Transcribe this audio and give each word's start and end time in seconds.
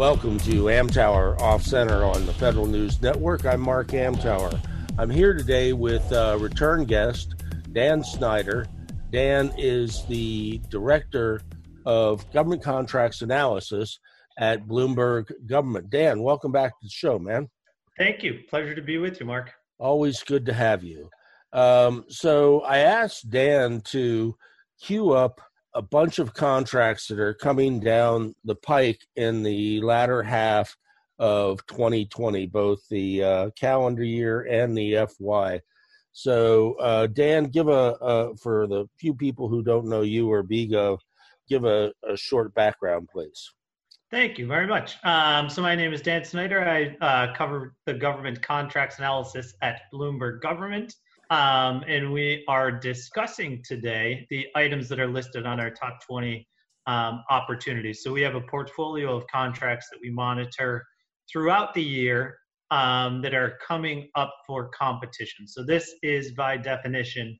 Welcome 0.00 0.38
to 0.38 0.62
Amtower 0.62 1.38
Off 1.42 1.62
Center 1.62 2.04
on 2.04 2.24
the 2.24 2.32
Federal 2.32 2.64
News 2.64 3.02
Network. 3.02 3.44
I'm 3.44 3.60
Mark 3.60 3.88
Amtower. 3.88 4.58
I'm 4.98 5.10
here 5.10 5.34
today 5.34 5.74
with 5.74 6.10
a 6.10 6.38
return 6.38 6.86
guest, 6.86 7.34
Dan 7.72 8.02
Snyder. 8.02 8.66
Dan 9.12 9.52
is 9.58 10.06
the 10.06 10.58
director 10.70 11.42
of 11.84 12.24
government 12.32 12.62
contracts 12.62 13.20
analysis 13.20 13.98
at 14.38 14.66
Bloomberg 14.66 15.32
Government. 15.46 15.90
Dan, 15.90 16.22
welcome 16.22 16.50
back 16.50 16.70
to 16.70 16.86
the 16.86 16.88
show, 16.88 17.18
man. 17.18 17.50
Thank 17.98 18.22
you. 18.22 18.40
Pleasure 18.48 18.74
to 18.74 18.80
be 18.80 18.96
with 18.96 19.20
you, 19.20 19.26
Mark. 19.26 19.52
Always 19.78 20.22
good 20.22 20.46
to 20.46 20.54
have 20.54 20.82
you. 20.82 21.10
Um, 21.52 22.06
so 22.08 22.62
I 22.62 22.78
asked 22.78 23.28
Dan 23.28 23.82
to 23.82 24.34
queue 24.80 25.10
up 25.10 25.42
a 25.74 25.82
bunch 25.82 26.18
of 26.18 26.34
contracts 26.34 27.06
that 27.08 27.18
are 27.18 27.34
coming 27.34 27.80
down 27.80 28.34
the 28.44 28.56
pike 28.56 29.00
in 29.16 29.42
the 29.42 29.80
latter 29.80 30.22
half 30.22 30.76
of 31.18 31.64
2020, 31.66 32.46
both 32.46 32.80
the 32.88 33.22
uh, 33.22 33.50
calendar 33.50 34.02
year 34.02 34.42
and 34.42 34.76
the 34.76 35.06
FY. 35.18 35.60
So, 36.12 36.74
uh, 36.74 37.06
Dan, 37.06 37.44
give 37.44 37.68
a, 37.68 38.34
for 38.42 38.66
the 38.66 38.86
few 38.98 39.14
people 39.14 39.48
who 39.48 39.62
don't 39.62 39.86
know 39.86 40.02
you 40.02 40.30
or 40.30 40.42
BGov, 40.42 40.98
give 41.48 41.64
a, 41.64 41.92
a 42.08 42.16
short 42.16 42.52
background, 42.54 43.08
please. 43.12 43.52
Thank 44.10 44.38
you 44.38 44.46
very 44.48 44.66
much. 44.66 44.96
Um, 45.04 45.48
so, 45.48 45.62
my 45.62 45.76
name 45.76 45.92
is 45.92 46.02
Dan 46.02 46.24
Snyder. 46.24 46.66
I 46.68 46.96
uh, 47.00 47.32
cover 47.34 47.74
the 47.86 47.94
government 47.94 48.42
contracts 48.42 48.98
analysis 48.98 49.54
at 49.62 49.82
Bloomberg 49.92 50.40
Government. 50.40 50.94
Um, 51.30 51.84
and 51.86 52.12
we 52.12 52.44
are 52.48 52.72
discussing 52.72 53.62
today 53.64 54.26
the 54.30 54.48
items 54.56 54.88
that 54.88 54.98
are 54.98 55.06
listed 55.06 55.46
on 55.46 55.60
our 55.60 55.70
top 55.70 56.04
20 56.04 56.46
um, 56.88 57.22
opportunities. 57.30 58.02
So 58.02 58.12
we 58.12 58.20
have 58.22 58.34
a 58.34 58.40
portfolio 58.40 59.16
of 59.16 59.24
contracts 59.28 59.88
that 59.92 59.98
we 60.02 60.10
monitor 60.10 60.84
throughout 61.30 61.72
the 61.72 61.82
year 61.82 62.36
um, 62.72 63.22
that 63.22 63.32
are 63.32 63.58
coming 63.64 64.08
up 64.16 64.34
for 64.44 64.70
competition. 64.70 65.46
So 65.46 65.64
this 65.64 65.94
is 66.02 66.32
by 66.32 66.56
definition 66.56 67.38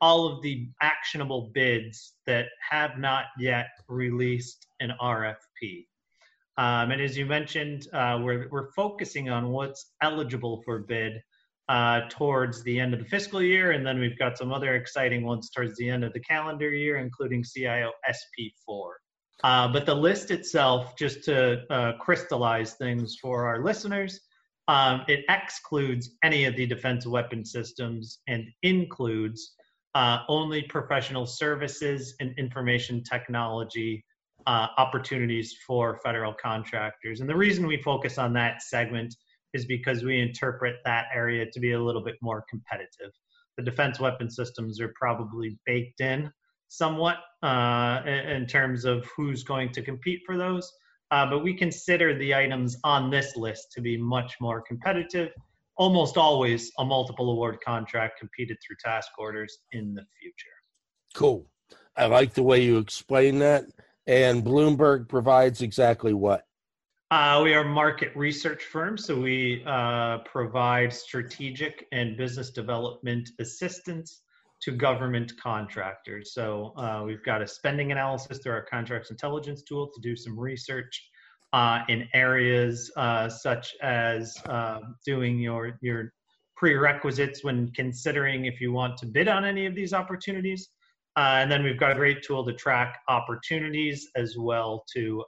all 0.00 0.26
of 0.26 0.42
the 0.42 0.68
actionable 0.80 1.50
bids 1.52 2.14
that 2.26 2.46
have 2.68 2.98
not 2.98 3.26
yet 3.38 3.68
released 3.88 4.66
an 4.80 4.92
RFP. 5.00 5.86
Um, 6.58 6.90
and 6.90 7.00
as 7.00 7.16
you 7.16 7.24
mentioned, 7.24 7.86
uh, 7.92 8.20
we're, 8.22 8.48
we're 8.50 8.72
focusing 8.72 9.30
on 9.30 9.48
what's 9.50 9.92
eligible 10.00 10.60
for 10.64 10.80
bid 10.80 11.22
uh, 11.72 12.02
towards 12.10 12.62
the 12.64 12.78
end 12.78 12.92
of 12.92 13.00
the 13.00 13.06
fiscal 13.06 13.40
year, 13.40 13.70
and 13.70 13.84
then 13.86 13.98
we've 13.98 14.18
got 14.18 14.36
some 14.36 14.52
other 14.52 14.74
exciting 14.74 15.24
ones 15.24 15.48
towards 15.48 15.74
the 15.78 15.88
end 15.88 16.04
of 16.04 16.12
the 16.12 16.20
calendar 16.20 16.70
year, 16.70 16.98
including 16.98 17.42
CIO 17.42 17.90
SP4. 18.06 18.90
Uh, 19.42 19.72
but 19.72 19.86
the 19.86 19.94
list 19.94 20.30
itself, 20.30 20.94
just 20.98 21.24
to 21.24 21.62
uh, 21.70 21.92
crystallize 21.98 22.74
things 22.74 23.16
for 23.22 23.46
our 23.46 23.64
listeners, 23.64 24.20
um, 24.68 25.00
it 25.08 25.24
excludes 25.30 26.10
any 26.22 26.44
of 26.44 26.54
the 26.56 26.66
defense 26.66 27.06
weapon 27.06 27.42
systems 27.42 28.18
and 28.28 28.44
includes 28.62 29.54
uh, 29.94 30.18
only 30.28 30.60
professional 30.64 31.24
services 31.24 32.14
and 32.20 32.34
information 32.38 33.02
technology 33.02 34.04
uh, 34.46 34.66
opportunities 34.76 35.56
for 35.66 35.98
federal 36.04 36.34
contractors. 36.34 37.20
And 37.20 37.30
the 37.30 37.36
reason 37.36 37.66
we 37.66 37.78
focus 37.78 38.18
on 38.18 38.34
that 38.34 38.60
segment 38.60 39.14
is 39.54 39.64
because 39.66 40.02
we 40.02 40.20
interpret 40.20 40.76
that 40.84 41.06
area 41.14 41.46
to 41.50 41.60
be 41.60 41.72
a 41.72 41.80
little 41.80 42.02
bit 42.02 42.16
more 42.22 42.44
competitive. 42.48 43.12
The 43.56 43.62
defense 43.62 44.00
weapon 44.00 44.30
systems 44.30 44.80
are 44.80 44.92
probably 44.98 45.58
baked 45.66 46.00
in 46.00 46.30
somewhat 46.68 47.18
uh, 47.42 48.00
in 48.06 48.46
terms 48.46 48.86
of 48.86 49.06
who's 49.14 49.44
going 49.44 49.70
to 49.72 49.82
compete 49.82 50.22
for 50.24 50.38
those. 50.38 50.72
Uh, 51.10 51.28
but 51.28 51.44
we 51.44 51.52
consider 51.52 52.16
the 52.16 52.34
items 52.34 52.78
on 52.84 53.10
this 53.10 53.36
list 53.36 53.70
to 53.72 53.82
be 53.82 53.98
much 53.98 54.36
more 54.40 54.62
competitive. 54.62 55.28
Almost 55.76 56.16
always 56.16 56.72
a 56.78 56.84
multiple 56.84 57.30
award 57.30 57.58
contract 57.62 58.18
competed 58.18 58.56
through 58.66 58.76
task 58.82 59.10
orders 59.18 59.58
in 59.72 59.92
the 59.92 60.04
future. 60.18 60.56
Cool. 61.14 61.46
I 61.94 62.06
like 62.06 62.32
the 62.32 62.42
way 62.42 62.62
you 62.62 62.78
explain 62.78 63.38
that. 63.40 63.64
And 64.06 64.42
Bloomberg 64.42 65.08
provides 65.08 65.60
exactly 65.60 66.14
what? 66.14 66.46
Uh, 67.12 67.42
we 67.44 67.52
are 67.52 67.60
a 67.60 67.68
market 67.68 68.10
research 68.16 68.64
firm, 68.64 68.96
so 68.96 69.14
we 69.14 69.62
uh, 69.66 70.16
provide 70.20 70.90
strategic 70.90 71.86
and 71.92 72.16
business 72.16 72.48
development 72.48 73.28
assistance 73.38 74.22
to 74.62 74.70
government 74.72 75.30
contractors. 75.38 76.32
So 76.32 76.72
uh, 76.78 77.02
we've 77.04 77.22
got 77.22 77.42
a 77.42 77.46
spending 77.46 77.92
analysis 77.92 78.38
through 78.38 78.52
our 78.52 78.64
contracts 78.64 79.10
intelligence 79.10 79.60
tool 79.60 79.90
to 79.94 80.00
do 80.00 80.16
some 80.16 80.40
research 80.40 81.06
uh, 81.52 81.80
in 81.90 82.08
areas 82.14 82.90
uh, 82.96 83.28
such 83.28 83.74
as 83.82 84.34
um, 84.46 84.96
doing 85.04 85.38
your 85.38 85.78
your 85.82 86.14
prerequisites 86.56 87.44
when 87.44 87.70
considering 87.72 88.46
if 88.46 88.58
you 88.58 88.72
want 88.72 88.96
to 88.96 89.04
bid 89.04 89.28
on 89.28 89.44
any 89.44 89.66
of 89.66 89.74
these 89.74 89.92
opportunities. 89.92 90.70
Uh, 91.18 91.36
and 91.40 91.52
then 91.52 91.62
we've 91.62 91.78
got 91.78 91.92
a 91.92 91.94
great 91.94 92.22
tool 92.22 92.42
to 92.42 92.54
track 92.54 93.00
opportunities 93.08 94.08
as 94.16 94.38
well 94.38 94.82
to 94.94 95.22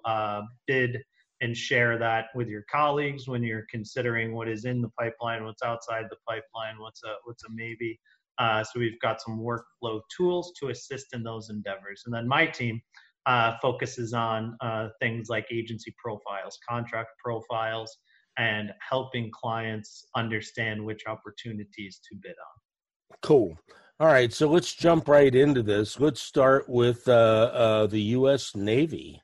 bid 0.67 1.05
and 1.45 1.57
share 1.57 1.99
that 1.99 2.27
with 2.35 2.49
your 2.49 2.65
colleagues 2.73 3.29
when 3.29 3.43
you're 3.43 3.67
considering 3.71 4.35
what 4.35 4.49
is 4.49 4.65
in 4.65 4.81
the 4.81 4.89
pipeline, 4.99 5.45
what's 5.45 5.63
outside 5.63 6.07
the 6.09 6.17
pipeline, 6.27 6.79
what's 6.79 7.03
a 7.05 7.15
what's 7.25 7.45
a 7.45 7.49
maybe. 7.55 8.01
Uh, 8.39 8.65
so 8.65 8.81
we've 8.81 8.99
got 9.01 9.21
some 9.21 9.39
workflow 9.39 10.01
tools 10.17 10.53
to 10.59 10.71
assist 10.71 11.07
in 11.13 11.23
those 11.23 11.51
endeavors. 11.51 12.03
And 12.07 12.15
then 12.15 12.27
my 12.27 12.47
team 12.47 12.81
uh, 13.27 13.55
focuses 13.63 14.13
on 14.13 14.57
uh, 14.61 14.89
things 15.01 15.29
like 15.29 15.47
agency 15.53 15.95
profiles, 16.03 16.59
contract 16.69 17.11
profiles, 17.23 17.97
and 18.39 18.73
helping 18.81 19.31
clients 19.31 20.07
understand 20.17 20.85
which 20.85 21.03
opportunities 21.07 22.01
to 22.09 22.17
bid 22.21 22.33
on. 22.33 23.19
Cool. 23.23 23.57
All 24.01 24.09
right, 24.09 24.33
so 24.33 24.49
let's 24.49 24.75
jump 24.75 25.07
right 25.07 25.33
into 25.33 25.63
this. 25.63 26.01
Let's 26.01 26.21
start 26.21 26.69
with 26.69 27.07
uh, 27.07 27.13
uh, 27.13 27.87
the 27.87 28.01
U.S. 28.01 28.57
Navy. 28.57 29.23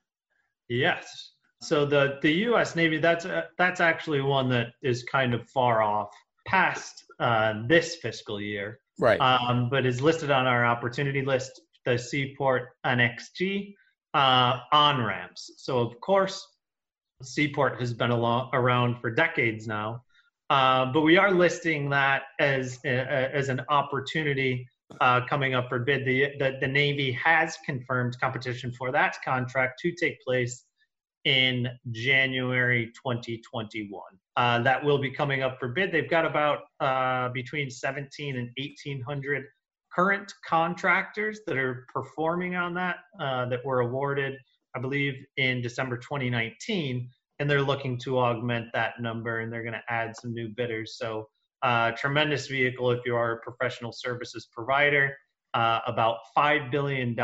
Yes. 0.69 1.30
So 1.63 1.85
the 1.85 2.19
the 2.23 2.33
U.S. 2.49 2.75
Navy 2.75 2.99
that's 2.99 3.27
uh, 3.27 3.43
that's 3.59 3.81
actually 3.81 4.23
one 4.23 4.49
that 4.49 4.69
is 4.83 5.03
kind 5.05 5.35
of 5.35 5.49
far 5.51 5.83
off 5.83 6.11
past 6.47 7.05
uh, 7.19 7.55
this 7.67 7.97
fiscal 7.97 8.41
year, 8.41 8.81
right? 8.99 9.21
Um, 9.21 9.69
but 9.69 9.85
is 9.85 10.01
listed 10.01 10.31
on 10.31 10.47
our 10.47 10.65
opportunity 10.65 11.23
list, 11.23 11.61
the 11.85 11.99
Seaport 11.99 12.71
NXG 12.87 13.75
uh, 14.15 14.61
on 14.73 15.05
ramps. 15.05 15.51
So 15.59 15.81
of 15.81 16.01
course, 16.01 16.47
Seaport 17.23 17.79
has 17.79 17.93
been 17.93 18.11
along, 18.11 18.49
around 18.55 18.99
for 18.99 19.11
decades 19.11 19.67
now, 19.67 20.03
uh, 20.49 20.87
but 20.87 21.03
we 21.03 21.19
are 21.19 21.31
listing 21.31 21.91
that 21.91 22.23
as 22.39 22.79
a, 22.87 22.89
as 22.89 23.51
an 23.51 23.61
opportunity 23.69 24.67
uh, 25.03 25.21
coming 25.29 25.53
up 25.53 25.69
for 25.69 25.81
bid. 25.81 26.07
The, 26.07 26.33
the 26.39 26.57
the 26.59 26.69
Navy 26.69 27.13
has 27.13 27.59
confirmed 27.67 28.19
competition 28.19 28.73
for 28.73 28.91
that 28.93 29.19
contract 29.23 29.79
to 29.81 29.93
take 29.93 30.19
place 30.23 30.65
in 31.25 31.69
January 31.91 32.87
2021. 32.87 34.03
Uh, 34.37 34.63
that 34.63 34.83
will 34.83 34.99
be 34.99 35.11
coming 35.11 35.43
up 35.43 35.59
for 35.59 35.69
bid. 35.69 35.93
They've 35.93 36.09
got 36.09 36.25
about 36.25 36.61
uh, 36.81 37.29
between 37.31 37.71
17 37.71 38.37
and 38.37 38.49
1800 38.57 39.45
current 39.93 40.33
contractors 40.47 41.41
that 41.47 41.57
are 41.57 41.87
performing 41.93 42.55
on 42.55 42.75
that 42.75 42.97
uh, 43.21 43.47
that 43.47 43.65
were 43.65 43.81
awarded, 43.81 44.35
I 44.75 44.81
believe, 44.81 45.15
in 45.37 45.61
December 45.61 45.97
2019. 45.99 47.09
And 47.39 47.51
they're 47.51 47.63
looking 47.63 47.99
to 48.01 48.19
augment 48.19 48.69
that 48.73 49.01
number 49.01 49.41
and 49.41 49.53
they're 49.53 49.63
going 49.63 49.75
to 49.75 49.83
add 49.93 50.15
some 50.17 50.33
new 50.33 50.49
bidders. 50.49 50.97
So, 50.97 51.29
uh, 51.63 51.91
tremendous 51.93 52.47
vehicle 52.47 52.91
if 52.91 53.01
you 53.05 53.15
are 53.15 53.33
a 53.33 53.41
professional 53.41 53.93
services 53.93 54.49
provider 54.51 55.15
uh, 55.55 55.81
about 55.87 56.19
$5 56.37 56.71
billion 56.71 57.17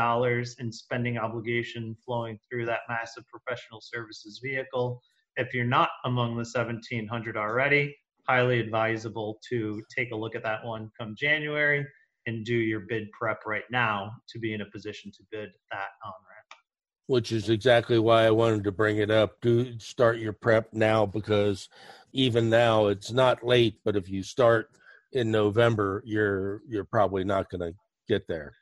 in 0.59 0.71
spending 0.71 1.17
obligation 1.17 1.95
flowing 2.05 2.37
through 2.49 2.65
that 2.65 2.81
massive 2.89 3.23
professional 3.27 3.79
services 3.81 4.39
vehicle. 4.43 5.01
If 5.37 5.53
you're 5.53 5.65
not 5.65 5.89
among 6.05 6.31
the 6.31 6.45
1700 6.51 7.37
already, 7.37 7.95
highly 8.27 8.59
advisable 8.59 9.39
to 9.49 9.81
take 9.95 10.11
a 10.11 10.15
look 10.15 10.35
at 10.35 10.43
that 10.43 10.65
one 10.65 10.91
come 10.99 11.15
January 11.17 11.85
and 12.25 12.45
do 12.45 12.55
your 12.55 12.81
bid 12.81 13.09
prep 13.11 13.45
right 13.45 13.63
now 13.71 14.11
to 14.27 14.39
be 14.39 14.53
in 14.53 14.61
a 14.61 14.65
position 14.65 15.11
to 15.13 15.23
bid 15.31 15.49
that 15.71 15.89
on 16.03 16.11
ramp. 16.11 16.61
which 17.05 17.31
is 17.31 17.49
exactly 17.49 17.97
why 17.99 18.25
I 18.25 18.31
wanted 18.31 18.65
to 18.65 18.71
bring 18.73 18.97
it 18.97 19.09
up. 19.09 19.39
Do 19.41 19.79
start 19.79 20.17
your 20.17 20.33
prep 20.33 20.73
now 20.73 21.05
because 21.05 21.69
even 22.11 22.49
now 22.49 22.87
it's 22.87 23.11
not 23.11 23.45
late, 23.45 23.79
but 23.85 23.95
if 23.95 24.09
you 24.09 24.23
start 24.23 24.71
in 25.13 25.31
November, 25.31 26.03
you're 26.05 26.61
you're 26.67 26.83
probably 26.83 27.23
not 27.23 27.49
going 27.49 27.61
to 27.61 27.77
get 28.07 28.27
there. 28.27 28.53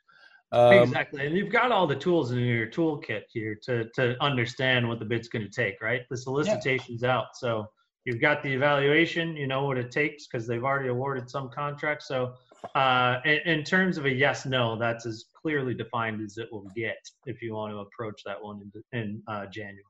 Um, 0.52 0.74
exactly, 0.74 1.26
and 1.26 1.36
you've 1.36 1.50
got 1.50 1.72
all 1.72 1.86
the 1.86 1.96
tools 1.96 2.30
in 2.30 2.38
your 2.38 2.68
toolkit 2.68 3.22
here 3.32 3.58
to 3.64 3.88
to 3.94 4.16
understand 4.22 4.88
what 4.88 5.00
the 5.00 5.04
bid's 5.04 5.28
going 5.28 5.44
to 5.44 5.50
take. 5.50 5.82
Right, 5.82 6.02
the 6.08 6.16
solicitation's 6.16 7.02
yeah. 7.02 7.16
out, 7.16 7.26
so 7.34 7.66
you've 8.04 8.20
got 8.20 8.42
the 8.42 8.52
evaluation. 8.52 9.36
You 9.36 9.48
know 9.48 9.64
what 9.64 9.76
it 9.76 9.90
takes 9.90 10.26
because 10.26 10.46
they've 10.46 10.62
already 10.62 10.88
awarded 10.88 11.28
some 11.28 11.50
contracts. 11.50 12.06
So, 12.06 12.34
uh, 12.76 13.16
in, 13.24 13.38
in 13.44 13.64
terms 13.64 13.98
of 13.98 14.06
a 14.06 14.10
yes 14.10 14.46
no, 14.46 14.78
that's 14.78 15.04
as 15.04 15.24
clearly 15.34 15.74
defined 15.74 16.20
as 16.24 16.38
it 16.38 16.48
will 16.52 16.70
get 16.76 16.98
if 17.26 17.42
you 17.42 17.54
want 17.54 17.72
to 17.72 17.78
approach 17.78 18.22
that 18.24 18.40
one 18.40 18.60
in, 18.92 18.98
in 18.98 19.22
uh, 19.26 19.46
January. 19.46 19.82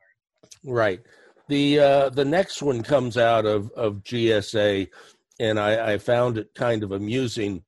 Right. 0.65 1.01
The 1.49 1.79
uh, 1.79 2.09
the 2.09 2.25
next 2.25 2.63
one 2.63 2.83
comes 2.83 3.19
out 3.19 3.45
of 3.45 3.71
of 3.73 4.03
GSA, 4.05 4.89
and 5.39 5.61
I, 5.61 5.93
I 5.93 5.99
found 5.99 6.39
it 6.39 6.49
kind 6.55 6.83
of 6.83 6.93
amusing 6.93 7.63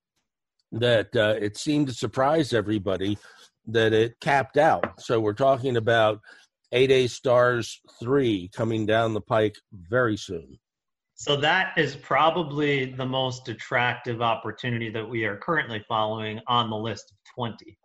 that 0.73 1.15
uh, 1.17 1.35
it 1.41 1.57
seemed 1.57 1.89
to 1.89 1.95
surprise 1.95 2.53
everybody 2.53 3.19
that 3.67 3.93
it 3.93 4.19
capped 4.21 4.57
out. 4.57 5.01
So 5.01 5.21
we're 5.21 5.35
talking 5.35 5.77
about 5.77 6.21
8A 6.73 7.11
Stars 7.11 7.81
3 8.01 8.51
coming 8.55 8.87
down 8.87 9.15
the 9.15 9.21
pike 9.21 9.57
very 9.73 10.17
soon. 10.17 10.59
So 11.15 11.37
that 11.37 11.77
is 11.77 11.97
probably 11.97 12.93
the 12.93 13.05
most 13.05 13.49
attractive 13.49 14.23
opportunity 14.23 14.89
that 14.91 15.09
we 15.09 15.25
are 15.25 15.37
currently 15.37 15.85
following 15.89 16.41
on 16.47 16.71
the 16.71 16.77
list 16.77 17.11
of 17.11 17.17
20. 17.35 17.77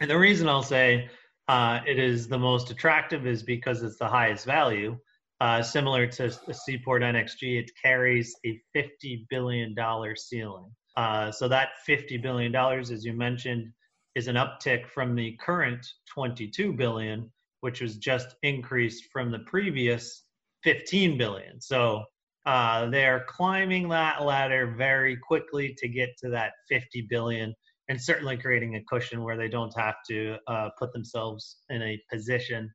And 0.00 0.10
the 0.10 0.18
reason 0.18 0.48
I'll 0.48 0.62
say 0.62 1.08
uh, 1.48 1.80
it 1.86 1.98
is 1.98 2.28
the 2.28 2.38
most 2.38 2.70
attractive 2.70 3.26
is 3.26 3.42
because 3.42 3.82
it's 3.82 3.98
the 3.98 4.08
highest 4.08 4.44
value. 4.44 4.98
Uh, 5.40 5.62
similar 5.62 6.06
to 6.06 6.30
Seaport 6.52 7.02
NXG, 7.02 7.60
it 7.60 7.70
carries 7.82 8.36
a 8.44 8.60
$50 8.76 9.26
billion 9.28 9.74
ceiling. 10.16 10.70
Uh, 10.96 11.30
so 11.30 11.48
that 11.48 11.70
$50 11.88 12.20
billion, 12.20 12.54
as 12.54 13.04
you 13.04 13.12
mentioned, 13.12 13.72
is 14.14 14.28
an 14.28 14.36
uptick 14.36 14.86
from 14.86 15.14
the 15.14 15.36
current 15.40 15.86
22 16.12 16.72
billion, 16.72 17.30
which 17.60 17.80
was 17.80 17.96
just 17.96 18.34
increased 18.42 19.04
from 19.12 19.30
the 19.30 19.38
previous 19.40 20.24
15 20.64 21.16
billion. 21.16 21.60
So 21.60 22.04
uh, 22.44 22.90
they're 22.90 23.24
climbing 23.28 23.88
that 23.88 24.22
ladder 24.22 24.74
very 24.76 25.16
quickly 25.16 25.74
to 25.78 25.88
get 25.88 26.10
to 26.18 26.30
that 26.30 26.52
50 26.68 27.06
billion 27.08 27.54
and 27.88 28.00
certainly 28.00 28.36
creating 28.36 28.76
a 28.76 28.84
cushion 28.84 29.22
where 29.22 29.36
they 29.36 29.48
don't 29.48 29.76
have 29.78 29.96
to 30.08 30.36
uh, 30.46 30.70
put 30.78 30.92
themselves 30.92 31.58
in 31.68 31.82
a 31.82 32.00
position 32.10 32.70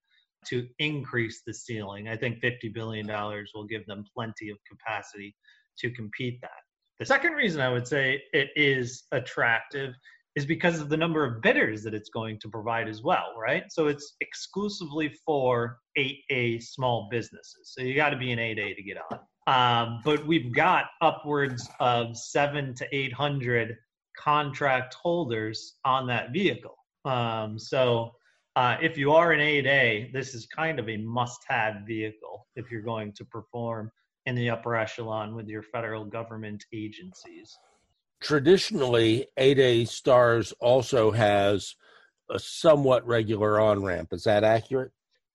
to 0.48 0.68
increase 0.80 1.42
the 1.46 1.54
ceiling. 1.54 2.08
I 2.08 2.16
think 2.16 2.42
$50 2.42 2.74
billion 2.74 3.08
will 3.54 3.66
give 3.66 3.86
them 3.86 4.04
plenty 4.16 4.50
of 4.50 4.58
capacity 4.70 5.36
to 5.80 5.92
compete 5.92 6.40
that. 6.42 6.67
The 7.00 7.06
second 7.06 7.34
reason 7.34 7.62
I 7.62 7.70
would 7.70 7.88
say 7.88 8.24
it 8.34 8.50
is 8.56 9.04
attractive 9.12 9.94
is 10.36 10.46
because 10.46 10.80
of 10.80 10.90
the 10.90 10.98
number 10.98 11.26
of 11.26 11.42
bidders 11.42 11.84
that 11.84 11.94
it's 11.94 12.10
going 12.10 12.40
to 12.40 12.50
provide 12.50 12.88
as 12.88 13.02
well, 13.02 13.34
right? 13.40 13.64
So 13.72 13.88
it's 13.88 14.16
exclusively 14.22 15.10
for 15.26 15.80
8A 15.98 16.62
small 16.62 17.08
businesses. 17.10 17.74
So 17.74 17.82
you 17.82 17.96
got 17.96 18.12
to 18.12 18.18
be 18.18 18.32
an 18.32 18.40
8A 18.40 18.76
to 18.76 18.84
get 18.84 18.98
on. 19.12 19.20
Um, 19.48 20.02
but 20.04 20.26
we've 20.28 20.54
got 20.54 20.86
upwards 21.02 21.68
of 21.80 22.18
seven 22.18 22.76
to 22.76 22.88
800 22.96 23.78
contract 24.18 24.96
holders 24.96 25.76
on 25.86 26.06
that 26.08 26.34
vehicle. 26.34 26.76
Um, 27.06 27.58
so 27.58 28.12
uh, 28.56 28.78
if 28.82 28.98
you 28.98 29.14
are 29.14 29.32
an 29.32 29.40
8A, 29.40 30.14
this 30.14 30.34
is 30.34 30.46
kind 30.48 30.80
of 30.80 30.90
a 30.90 30.98
must 30.98 31.42
have 31.48 31.78
vehicle 31.88 32.48
if 32.56 32.70
you're 32.70 32.82
going 32.82 33.14
to 33.14 33.26
perform 33.26 33.92
in 34.28 34.36
the 34.36 34.50
upper 34.50 34.76
echelon 34.76 35.34
with 35.34 35.48
your 35.48 35.64
federal 35.64 36.04
government 36.04 36.66
agencies. 36.74 37.58
Traditionally, 38.20 39.26
8A 39.40 39.88
Stars 39.88 40.54
also 40.60 41.12
has 41.12 41.76
a 42.30 42.38
somewhat 42.38 43.08
regular 43.08 43.58
on 43.58 43.82
ramp. 43.82 44.10
Is 44.12 44.26
that 44.26 44.44
accurate? 44.44 44.92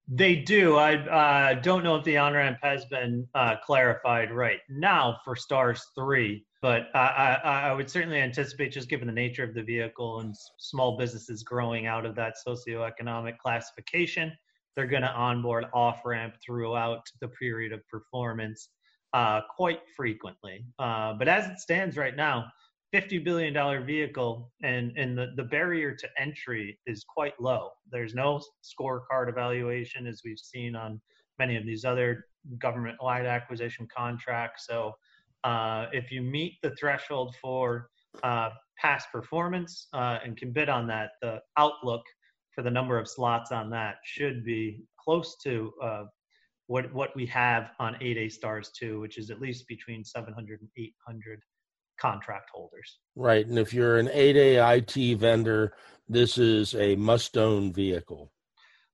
They 0.08 0.36
do. 0.36 0.76
I 0.76 0.96
uh, 0.96 1.54
don't 1.54 1.82
know 1.84 1.96
if 1.96 2.04
the 2.04 2.18
on 2.18 2.34
ramp 2.34 2.58
has 2.60 2.84
been 2.84 3.26
uh, 3.34 3.56
clarified 3.64 4.30
right 4.30 4.58
now 4.68 5.16
for 5.24 5.36
Stars 5.36 5.82
3, 5.94 6.44
but 6.60 6.88
I, 6.94 7.38
I, 7.42 7.50
I, 7.68 7.72
would 7.72 7.88
certainly 7.88 8.20
anticipate, 8.20 8.72
just 8.72 8.90
given 8.90 9.06
the 9.06 9.12
nature 9.12 9.44
of 9.44 9.54
the 9.54 9.62
vehicle 9.62 10.20
and 10.20 10.34
small 10.58 10.98
businesses 10.98 11.42
growing 11.42 11.86
out 11.86 12.04
of 12.04 12.14
that 12.16 12.34
socioeconomic 12.46 13.38
classification, 13.38 14.32
they're 14.76 14.86
going 14.86 15.02
to 15.02 15.12
onboard 15.12 15.64
off 15.72 16.04
ramp 16.04 16.34
throughout 16.44 17.06
the 17.22 17.28
period 17.28 17.72
of 17.72 17.80
performance 17.88 18.68
uh, 19.12 19.40
quite 19.54 19.80
frequently. 19.96 20.64
Uh, 20.78 21.14
but 21.14 21.28
as 21.28 21.48
it 21.48 21.58
stands 21.58 21.96
right 21.96 22.16
now, 22.16 22.46
$50 22.94 23.24
billion 23.24 23.86
vehicle 23.86 24.50
and, 24.62 24.92
and 24.96 25.16
the, 25.16 25.32
the 25.36 25.44
barrier 25.44 25.94
to 25.94 26.08
entry 26.18 26.78
is 26.86 27.04
quite 27.04 27.32
low. 27.40 27.70
There's 27.90 28.14
no 28.14 28.40
scorecard 28.62 29.28
evaluation 29.28 30.06
as 30.06 30.20
we've 30.24 30.38
seen 30.38 30.76
on 30.76 31.00
many 31.38 31.56
of 31.56 31.64
these 31.64 31.84
other 31.84 32.26
government 32.58 32.96
wide 33.00 33.24
acquisition 33.24 33.88
contracts. 33.94 34.66
So 34.66 34.92
uh, 35.44 35.86
if 35.92 36.10
you 36.10 36.20
meet 36.22 36.58
the 36.62 36.74
threshold 36.76 37.34
for 37.40 37.88
uh, 38.22 38.50
past 38.78 39.08
performance 39.10 39.88
uh, 39.94 40.18
and 40.22 40.36
can 40.36 40.52
bid 40.52 40.68
on 40.68 40.86
that, 40.88 41.12
the 41.22 41.40
outlook 41.56 42.02
for 42.54 42.62
the 42.62 42.70
number 42.70 42.98
of 42.98 43.08
slots 43.08 43.52
on 43.52 43.70
that 43.70 43.96
should 44.04 44.44
be 44.44 44.82
close 45.02 45.36
to 45.42 45.72
uh, 45.82 46.04
what 46.66 46.92
what 46.92 47.14
we 47.16 47.26
have 47.26 47.70
on 47.78 47.94
8A 47.94 48.30
stars 48.32 48.70
2, 48.78 49.00
which 49.00 49.18
is 49.18 49.30
at 49.30 49.40
least 49.40 49.66
between 49.68 50.04
700 50.04 50.60
and 50.60 50.70
800 50.76 51.40
contract 52.00 52.50
holders. 52.52 52.98
Right, 53.14 53.46
and 53.46 53.58
if 53.58 53.72
you're 53.72 53.98
an 53.98 54.08
8A 54.08 54.78
IT 54.78 55.18
vendor, 55.18 55.74
this 56.08 56.38
is 56.38 56.74
a 56.74 56.96
must-own 56.96 57.72
vehicle. 57.72 58.32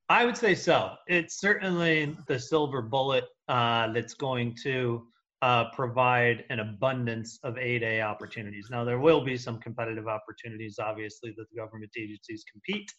I 0.08 0.24
would 0.24 0.36
say 0.36 0.54
so. 0.54 0.94
It's 1.06 1.38
certainly 1.40 2.16
the 2.26 2.38
silver 2.38 2.82
bullet 2.82 3.24
uh, 3.48 3.92
that's 3.92 4.14
going 4.14 4.56
to 4.62 5.06
uh, 5.42 5.70
provide 5.70 6.44
an 6.50 6.60
abundance 6.60 7.38
of 7.44 7.54
8A 7.54 8.02
opportunities. 8.02 8.68
Now, 8.70 8.84
there 8.84 8.98
will 8.98 9.24
be 9.24 9.36
some 9.36 9.58
competitive 9.58 10.08
opportunities, 10.08 10.78
obviously, 10.78 11.34
that 11.36 11.46
the 11.50 11.60
government 11.60 11.92
agencies 11.96 12.44
compete, 12.50 12.90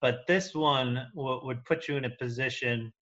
but 0.00 0.20
this 0.26 0.54
one 0.54 1.06
w- 1.14 1.40
would 1.44 1.64
put 1.64 1.88
you 1.88 1.96
in 1.96 2.04
a 2.04 2.10
position 2.10 2.92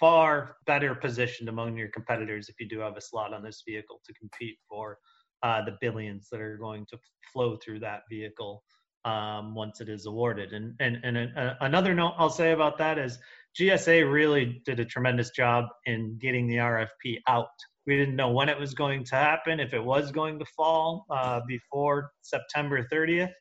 far 0.00 0.56
better 0.66 0.94
positioned 0.94 1.48
among 1.48 1.76
your 1.76 1.88
competitors 1.88 2.48
if 2.48 2.58
you 2.58 2.66
do 2.66 2.80
have 2.80 2.96
a 2.96 3.00
slot 3.00 3.34
on 3.34 3.42
this 3.42 3.62
vehicle 3.68 4.00
to 4.06 4.14
compete 4.14 4.56
for 4.68 4.98
uh, 5.42 5.62
the 5.64 5.76
billions 5.80 6.28
that 6.30 6.40
are 6.40 6.56
going 6.56 6.86
to 6.86 6.98
flow 7.32 7.56
through 7.56 7.78
that 7.78 8.02
vehicle 8.10 8.62
um, 9.04 9.54
once 9.54 9.80
it 9.80 9.88
is 9.88 10.06
awarded. 10.06 10.52
And 10.52 10.74
and 10.80 10.98
and 11.02 11.16
a, 11.16 11.56
another 11.60 11.94
note 11.94 12.14
I'll 12.18 12.30
say 12.30 12.52
about 12.52 12.78
that 12.78 12.98
is 12.98 13.18
GSA 13.58 14.10
really 14.10 14.62
did 14.64 14.80
a 14.80 14.84
tremendous 14.84 15.30
job 15.30 15.66
in 15.86 16.18
getting 16.18 16.46
the 16.46 16.56
RFP 16.56 17.20
out. 17.26 17.48
We 17.86 17.96
didn't 17.96 18.16
know 18.16 18.30
when 18.30 18.48
it 18.48 18.58
was 18.58 18.74
going 18.74 19.04
to 19.04 19.16
happen, 19.16 19.58
if 19.58 19.74
it 19.74 19.82
was 19.82 20.12
going 20.12 20.38
to 20.38 20.44
fall 20.56 21.06
uh, 21.10 21.40
before 21.48 22.10
September 22.20 22.86
30th, 22.92 23.32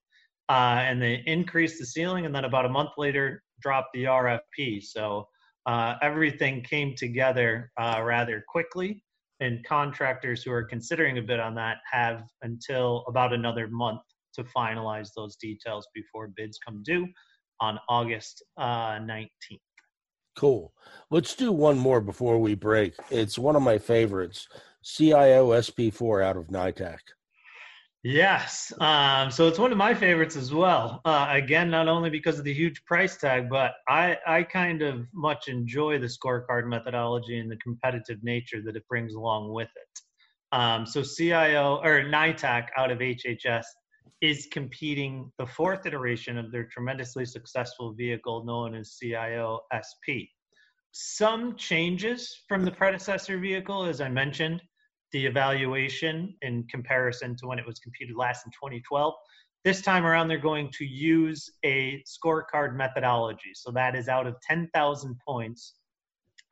uh, 0.47 0.81
and 0.81 1.01
they 1.01 1.21
increased 1.25 1.77
the 1.79 1.85
ceiling, 1.85 2.25
and 2.25 2.33
then 2.33 2.45
about 2.45 2.65
a 2.65 2.69
month 2.69 2.91
later 2.97 3.43
dropped 3.61 3.89
the 3.93 4.05
RFP. 4.05 4.81
So 4.81 5.27
uh, 5.65 5.95
everything 6.01 6.61
came 6.63 6.95
together 6.95 7.71
uh, 7.79 8.01
rather 8.03 8.43
quickly, 8.47 9.03
and 9.39 9.63
contractors 9.65 10.43
who 10.43 10.51
are 10.51 10.63
considering 10.63 11.17
a 11.17 11.21
bid 11.21 11.39
on 11.39 11.55
that 11.55 11.77
have 11.91 12.23
until 12.41 13.05
about 13.07 13.33
another 13.33 13.67
month 13.69 14.01
to 14.33 14.43
finalize 14.43 15.09
those 15.15 15.35
details 15.37 15.87
before 15.93 16.29
bids 16.35 16.57
come 16.65 16.81
due 16.83 17.07
on 17.61 17.79
August 17.89 18.43
uh, 18.57 18.97
19th. 18.99 19.27
Cool. 20.37 20.73
Let's 21.09 21.35
do 21.35 21.51
one 21.51 21.77
more 21.77 21.99
before 21.99 22.39
we 22.39 22.55
break. 22.55 22.93
It's 23.09 23.37
one 23.37 23.55
of 23.55 23.61
my 23.61 23.77
favorites 23.77 24.47
CIO 24.83 25.49
SP4 25.49 26.23
out 26.23 26.37
of 26.37 26.47
NITAAC. 26.47 26.99
Yes. 28.03 28.71
Um, 28.79 29.29
so 29.29 29.47
it's 29.49 29.59
one 29.59 29.73
of 29.73 29.77
my 29.77 29.93
favorites 29.93 30.37
as 30.37 30.53
well. 30.53 31.01
Uh, 31.03 31.27
again, 31.31 31.69
not 31.69 31.89
only 31.89 32.09
because 32.09 32.39
of 32.39 32.45
the 32.45 32.53
huge 32.53 32.83
price 32.85 33.17
tag, 33.17 33.49
but 33.49 33.73
I, 33.89 34.17
I 34.25 34.43
kind 34.43 34.81
of 34.81 35.05
much 35.13 35.49
enjoy 35.49 35.99
the 35.99 36.07
scorecard 36.07 36.65
methodology 36.67 37.39
and 37.39 37.51
the 37.51 37.57
competitive 37.57 38.23
nature 38.23 38.61
that 38.63 38.77
it 38.77 38.87
brings 38.87 39.15
along 39.15 39.51
with 39.51 39.67
it. 39.75 40.01
Um, 40.53 40.85
so 40.85 41.03
CIO 41.03 41.81
or 41.83 42.01
NITAAC 42.05 42.67
out 42.77 42.89
of 42.89 42.99
HHS 42.99 43.65
is 44.21 44.47
competing 44.49 45.29
the 45.37 45.45
fourth 45.45 45.85
iteration 45.85 46.37
of 46.37 46.53
their 46.53 46.65
tremendously 46.65 47.25
successful 47.25 47.93
vehicle 47.93 48.45
known 48.45 48.75
as 48.75 48.97
CIO 48.97 49.59
SP. 49.75 50.31
Some 50.91 51.55
changes 51.57 52.43
from 52.47 52.63
the 52.63 52.71
predecessor 52.71 53.37
vehicle, 53.37 53.85
as 53.85 53.99
I 54.01 54.09
mentioned, 54.09 54.61
the 55.11 55.25
evaluation 55.25 56.35
in 56.41 56.63
comparison 56.67 57.35
to 57.37 57.47
when 57.47 57.59
it 57.59 57.65
was 57.65 57.79
computed 57.79 58.15
last 58.15 58.45
in 58.45 58.51
2012 58.51 59.13
This 59.65 59.81
time 59.81 60.05
around, 60.05 60.27
they're 60.27 60.37
going 60.37 60.69
to 60.77 60.85
use 60.85 61.49
a 61.65 62.03
scorecard 62.03 62.75
methodology. 62.75 63.51
So 63.53 63.71
that 63.71 63.95
is 63.95 64.07
out 64.07 64.27
of 64.27 64.35
10,000 64.41 65.15
points 65.27 65.75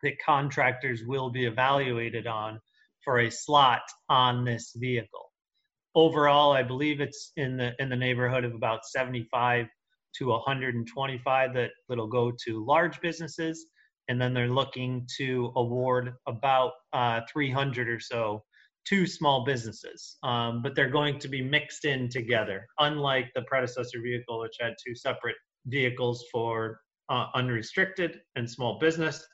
that 0.04 0.14
contractors 0.24 1.04
will 1.04 1.30
be 1.30 1.46
evaluated 1.46 2.28
on 2.28 2.60
for 3.04 3.20
a 3.20 3.32
slot 3.32 3.84
on 4.10 4.44
this 4.44 4.74
vehicle. 4.76 5.32
Overall, 5.96 6.52
I 6.52 6.64
believe 6.64 7.00
it's 7.00 7.32
in 7.38 7.58
the 7.58 7.74
in 7.80 7.90
the 7.90 7.96
neighborhood 7.96 8.44
of 8.44 8.54
about 8.54 8.86
75 8.86 9.68
to 10.18 10.28
125 10.28 11.54
that 11.54 11.72
that'll 11.88 12.08
go 12.08 12.32
to 12.46 12.66
large 12.66 13.00
businesses, 13.02 13.66
and 14.08 14.20
then 14.20 14.34
they're 14.34 14.50
looking 14.50 15.08
to 15.18 15.52
award 15.56 16.14
about 16.28 16.72
uh, 16.94 17.22
300 17.32 17.90
or 17.90 18.00
so 18.00 18.44
to 18.88 19.06
small 19.06 19.44
businesses. 19.44 20.18
Um, 20.24 20.62
but 20.62 20.76
they're 20.76 20.90
going 20.90 21.20
to 21.20 21.28
be 21.28 21.42
mixed 21.42 21.86
in 21.86 22.10
together, 22.10 22.66
unlike 22.80 23.30
the 23.36 23.42
predecessor 23.44 24.00
vehicle, 24.02 24.40
which 24.40 24.56
had 24.60 24.74
two 24.86 24.96
separate 24.96 25.36
vehicles 25.66 26.26
for 26.32 26.80
uh, 27.10 27.28
unrestricted 27.36 28.22
and 28.36 28.50
small 28.50 28.80
business. 28.80 29.26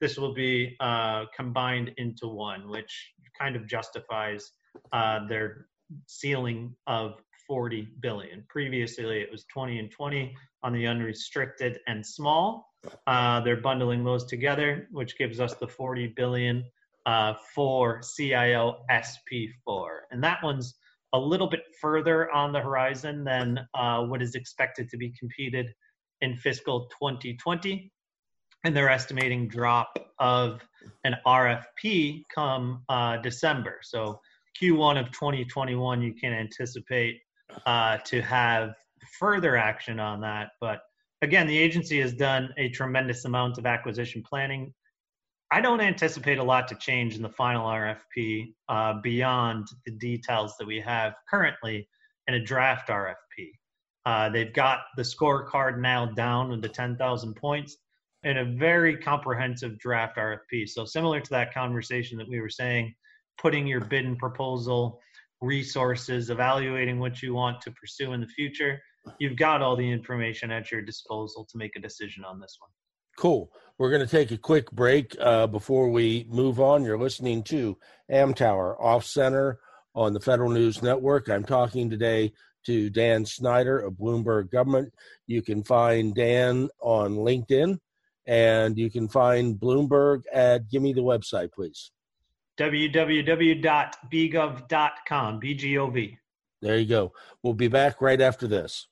This 0.00 0.16
will 0.16 0.32
be 0.32 0.76
uh, 0.80 1.24
combined 1.36 1.92
into 1.96 2.28
one, 2.28 2.68
which 2.68 3.12
kind 3.38 3.56
of 3.56 3.66
justifies 3.66 4.50
uh, 4.92 5.26
their 5.26 5.66
ceiling 6.06 6.74
of 6.86 7.14
40 7.46 7.88
billion. 8.00 8.44
Previously, 8.48 9.20
it 9.20 9.30
was 9.30 9.44
20 9.52 9.78
and 9.80 9.90
20 9.90 10.34
on 10.62 10.72
the 10.72 10.86
unrestricted 10.86 11.80
and 11.86 12.04
small. 12.04 12.72
Uh, 13.06 13.40
they're 13.40 13.60
bundling 13.60 14.04
those 14.04 14.24
together, 14.24 14.88
which 14.90 15.16
gives 15.18 15.40
us 15.40 15.54
the 15.54 15.68
40 15.68 16.08
billion 16.16 16.64
uh, 17.06 17.34
for 17.54 18.00
CIO 18.16 18.82
SP4, 18.90 19.88
and 20.10 20.22
that 20.22 20.42
one's 20.42 20.74
a 21.12 21.18
little 21.18 21.48
bit 21.48 21.64
further 21.80 22.30
on 22.30 22.52
the 22.52 22.60
horizon 22.60 23.24
than 23.24 23.66
uh, 23.74 24.02
what 24.04 24.22
is 24.22 24.34
expected 24.34 24.88
to 24.88 24.96
be 24.96 25.12
competed 25.18 25.74
in 26.20 26.36
fiscal 26.36 26.88
2020 27.00 27.90
and 28.64 28.76
they're 28.76 28.90
estimating 28.90 29.48
drop 29.48 29.98
of 30.18 30.60
an 31.04 31.16
RFP 31.26 32.24
come 32.34 32.82
uh, 32.88 33.16
December. 33.18 33.78
So 33.82 34.20
Q1 34.60 35.00
of 35.00 35.10
2021, 35.12 36.02
you 36.02 36.14
can 36.14 36.32
anticipate 36.32 37.20
uh, 37.66 37.98
to 38.04 38.20
have 38.22 38.74
further 39.18 39.56
action 39.56 40.00
on 40.00 40.20
that. 40.20 40.50
But 40.60 40.80
again, 41.22 41.46
the 41.46 41.58
agency 41.58 42.00
has 42.00 42.12
done 42.12 42.52
a 42.56 42.68
tremendous 42.70 43.24
amount 43.24 43.58
of 43.58 43.66
acquisition 43.66 44.22
planning. 44.22 44.72
I 45.50 45.60
don't 45.60 45.80
anticipate 45.80 46.38
a 46.38 46.44
lot 46.44 46.68
to 46.68 46.76
change 46.76 47.16
in 47.16 47.22
the 47.22 47.28
final 47.28 47.66
RFP 47.66 48.54
uh, 48.68 49.00
beyond 49.02 49.66
the 49.84 49.92
details 49.92 50.54
that 50.58 50.66
we 50.66 50.80
have 50.80 51.14
currently 51.28 51.88
in 52.28 52.34
a 52.34 52.44
draft 52.44 52.88
RFP. 52.88 53.50
Uh, 54.06 54.28
they've 54.30 54.52
got 54.52 54.80
the 54.96 55.02
scorecard 55.02 55.78
now 55.78 56.06
down 56.06 56.50
with 56.50 56.62
the 56.62 56.68
10,000 56.68 57.34
points 57.34 57.76
and 58.22 58.38
a 58.38 58.44
very 58.44 58.96
comprehensive 58.96 59.78
draft 59.78 60.16
RFP. 60.16 60.68
So 60.68 60.84
similar 60.84 61.20
to 61.20 61.30
that 61.30 61.52
conversation 61.52 62.16
that 62.18 62.28
we 62.28 62.40
were 62.40 62.48
saying, 62.48 62.94
putting 63.38 63.66
your 63.66 63.80
bid 63.80 64.04
and 64.04 64.18
proposal, 64.18 65.00
resources, 65.40 66.30
evaluating 66.30 66.98
what 66.98 67.22
you 67.22 67.34
want 67.34 67.60
to 67.62 67.70
pursue 67.72 68.12
in 68.12 68.20
the 68.20 68.26
future, 68.26 68.80
you've 69.18 69.36
got 69.36 69.62
all 69.62 69.76
the 69.76 69.90
information 69.90 70.50
at 70.50 70.70
your 70.70 70.82
disposal 70.82 71.46
to 71.50 71.58
make 71.58 71.76
a 71.76 71.80
decision 71.80 72.24
on 72.24 72.40
this 72.40 72.56
one. 72.60 72.70
Cool. 73.16 73.52
We're 73.78 73.90
going 73.90 74.06
to 74.06 74.06
take 74.06 74.30
a 74.30 74.38
quick 74.38 74.70
break 74.70 75.16
uh, 75.20 75.46
before 75.46 75.90
we 75.90 76.26
move 76.28 76.60
on. 76.60 76.84
You're 76.84 76.98
listening 76.98 77.42
to 77.44 77.76
Amtower 78.10 78.80
Off 78.80 79.04
Center 79.04 79.58
on 79.94 80.12
the 80.12 80.20
Federal 80.20 80.50
News 80.50 80.82
Network. 80.82 81.28
I'm 81.28 81.44
talking 81.44 81.90
today 81.90 82.32
to 82.66 82.90
Dan 82.90 83.24
Snyder 83.24 83.78
of 83.78 83.94
Bloomberg 83.94 84.50
Government. 84.50 84.92
You 85.26 85.42
can 85.42 85.62
find 85.62 86.14
Dan 86.14 86.68
on 86.80 87.16
LinkedIn 87.16 87.78
and 88.26 88.78
you 88.78 88.90
can 88.90 89.08
find 89.08 89.56
Bloomberg 89.56 90.22
at, 90.32 90.70
give 90.70 90.82
me 90.82 90.92
the 90.92 91.00
website, 91.00 91.52
please. 91.52 91.90
www.bgov.com, 92.58 93.60
BGOV. 95.40 96.16
There 96.62 96.78
you 96.78 96.86
go. 96.86 97.12
We'll 97.42 97.54
be 97.54 97.68
back 97.68 98.02
right 98.02 98.20
after 98.20 98.46
this. 98.46 98.86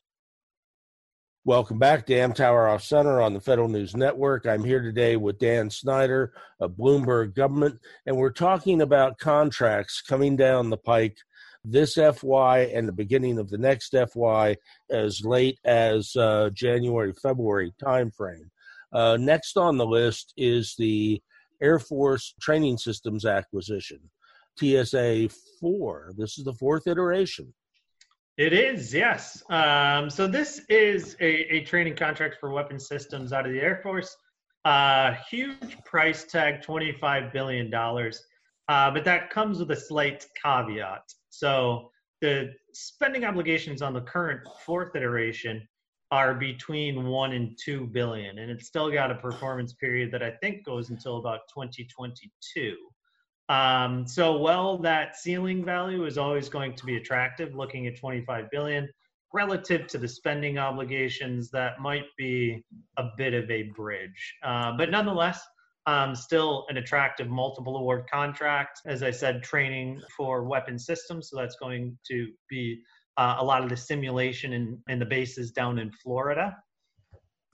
Welcome 1.49 1.79
back 1.79 2.05
to 2.05 2.13
Amtower 2.13 2.71
Off 2.71 2.83
Center 2.83 3.23
on 3.23 3.33
the 3.33 3.41
Federal 3.41 3.71
News 3.71 3.97
Network. 3.97 4.45
I'm 4.47 4.63
here 4.63 4.83
today 4.83 5.17
with 5.17 5.39
Dan 5.39 5.71
Snyder 5.71 6.35
of 6.61 6.73
Bloomberg 6.73 7.35
Government, 7.35 7.81
and 8.05 8.19
we're 8.19 8.29
talking 8.29 8.83
about 8.83 9.17
contracts 9.17 10.03
coming 10.03 10.37
down 10.37 10.69
the 10.69 10.77
pike 10.77 11.17
this 11.65 11.95
FY 11.95 12.71
and 12.75 12.87
the 12.87 12.93
beginning 12.93 13.39
of 13.39 13.49
the 13.49 13.57
next 13.57 13.95
FY 13.95 14.57
as 14.91 15.25
late 15.25 15.59
as 15.65 16.15
uh, 16.17 16.51
January, 16.53 17.15
February 17.15 17.73
timeframe. 17.83 18.51
Uh, 18.93 19.17
next 19.19 19.57
on 19.57 19.79
the 19.79 19.87
list 19.87 20.35
is 20.37 20.75
the 20.77 21.19
Air 21.63 21.79
Force 21.79 22.35
Training 22.43 22.77
Systems 22.77 23.25
acquisition, 23.25 24.01
TSA 24.59 25.31
4. 25.63 26.13
This 26.15 26.37
is 26.37 26.45
the 26.45 26.53
fourth 26.53 26.87
iteration. 26.87 27.55
It 28.39 28.53
is, 28.53 28.95
yes. 28.95 29.43
Um, 29.51 30.09
so 30.09 30.29
this 30.29 30.61
is 30.69 31.17
a, 31.19 31.57
a, 31.57 31.65
training 31.65 31.97
contract 31.97 32.37
for 32.39 32.53
weapon 32.53 32.79
systems 32.79 33.33
out 33.33 33.45
of 33.45 33.53
the 33.53 33.61
Air 33.61 33.81
Force. 33.83 34.17
Uh, 34.65 35.15
huge 35.29 35.77
price 35.85 36.23
tag, 36.25 36.63
$25 36.63 37.33
billion. 37.33 37.75
Uh, 37.75 38.91
but 38.93 39.05
that 39.05 39.31
comes 39.31 39.59
with 39.59 39.73
a 39.73 39.77
slight 39.77 40.25
caveat. 40.41 41.03
So 41.31 41.91
the 42.21 42.53
spending 42.75 43.25
obligations 43.25 43.83
on 43.83 43.93
the 43.93 44.03
current 44.03 44.43
fourth 44.65 44.95
iteration 44.95 45.67
are 46.13 46.33
between 46.33 47.07
one 47.07 47.33
and 47.33 47.59
two 47.63 47.89
billion, 47.89 48.39
and 48.39 48.53
it's 48.53 48.69
still 48.69 48.89
got 48.89 49.11
a 49.11 49.17
performance 49.17 49.73
period 49.73 50.13
that 50.13 50.23
I 50.23 50.31
think 50.41 50.65
goes 50.65 50.91
until 50.91 51.19
about 51.19 51.41
2022. 51.53 52.77
Um, 53.49 54.07
so, 54.07 54.39
well, 54.39 54.79
that 54.79 55.17
ceiling 55.17 55.65
value 55.65 56.05
is 56.05 56.19
always 56.19 56.49
going 56.49 56.75
to 56.75 56.85
be 56.85 56.97
attractive. 56.97 57.55
Looking 57.55 57.87
at 57.87 57.97
25 57.97 58.51
billion 58.51 58.89
relative 59.33 59.87
to 59.89 59.99
the 59.99 60.09
spending 60.09 60.59
obligations, 60.59 61.51
that 61.51 61.81
might 61.81 62.07
be 62.17 62.63
a 62.97 63.05
bit 63.17 63.35
of 63.35 63.51
a 63.51 63.65
bridge, 63.77 64.35
uh, 64.43 64.73
but 64.77 64.91
nonetheless. 64.91 65.41
Um, 65.87 66.15
still 66.15 66.67
an 66.69 66.77
attractive 66.77 67.29
multiple 67.31 67.79
award 67.79 68.05
contract. 68.13 68.83
As 68.85 69.03
I 69.03 69.11
said, 69.11 69.43
training 69.43 70.03
for 70.15 70.45
weapon 70.45 70.79
systems. 70.79 71.31
So 71.31 71.39
that's 71.39 71.57
going 71.57 71.97
to 72.11 72.29
be 72.51 72.83
uh, 73.17 73.37
a 73.39 73.45
lot 73.45 73.63
of 73.63 73.71
the 73.71 73.77
simulation 73.77 74.53
in, 74.53 74.83
in 74.89 74.99
the 74.99 75.07
bases 75.07 75.51
down 75.51 75.79
in 75.79 75.91
Florida. 75.91 76.55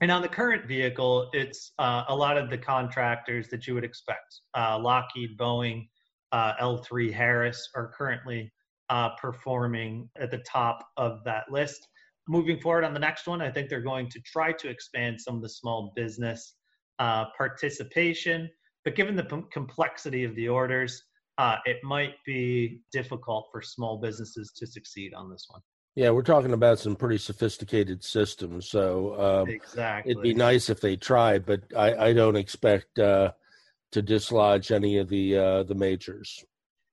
And 0.01 0.11
on 0.11 0.21
the 0.21 0.27
current 0.27 0.67
vehicle, 0.67 1.29
it's 1.33 1.71
uh, 1.79 2.03
a 2.09 2.15
lot 2.15 2.37
of 2.37 2.49
the 2.49 2.57
contractors 2.57 3.47
that 3.49 3.65
you 3.65 3.73
would 3.73 3.85
expect. 3.85 4.41
Uh, 4.53 4.77
Lockheed, 4.77 5.37
Boeing, 5.37 5.87
uh, 6.31 6.53
L3 6.61 7.13
Harris 7.13 7.69
are 7.75 7.93
currently 7.97 8.51
uh, 8.89 9.09
performing 9.21 10.09
at 10.17 10.31
the 10.31 10.39
top 10.39 10.85
of 10.97 11.23
that 11.23 11.49
list. 11.49 11.87
Moving 12.27 12.59
forward 12.59 12.83
on 12.83 12.93
the 12.93 12.99
next 12.99 13.27
one, 13.27 13.41
I 13.41 13.49
think 13.49 13.69
they're 13.69 13.81
going 13.81 14.09
to 14.09 14.19
try 14.21 14.51
to 14.51 14.67
expand 14.67 15.21
some 15.21 15.35
of 15.35 15.41
the 15.41 15.49
small 15.49 15.93
business 15.95 16.55
uh, 16.99 17.25
participation. 17.37 18.49
But 18.83 18.95
given 18.95 19.15
the 19.15 19.23
p- 19.23 19.43
complexity 19.51 20.23
of 20.23 20.35
the 20.35 20.49
orders, 20.49 21.01
uh, 21.37 21.57
it 21.65 21.77
might 21.83 22.15
be 22.25 22.81
difficult 22.91 23.47
for 23.51 23.61
small 23.61 23.97
businesses 23.99 24.51
to 24.57 24.67
succeed 24.67 25.13
on 25.13 25.29
this 25.29 25.45
one. 25.49 25.61
Yeah, 25.95 26.09
we're 26.09 26.23
talking 26.23 26.53
about 26.53 26.79
some 26.79 26.95
pretty 26.95 27.17
sophisticated 27.17 28.03
systems, 28.03 28.69
so 28.69 29.41
um, 29.43 29.49
exactly. 29.49 30.11
it'd 30.11 30.23
be 30.23 30.33
nice 30.33 30.69
if 30.69 30.81
they 30.81 30.97
tried, 30.97 31.45
but 31.45 31.61
I, 31.75 32.07
I 32.07 32.13
don't 32.13 32.35
expect 32.35 32.99
uh, 32.99 33.31
to 33.93 34.01
dislodge 34.01 34.71
any 34.71 34.97
of 34.97 35.07
the 35.07 35.37
uh, 35.37 35.63
the 35.63 35.75
majors. 35.75 36.43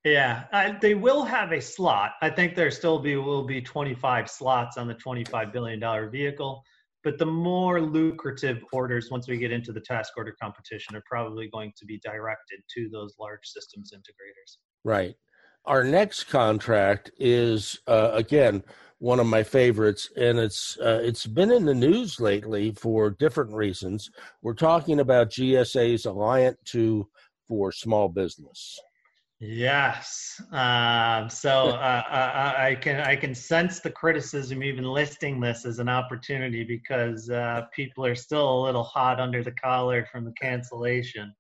Yeah, 0.04 0.44
uh, 0.52 0.74
they 0.80 0.94
will 0.94 1.24
have 1.24 1.52
a 1.52 1.60
slot. 1.60 2.12
I 2.22 2.30
think 2.30 2.54
there 2.54 2.70
still 2.70 3.00
be 3.00 3.16
will 3.16 3.44
be 3.44 3.60
25 3.60 4.30
slots 4.30 4.76
on 4.76 4.86
the 4.86 4.94
25 4.94 5.52
billion 5.52 5.80
dollar 5.80 6.08
vehicle 6.08 6.62
but 7.04 7.18
the 7.18 7.26
more 7.26 7.80
lucrative 7.80 8.64
orders 8.72 9.10
once 9.10 9.28
we 9.28 9.36
get 9.36 9.50
into 9.50 9.72
the 9.72 9.80
task 9.80 10.12
order 10.16 10.34
competition 10.40 10.94
are 10.96 11.02
probably 11.06 11.48
going 11.48 11.72
to 11.76 11.84
be 11.84 11.98
directed 11.98 12.60
to 12.74 12.88
those 12.90 13.14
large 13.18 13.44
systems 13.44 13.92
integrators 13.94 14.58
right 14.84 15.14
our 15.64 15.84
next 15.84 16.24
contract 16.24 17.10
is 17.18 17.78
uh, 17.86 18.10
again 18.12 18.62
one 19.02 19.18
of 19.18 19.26
my 19.26 19.42
favorites 19.42 20.08
and 20.16 20.38
it's 20.38 20.78
uh, 20.78 21.00
it's 21.02 21.26
been 21.26 21.50
in 21.50 21.64
the 21.64 21.74
news 21.74 22.20
lately 22.20 22.70
for 22.70 23.10
different 23.10 23.52
reasons 23.52 24.10
we're 24.42 24.54
talking 24.54 25.00
about 25.00 25.28
gsa's 25.28 26.04
alliant 26.04 26.54
2 26.66 27.04
for 27.48 27.72
small 27.72 28.08
business 28.08 28.80
Yes. 29.44 30.40
Um, 30.52 31.28
so 31.28 31.70
uh, 31.70 32.02
I, 32.08 32.66
I, 32.68 32.74
can 32.76 33.00
I 33.00 33.16
can 33.16 33.34
sense 33.34 33.80
the 33.80 33.90
criticism 33.90 34.62
even 34.62 34.84
listing 34.84 35.40
this 35.40 35.66
as 35.66 35.80
an 35.80 35.88
opportunity 35.88 36.62
because 36.62 37.28
uh, 37.28 37.62
people 37.74 38.06
are 38.06 38.14
still 38.14 38.48
a 38.48 38.62
little 38.62 38.84
hot 38.84 39.18
under 39.18 39.42
the 39.42 39.50
collar 39.50 40.06
from 40.12 40.24
the 40.24 40.32
cancellation. 40.40 41.34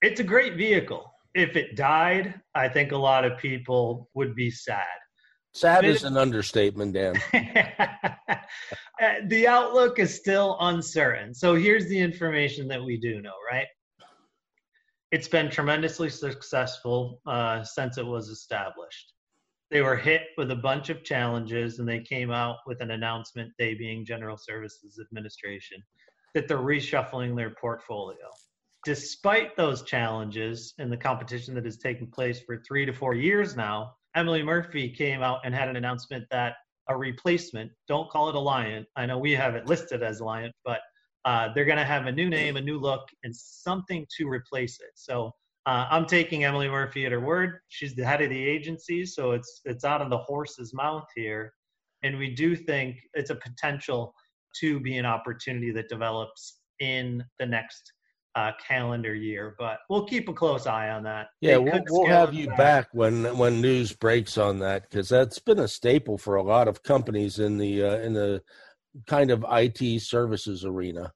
It's 0.00 0.20
a 0.20 0.22
great 0.22 0.54
vehicle. 0.54 1.10
If 1.34 1.56
it 1.56 1.74
died, 1.74 2.40
I 2.54 2.68
think 2.68 2.92
a 2.92 2.96
lot 2.96 3.24
of 3.24 3.36
people 3.36 4.08
would 4.14 4.36
be 4.36 4.52
sad. 4.52 4.86
Sad 5.54 5.84
is 5.84 6.02
an 6.02 6.16
understatement, 6.16 6.94
Dan. 6.94 7.20
Uh, 9.02 9.14
the 9.26 9.46
outlook 9.48 9.98
is 9.98 10.14
still 10.14 10.56
uncertain. 10.60 11.34
So 11.34 11.56
here's 11.56 11.88
the 11.88 11.98
information 11.98 12.68
that 12.68 12.82
we 12.82 12.96
do 12.96 13.20
know, 13.20 13.32
right? 13.50 13.66
It's 15.10 15.26
been 15.26 15.50
tremendously 15.50 16.08
successful 16.08 17.20
uh, 17.26 17.64
since 17.64 17.98
it 17.98 18.06
was 18.06 18.28
established. 18.28 19.12
They 19.72 19.82
were 19.82 19.96
hit 19.96 20.22
with 20.38 20.52
a 20.52 20.56
bunch 20.56 20.90
of 20.90 21.02
challenges 21.02 21.80
and 21.80 21.88
they 21.88 22.00
came 22.00 22.30
out 22.30 22.58
with 22.66 22.80
an 22.80 22.92
announcement, 22.92 23.50
they 23.58 23.74
being 23.74 24.06
General 24.06 24.36
Services 24.36 25.00
Administration, 25.04 25.82
that 26.34 26.46
they're 26.46 26.58
reshuffling 26.58 27.36
their 27.36 27.54
portfolio. 27.60 28.28
Despite 28.84 29.56
those 29.56 29.82
challenges 29.82 30.74
and 30.78 30.92
the 30.92 30.96
competition 30.96 31.54
that 31.54 31.64
has 31.64 31.78
taken 31.78 32.06
place 32.06 32.40
for 32.40 32.62
three 32.62 32.86
to 32.86 32.92
four 32.92 33.14
years 33.14 33.56
now, 33.56 33.94
Emily 34.14 34.42
Murphy 34.42 34.88
came 34.88 35.22
out 35.22 35.40
and 35.44 35.54
had 35.54 35.68
an 35.68 35.76
announcement 35.76 36.24
that 36.30 36.54
a 36.88 36.96
replacement, 36.96 37.70
don't 37.88 38.10
call 38.10 38.28
it 38.28 38.34
Alliant. 38.34 38.84
I 38.96 39.06
know 39.06 39.18
we 39.18 39.32
have 39.32 39.54
it 39.54 39.66
listed 39.66 40.02
as 40.02 40.20
Alliant, 40.20 40.52
but 40.64 40.80
uh, 41.24 41.48
they're 41.54 41.64
going 41.64 41.78
to 41.78 41.84
have 41.84 42.06
a 42.06 42.12
new 42.12 42.28
name, 42.28 42.56
a 42.56 42.60
new 42.60 42.78
look, 42.78 43.08
and 43.22 43.34
something 43.34 44.06
to 44.18 44.28
replace 44.28 44.78
it. 44.80 44.90
So 44.94 45.32
uh, 45.66 45.86
I'm 45.90 46.04
taking 46.04 46.44
Emily 46.44 46.68
Murphy 46.68 47.06
at 47.06 47.12
her 47.12 47.20
word. 47.20 47.60
She's 47.68 47.94
the 47.94 48.04
head 48.04 48.20
of 48.20 48.28
the 48.28 48.48
agency, 48.48 49.06
so 49.06 49.30
it's 49.32 49.62
it's 49.64 49.84
out 49.84 50.02
of 50.02 50.10
the 50.10 50.18
horse's 50.18 50.74
mouth 50.74 51.06
here, 51.16 51.54
and 52.02 52.18
we 52.18 52.34
do 52.34 52.54
think 52.54 52.98
it's 53.14 53.30
a 53.30 53.36
potential 53.36 54.14
to 54.60 54.78
be 54.78 54.98
an 54.98 55.06
opportunity 55.06 55.72
that 55.72 55.88
develops 55.88 56.60
in 56.80 57.24
the 57.38 57.46
next 57.46 57.92
uh, 58.34 58.52
calendar 58.66 59.14
year. 59.14 59.54
But 59.58 59.78
we'll 59.88 60.06
keep 60.06 60.28
a 60.28 60.32
close 60.32 60.66
eye 60.66 60.90
on 60.90 61.02
that. 61.04 61.28
Yeah, 61.40 61.58
we'll, 61.58 61.82
we'll 61.88 62.06
have 62.06 62.34
you 62.34 62.48
back. 62.48 62.56
back 62.56 62.88
when 62.92 63.36
when 63.36 63.60
news 63.60 63.92
breaks 63.92 64.38
on 64.38 64.58
that 64.60 64.88
because 64.88 65.08
that's 65.08 65.38
been 65.38 65.60
a 65.60 65.68
staple 65.68 66.18
for 66.18 66.36
a 66.36 66.42
lot 66.42 66.68
of 66.68 66.82
companies 66.82 67.38
in 67.38 67.58
the 67.58 67.82
uh, 67.82 67.98
in 67.98 68.12
the 68.12 68.42
kind 69.06 69.30
of 69.30 69.44
IT 69.50 70.00
services 70.02 70.64
arena. 70.64 71.12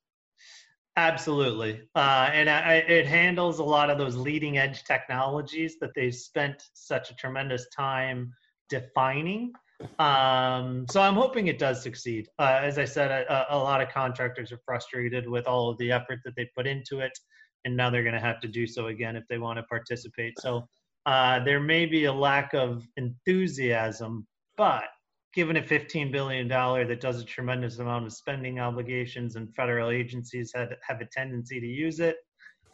Absolutely, 0.97 1.83
uh, 1.95 2.29
and 2.33 2.51
I, 2.51 2.75
it 2.89 3.07
handles 3.07 3.61
a 3.61 3.65
lot 3.65 3.89
of 3.89 3.99
those 3.99 4.17
leading 4.17 4.59
edge 4.59 4.83
technologies 4.83 5.79
that 5.81 5.91
they've 5.95 6.15
spent 6.15 6.61
such 6.75 7.11
a 7.11 7.15
tremendous 7.15 7.69
time 7.69 8.33
defining 8.69 9.53
um, 9.99 10.87
so 10.91 11.01
I'm 11.01 11.15
hoping 11.15 11.47
it 11.47 11.59
does 11.59 11.83
succeed. 11.83 12.29
Uh, 12.39 12.61
as 12.63 12.79
I 12.79 12.85
said, 12.85 13.11
a, 13.11 13.55
a, 13.55 13.57
lot 13.57 13.81
of 13.81 13.89
contractors 13.91 14.51
are 14.51 14.61
frustrated 14.65 15.29
with 15.29 15.47
all 15.47 15.71
of 15.71 15.79
the 15.79 15.93
effort 15.93 16.19
that 16.25 16.35
they 16.37 16.51
put 16.57 16.67
into 16.67 16.99
it, 17.01 17.13
and 17.65 17.77
now 17.77 17.89
they're 17.89 18.03
going 18.03 18.15
to 18.15 18.21
have 18.21 18.41
to 18.41 18.49
do 18.49 18.67
so 18.67 18.89
again 18.89 19.15
if 19.15 19.25
they 19.29 19.39
want 19.39 19.59
to 19.59 19.63
participate. 19.65 20.35
So 20.41 20.69
uh, 21.07 21.43
there 21.45 21.61
may 21.61 21.87
be 21.87 22.05
a 22.05 22.13
lack 22.13 22.55
of 22.55 22.85
enthusiasm, 22.97 24.27
but 24.57 24.85
given 25.33 25.57
a 25.57 25.63
$15 25.63 26.11
billion 26.11 26.49
that 26.49 27.01
does 27.01 27.21
a 27.21 27.25
tremendous 27.25 27.79
amount 27.79 28.07
of 28.07 28.13
spending 28.13 28.59
obligations 28.59 29.37
and 29.37 29.55
federal 29.55 29.91
agencies 29.91 30.51
have, 30.55 30.73
have 30.87 31.01
a 31.01 31.07
tendency 31.07 31.61
to 31.61 31.67
use 31.67 32.01
it, 32.01 32.17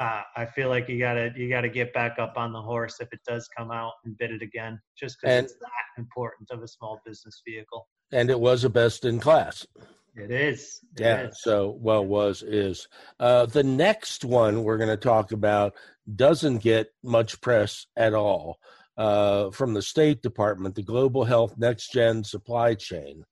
uh, 0.01 0.23
I 0.37 0.47
feel 0.47 0.69
like 0.69 0.89
you 0.89 0.99
gotta 0.99 1.33
you 1.37 1.49
gotta 1.49 1.69
get 1.69 1.93
back 1.93 2.19
up 2.19 2.35
on 2.37 2.53
the 2.53 2.61
horse 2.61 2.97
if 3.01 3.13
it 3.13 3.21
does 3.27 3.49
come 3.57 3.71
out 3.71 3.93
and 4.05 4.17
bid 4.19 4.31
it 4.31 4.43
again, 4.43 4.81
just 4.99 5.19
because 5.21 5.45
it's 5.45 5.55
that 5.55 5.99
important 5.99 6.51
of 6.51 6.63
a 6.63 6.69
small 6.69 7.01
business 7.05 7.43
vehicle. 7.47 7.87
And 8.13 8.31
it 8.31 8.39
was 8.39 8.65
a 8.65 8.71
best 8.71 9.05
in 9.05 9.21
class. 9.21 9.67
It 10.17 10.31
is. 10.31 10.81
It 10.97 11.03
yeah. 11.03 11.29
Is. 11.29 11.43
So 11.43 11.77
well 11.81 12.05
was 12.05 12.43
is 12.43 12.89
uh, 13.19 13.47
the 13.47 13.65
next 13.65 14.25
one 14.25 14.63
we're 14.63 14.79
going 14.79 14.89
to 14.91 14.97
talk 14.97 15.33
about 15.33 15.75
doesn't 16.15 16.59
get 16.59 16.89
much 17.03 17.41
press 17.41 17.87
at 17.97 18.15
all 18.15 18.59
uh, 18.97 19.51
from 19.51 19.75
the 19.75 19.83
State 19.83 20.23
Department, 20.23 20.75
the 20.75 20.83
Global 20.83 21.25
Health 21.25 21.55
Next 21.57 21.93
Gen 21.93 22.23
Supply 22.25 22.75
Chain. 22.75 23.25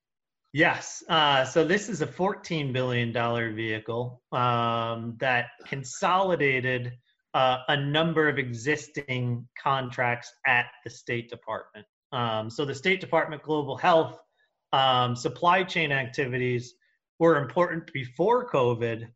Yes. 0.53 1.03
Uh, 1.09 1.45
so 1.45 1.65
this 1.65 1.89
is 1.89 2.03
a 2.03 2.07
$14 2.07 2.73
billion 2.73 3.13
vehicle 3.55 4.23
um, 4.33 5.17
that 5.19 5.47
consolidated 5.67 6.93
uh, 7.33 7.59
a 7.69 7.77
number 7.77 8.29
of 8.29 8.39
existing 8.39 9.49
contracts 9.61 10.31
at 10.47 10.67
the 10.85 10.91
State 10.91 11.31
Department. 11.31 11.87
Um, 12.13 12.51
so 12.51 12.67
the 12.67 12.75
State 12.75 13.01
Department 13.01 13.43
Global 13.43 13.79
Health 13.79 14.19
um, 14.75 15.17
supply 15.17 15.63
chain 15.63 15.91
activities 15.91 16.75
were 17.19 17.39
important 17.39 17.91
before 17.95 18.51
COVID. 18.51 19.07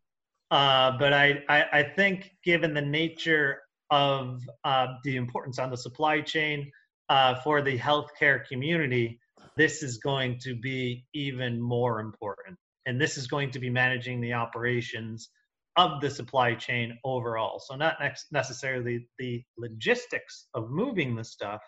Uh, 0.49 0.97
but 0.97 1.13
I, 1.13 1.43
I, 1.49 1.65
I, 1.73 1.83
think 1.83 2.31
given 2.43 2.73
the 2.73 2.81
nature 2.81 3.59
of 3.91 4.41
uh, 4.63 4.87
the 5.03 5.17
importance 5.17 5.59
on 5.59 5.69
the 5.69 5.75
supply 5.75 6.21
chain 6.21 6.71
uh, 7.09 7.35
for 7.41 7.61
the 7.61 7.77
healthcare 7.77 8.47
community, 8.47 9.19
this 9.57 9.83
is 9.83 9.97
going 9.97 10.39
to 10.43 10.55
be 10.55 11.05
even 11.13 11.59
more 11.59 11.99
important. 11.99 12.57
And 12.85 13.01
this 13.01 13.17
is 13.17 13.27
going 13.27 13.51
to 13.51 13.59
be 13.59 13.69
managing 13.69 14.21
the 14.21 14.33
operations 14.33 15.29
of 15.75 16.01
the 16.01 16.09
supply 16.09 16.55
chain 16.55 16.97
overall. 17.03 17.59
So, 17.59 17.75
not 17.75 17.97
necessarily 18.31 19.07
the 19.19 19.43
logistics 19.57 20.47
of 20.53 20.69
moving 20.69 21.15
the 21.15 21.23
stuff, 21.23 21.61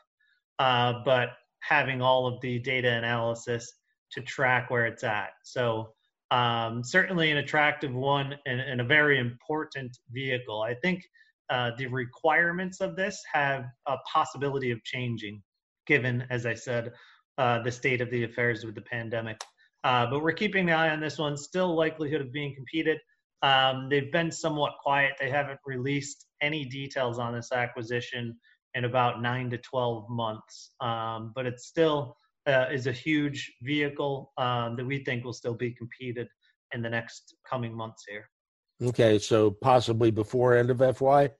uh, 0.60 0.94
but 1.06 1.30
having 1.62 2.02
all 2.02 2.26
of 2.26 2.42
the 2.42 2.60
data 2.60 2.90
analysis 2.90 3.72
to 4.12 4.22
track 4.22 4.70
where 4.70 4.86
it's 4.86 5.04
at. 5.04 5.32
So, 5.44 5.94
um, 6.32 6.84
certainly 6.84 7.32
an 7.32 7.38
attractive 7.38 7.94
one 7.94 8.36
and, 8.46 8.62
and, 8.62 8.82
a 8.82 8.84
very 8.84 9.20
important 9.20 9.98
vehicle. 10.12 10.62
I 10.62 10.76
think 10.76 11.04
uh, 11.50 11.72
the 11.78 11.88
requirements 11.88 12.82
of 12.82 12.96
this 12.96 13.20
have 13.34 13.66
a 13.88 13.98
possibility 14.12 14.70
of 14.70 14.84
changing, 14.84 15.42
given, 15.88 16.26
as 16.30 16.46
I 16.46 16.54
said, 16.54 16.92
uh, 17.40 17.62
the 17.64 17.72
state 17.72 18.02
of 18.02 18.12
the 18.12 18.26
affairs 18.26 18.66
with 18.66 18.76
the 18.76 18.82
pandemic. 18.82 19.42
Uh, 19.86 20.06
but 20.08 20.22
we're 20.22 20.34
keeping 20.34 20.70
an 20.70 20.76
eye 20.76 20.90
on 20.90 21.00
this 21.00 21.18
one. 21.18 21.38
Still 21.38 21.74
likelihood 21.74 22.20
of 22.20 22.34
being 22.34 22.54
competed. 22.54 23.00
Um, 23.42 23.88
they've 23.90 24.12
been 24.12 24.30
somewhat 24.30 24.74
quiet. 24.84 25.14
They 25.20 25.30
haven't 25.30 25.60
released 25.66 26.26
any 26.42 26.66
details 26.66 27.18
on 27.18 27.34
this 27.34 27.54
acquisition 27.54 28.38
in 28.76 28.84
about 28.84 29.22
nine 29.22 29.50
to 29.52 29.58
12 29.58 30.10
months. 30.10 30.72
Um, 30.82 31.32
but 31.34 31.46
it 31.46 31.62
still 31.62 32.18
uh, 32.46 32.66
is 32.72 32.88
a 32.88 32.92
huge 32.92 33.52
vehicle 33.62 34.34
um, 34.38 34.76
that 34.76 34.86
we 34.86 35.04
think 35.06 35.24
will 35.24 35.32
still 35.32 35.56
be 35.56 35.72
competed 35.72 36.28
in 36.74 36.82
the 36.82 36.90
next 36.90 37.36
coming 37.50 37.74
months 37.74 38.04
here. 38.08 38.30
Okay, 38.84 39.18
so 39.18 39.50
possibly 39.50 40.12
before 40.12 40.56
end 40.56 40.70
of 40.70 40.98
FY? 40.98 41.32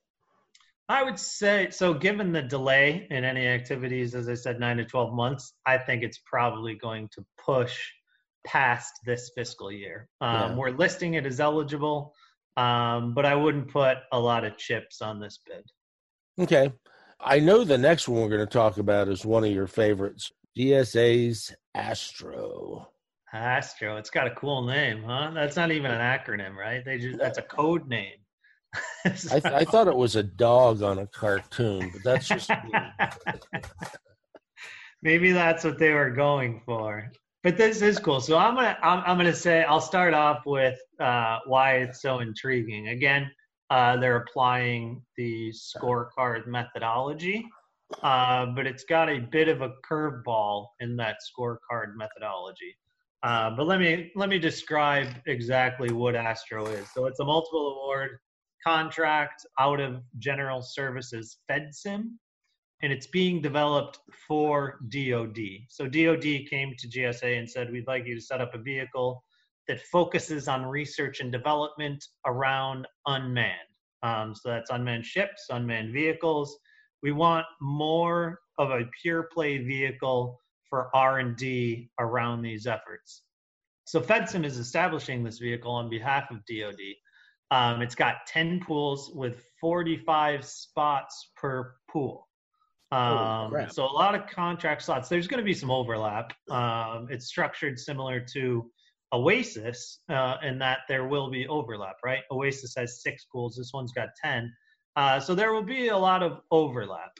I 0.90 1.04
would 1.04 1.20
say 1.20 1.70
so. 1.70 1.94
Given 1.94 2.32
the 2.32 2.42
delay 2.42 3.08
in 3.12 3.24
any 3.24 3.46
activities, 3.46 4.16
as 4.16 4.28
I 4.28 4.34
said, 4.34 4.60
nine 4.60 4.78
to 4.78 4.86
twelve 4.86 5.14
months, 5.14 5.54
I 5.66 5.78
think 5.78 6.02
it's 6.02 6.20
probably 6.26 6.74
going 6.76 7.10
to 7.14 7.24
push 7.38 7.80
past 8.46 8.92
this 9.06 9.32
fiscal 9.36 9.72
year. 9.72 10.10
Um, 10.20 10.34
yeah. 10.34 10.56
We're 10.56 10.72
listing 10.72 11.14
it 11.14 11.28
as 11.28 11.40
eligible, 11.40 12.16
um, 12.58 13.14
but 13.14 13.26
I 13.26 13.36
wouldn't 13.36 13.68
put 13.68 13.98
a 14.12 14.20
lot 14.20 14.44
of 14.44 14.58
chips 14.58 15.02
on 15.02 15.20
this 15.20 15.40
bid. 15.46 15.64
Okay, 16.44 16.74
I 17.20 17.40
know 17.40 17.64
the 17.64 17.78
next 17.78 18.08
one 18.08 18.22
we're 18.22 18.30
going 18.30 18.40
to 18.40 18.48
talk 18.48 18.80
about 18.80 19.10
is 19.10 19.24
one 19.24 19.44
of 19.44 19.52
your 19.52 19.68
favorites, 19.68 20.32
GSA's 20.58 21.54
Astro. 21.76 22.90
Astro. 23.32 23.98
It's 23.98 24.10
got 24.10 24.26
a 24.26 24.32
cool 24.32 24.66
name, 24.66 25.04
huh? 25.04 25.32
That's 25.36 25.56
not 25.56 25.72
even 25.72 25.92
an 25.92 26.02
acronym, 26.02 26.56
right? 26.56 26.84
They 26.84 26.98
just 26.98 27.20
that's 27.20 27.38
a 27.38 27.44
code 27.44 27.88
name. 27.88 28.18
So. 29.16 29.36
I, 29.36 29.40
th- 29.40 29.54
I, 29.54 29.64
thought 29.66 29.88
it 29.88 29.96
was 29.96 30.16
a 30.16 30.24
dog 30.24 30.82
on 30.82 31.00
a 31.00 31.08
cartoon, 31.08 31.92
but 31.92 32.04
that's 32.04 32.28
just 32.28 32.50
maybe 35.02 35.32
that's 35.32 35.64
what 35.64 35.80
they 35.80 35.94
were 35.94 36.12
going 36.12 36.62
for. 36.66 37.12
But 37.44 37.56
this 37.56 37.82
is 37.82 38.00
cool. 38.00 38.20
So 38.20 38.38
I'm 38.38 38.56
gonna 38.56 38.78
I'm, 38.84 39.04
I'm 39.06 39.18
gonna 39.18 39.34
say 39.34 39.64
I'll 39.64 39.80
start 39.80 40.14
off 40.14 40.42
with 40.46 40.78
uh, 41.00 41.40
why 41.46 41.78
it's 41.78 42.02
so 42.02 42.20
intriguing. 42.20 42.90
Again, 42.90 43.32
uh, 43.70 43.98
they're 43.98 44.18
applying 44.18 45.02
the 45.16 45.54
scorecard 45.54 46.48
methodology, 46.48 47.48
uh, 48.04 48.48
but 48.48 48.68
it's 48.68 48.84
got 48.84 49.10
a 49.10 49.20
bit 49.20 49.48
of 49.48 49.62
a 49.62 49.72
curveball 49.90 50.68
in 50.82 50.98
that 50.98 51.18
scorecard 51.26 51.96
methodology. 51.96 52.76
Uh, 53.24 53.52
but 53.52 53.68
let 53.68 53.80
me 53.80 54.12
let 54.16 54.30
me 54.30 54.40
describe 54.40 55.08
exactly 55.26 55.92
what 55.92 56.16
Astro 56.16 56.66
is. 56.68 56.90
So 56.94 57.06
it's 57.06 57.20
a 57.20 57.26
multiple 57.26 57.80
award 57.82 58.20
contract 58.66 59.46
out 59.60 59.80
of 59.80 60.02
General 60.18 60.62
Services 60.62 61.38
FedSim, 61.50 62.12
and 62.82 62.94
it's 62.94 63.08
being 63.08 63.42
developed 63.42 64.00
for 64.28 64.80
DoD. 64.90 65.38
So 65.68 65.88
DoD 65.88 66.48
came 66.50 66.76
to 66.78 66.88
GSA 66.88 67.38
and 67.38 67.50
said, 67.50 67.72
"We'd 67.72 67.88
like 67.88 68.06
you 68.06 68.16
to 68.16 68.22
set 68.22 68.42
up 68.42 68.54
a 68.54 68.60
vehicle 68.60 69.24
that 69.70 69.80
focuses 69.80 70.48
on 70.48 70.66
research 70.66 71.20
and 71.20 71.32
development 71.32 72.04
around 72.26 72.88
unmanned. 73.06 73.54
Um, 74.02 74.34
so 74.34 74.50
that's 74.50 74.72
unmanned 74.72 75.06
ships, 75.06 75.46
unmanned 75.52 75.94
vehicles. 75.94 76.58
We 77.04 77.12
want 77.12 77.46
more 77.62 78.40
of 78.58 78.72
a 78.72 78.90
pure 79.02 79.30
play 79.32 79.60
vehicle 79.60 80.40
for 80.70 80.90
R&D 80.96 81.92
around 82.00 82.42
these 82.42 82.66
efforts. 82.66 83.22
So 83.86 84.02
FedSim 84.02 84.44
is 84.44 84.58
establishing 84.58 85.24
this 85.24 85.38
vehicle 85.38 85.72
on 85.72 85.90
behalf 85.90 86.32
of 86.32 86.38
DoD. 86.46 86.80
Um, 87.52 87.82
it's 87.82 87.96
got 87.96 88.28
10 88.28 88.62
pools 88.62 89.12
with 89.14 89.44
45 89.60 90.46
spots 90.46 91.32
per 91.36 91.74
pool. 91.90 92.28
Um, 92.92 93.54
oh, 93.54 93.68
so 93.70 93.86
a 93.86 93.94
lot 93.94 94.16
of 94.16 94.28
contract 94.28 94.82
slots. 94.82 95.10
There's 95.10 95.28
going 95.28 95.40
to 95.40 95.46
be 95.46 95.54
some 95.54 95.70
overlap. 95.70 96.34
Um, 96.50 97.08
it's 97.10 97.28
structured 97.28 97.80
similar 97.80 98.20
to 98.34 98.70
Oasis 99.14 100.00
uh, 100.10 100.38
in 100.44 100.60
that 100.60 100.80
there 100.88 101.06
will 101.08 101.30
be 101.30 101.48
overlap, 101.48 101.98
right? 102.04 102.22
Oasis 102.32 102.74
has 102.78 103.02
six 103.02 103.26
pools. 103.32 103.56
This 103.56 103.72
one's 103.74 103.92
got 103.92 104.10
10. 104.24 104.52
Uh, 104.96 105.20
so 105.20 105.36
there 105.36 105.54
will 105.54 105.64
be 105.64 105.90
a 105.90 105.98
lot 105.98 106.24
of 106.24 106.42
overlap. 106.52 107.12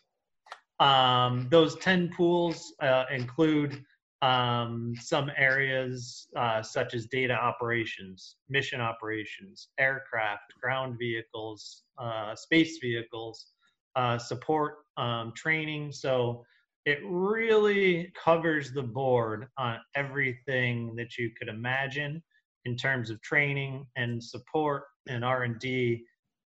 Um, 0.80 1.48
those 1.50 1.76
10 1.78 2.10
pools 2.10 2.74
uh, 2.82 3.06
include 3.12 3.84
um, 4.22 4.94
some 5.00 5.32
areas 5.38 6.28
uh, 6.36 6.62
such 6.62 6.94
as 6.94 7.06
data 7.06 7.34
operations, 7.34 8.36
mission 8.50 8.82
operations, 8.82 9.70
aircraft, 9.80 10.54
ground 10.62 10.98
vehicles, 11.00 11.84
uh, 11.98 12.36
space 12.36 12.80
vehicles, 12.80 13.48
uh, 13.96 14.18
support 14.18 14.80
um, 14.98 15.32
training. 15.36 15.92
So 15.92 16.44
it 16.86 17.00
really 17.06 18.12
covers 18.22 18.72
the 18.72 18.84
board 18.84 19.48
on 19.58 19.80
everything 19.96 20.96
that 20.96 21.18
you 21.18 21.32
could 21.38 21.48
imagine 21.48 22.22
in 22.66 22.76
terms 22.76 23.10
of 23.10 23.22
training 23.22 23.86
and 23.96 24.22
support 24.22 24.84
and 25.08 25.24
R&D 25.24 26.04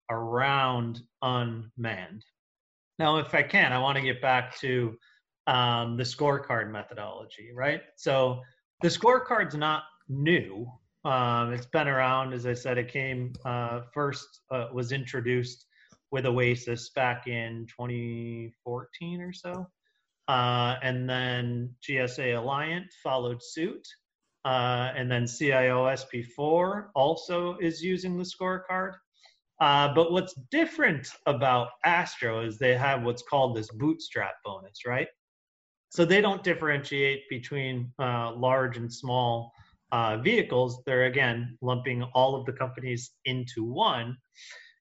around 0.09 1.01
unmanned. 1.21 2.23
Now, 2.99 3.17
if 3.17 3.33
I 3.33 3.41
can, 3.41 3.73
I 3.73 3.79
want 3.79 3.97
to 3.97 4.03
get 4.03 4.21
back 4.21 4.57
to 4.59 4.95
um, 5.47 5.97
the 5.97 6.03
scorecard 6.03 6.71
methodology, 6.71 7.51
right? 7.53 7.82
So 7.95 8.41
the 8.82 8.88
scorecard's 8.89 9.56
not 9.56 9.84
new. 10.10 10.67
Um, 11.06 11.53
it's 11.53 11.65
been 11.65 11.88
around, 11.88 12.34
as 12.34 12.45
I 12.45 12.53
said, 12.53 12.77
it 12.77 12.88
came 12.88 13.34
uh, 13.45 13.82
first, 13.93 14.41
uh, 14.51 14.67
was 14.73 14.91
introduced 14.91 15.65
with 16.12 16.25
Oasis 16.25 16.89
back 16.89 17.27
in 17.27 17.65
2014 17.67 19.21
or 19.21 19.34
so. 19.34 19.67
Uh, 20.27 20.75
and 20.82 21.10
then 21.10 21.69
GSA 21.82 22.36
Alliant 22.36 22.86
followed 23.03 23.41
suit. 23.43 23.86
Uh, 24.45 24.91
and 24.95 25.10
then 25.10 25.25
CIO 25.25 25.86
SP4 25.86 26.88
also 26.95 27.58
is 27.60 27.82
using 27.82 28.17
the 28.17 28.23
scorecard. 28.23 28.93
Uh, 29.62 29.93
but 29.93 30.12
what's 30.12 30.34
different 30.51 31.08
about 31.25 31.69
Astro 31.86 32.41
is 32.41 32.58
they 32.58 32.75
have 32.75 33.03
what's 33.03 33.23
called 33.23 33.56
this 33.56 33.69
bootstrap 33.71 34.34
bonus, 34.43 34.86
right? 34.86 35.08
So 35.93 36.06
they 36.06 36.21
don't 36.21 36.43
differentiate 36.43 37.29
between 37.29 37.93
uh, 37.99 38.34
large 38.34 38.77
and 38.77 38.91
small 38.91 39.53
uh, 39.91 40.17
vehicles. 40.17 40.82
They're 40.88 41.06
again 41.06 41.56
lumping 41.62 42.01
all 42.15 42.34
of 42.34 42.47
the 42.47 42.53
companies 42.53 43.12
into 43.25 43.63
one 43.63 44.17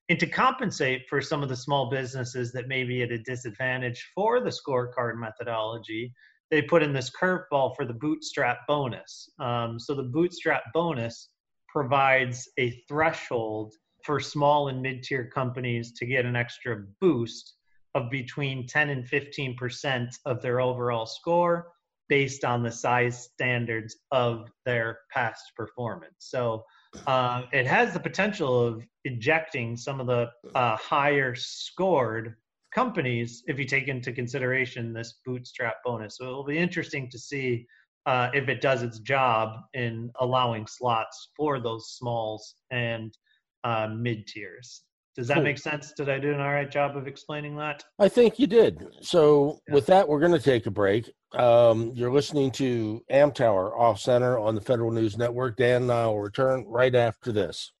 and 0.09 0.19
to 0.19 0.25
compensate 0.25 1.03
for 1.07 1.21
some 1.21 1.43
of 1.43 1.49
the 1.49 1.55
small 1.55 1.89
businesses 1.91 2.51
that 2.53 2.67
may 2.67 2.83
be 2.83 3.03
at 3.03 3.11
a 3.11 3.19
disadvantage 3.19 4.11
for 4.15 4.41
the 4.41 4.49
scorecard 4.49 5.19
methodology, 5.19 6.11
they 6.49 6.63
put 6.63 6.81
in 6.81 6.93
this 6.93 7.11
curveball 7.11 7.75
for 7.75 7.85
the 7.85 7.93
bootstrap 7.93 8.65
bonus. 8.67 9.29
Um, 9.39 9.79
so 9.79 9.93
the 9.93 10.03
bootstrap 10.03 10.63
bonus 10.73 11.29
provides 11.69 12.49
a 12.59 12.83
threshold 12.89 13.73
for 14.03 14.19
small 14.19 14.67
and 14.67 14.81
mid-tier 14.81 15.29
companies 15.33 15.93
to 15.93 16.07
get 16.07 16.25
an 16.25 16.35
extra 16.35 16.83
boost 16.99 17.53
of 17.95 18.09
between 18.09 18.67
10 18.67 18.89
and 18.89 19.07
15 19.07 19.55
percent 19.55 20.17
of 20.25 20.41
their 20.41 20.61
overall 20.61 21.05
score 21.05 21.73
based 22.09 22.43
on 22.43 22.63
the 22.63 22.71
size 22.71 23.23
standards 23.33 23.95
of 24.11 24.49
their 24.65 24.99
past 25.11 25.43
performance. 25.55 26.13
So 26.19 26.63
uh, 27.07 27.43
it 27.51 27.65
has 27.65 27.93
the 27.93 27.99
potential 27.99 28.65
of 28.65 28.83
ejecting 29.05 29.77
some 29.77 29.99
of 29.99 30.07
the 30.07 30.29
uh, 30.53 30.75
higher 30.77 31.33
scored 31.33 32.35
companies 32.73 33.43
if 33.47 33.57
you 33.57 33.65
take 33.65 33.87
into 33.87 34.11
consideration 34.11 34.93
this 34.93 35.19
bootstrap 35.25 35.75
bonus. 35.85 36.17
So 36.17 36.25
it 36.25 36.33
will 36.33 36.43
be 36.43 36.57
interesting 36.57 37.09
to 37.09 37.19
see 37.19 37.65
uh, 38.05 38.29
if 38.33 38.49
it 38.49 38.61
does 38.61 38.83
its 38.83 38.99
job 38.99 39.61
in 39.73 40.11
allowing 40.19 40.67
slots 40.67 41.29
for 41.37 41.59
those 41.59 41.91
smalls 41.91 42.55
and 42.71 43.15
uh, 43.63 43.87
mid 43.87 44.27
tiers. 44.27 44.83
Does 45.15 45.27
that 45.27 45.35
cool. 45.35 45.43
make 45.43 45.59
sense? 45.59 45.93
Did 45.95 46.09
I 46.09 46.17
do 46.17 46.33
an 46.33 46.39
all 46.39 46.51
right 46.51 46.69
job 46.69 46.97
of 46.97 47.07
explaining 47.07 47.55
that? 47.57 47.83
I 47.99 48.09
think 48.09 48.39
you 48.39 48.47
did. 48.47 48.83
So, 49.01 49.59
yeah. 49.67 49.75
with 49.75 49.85
that, 49.85 50.07
we're 50.07 50.19
going 50.19 50.31
to 50.31 50.39
take 50.39 50.65
a 50.65 50.71
break. 50.71 51.11
Um, 51.33 51.91
you're 51.93 52.11
listening 52.11 52.49
to 52.51 53.03
Amtower 53.11 53.77
Off 53.79 53.99
Center 53.99 54.39
on 54.39 54.55
the 54.55 54.61
Federal 54.61 54.91
News 54.91 55.15
Network. 55.15 55.57
Dan 55.57 55.83
and 55.83 55.91
I 55.91 56.07
will 56.07 56.19
return 56.19 56.65
right 56.67 56.95
after 56.95 57.31
this. 57.31 57.71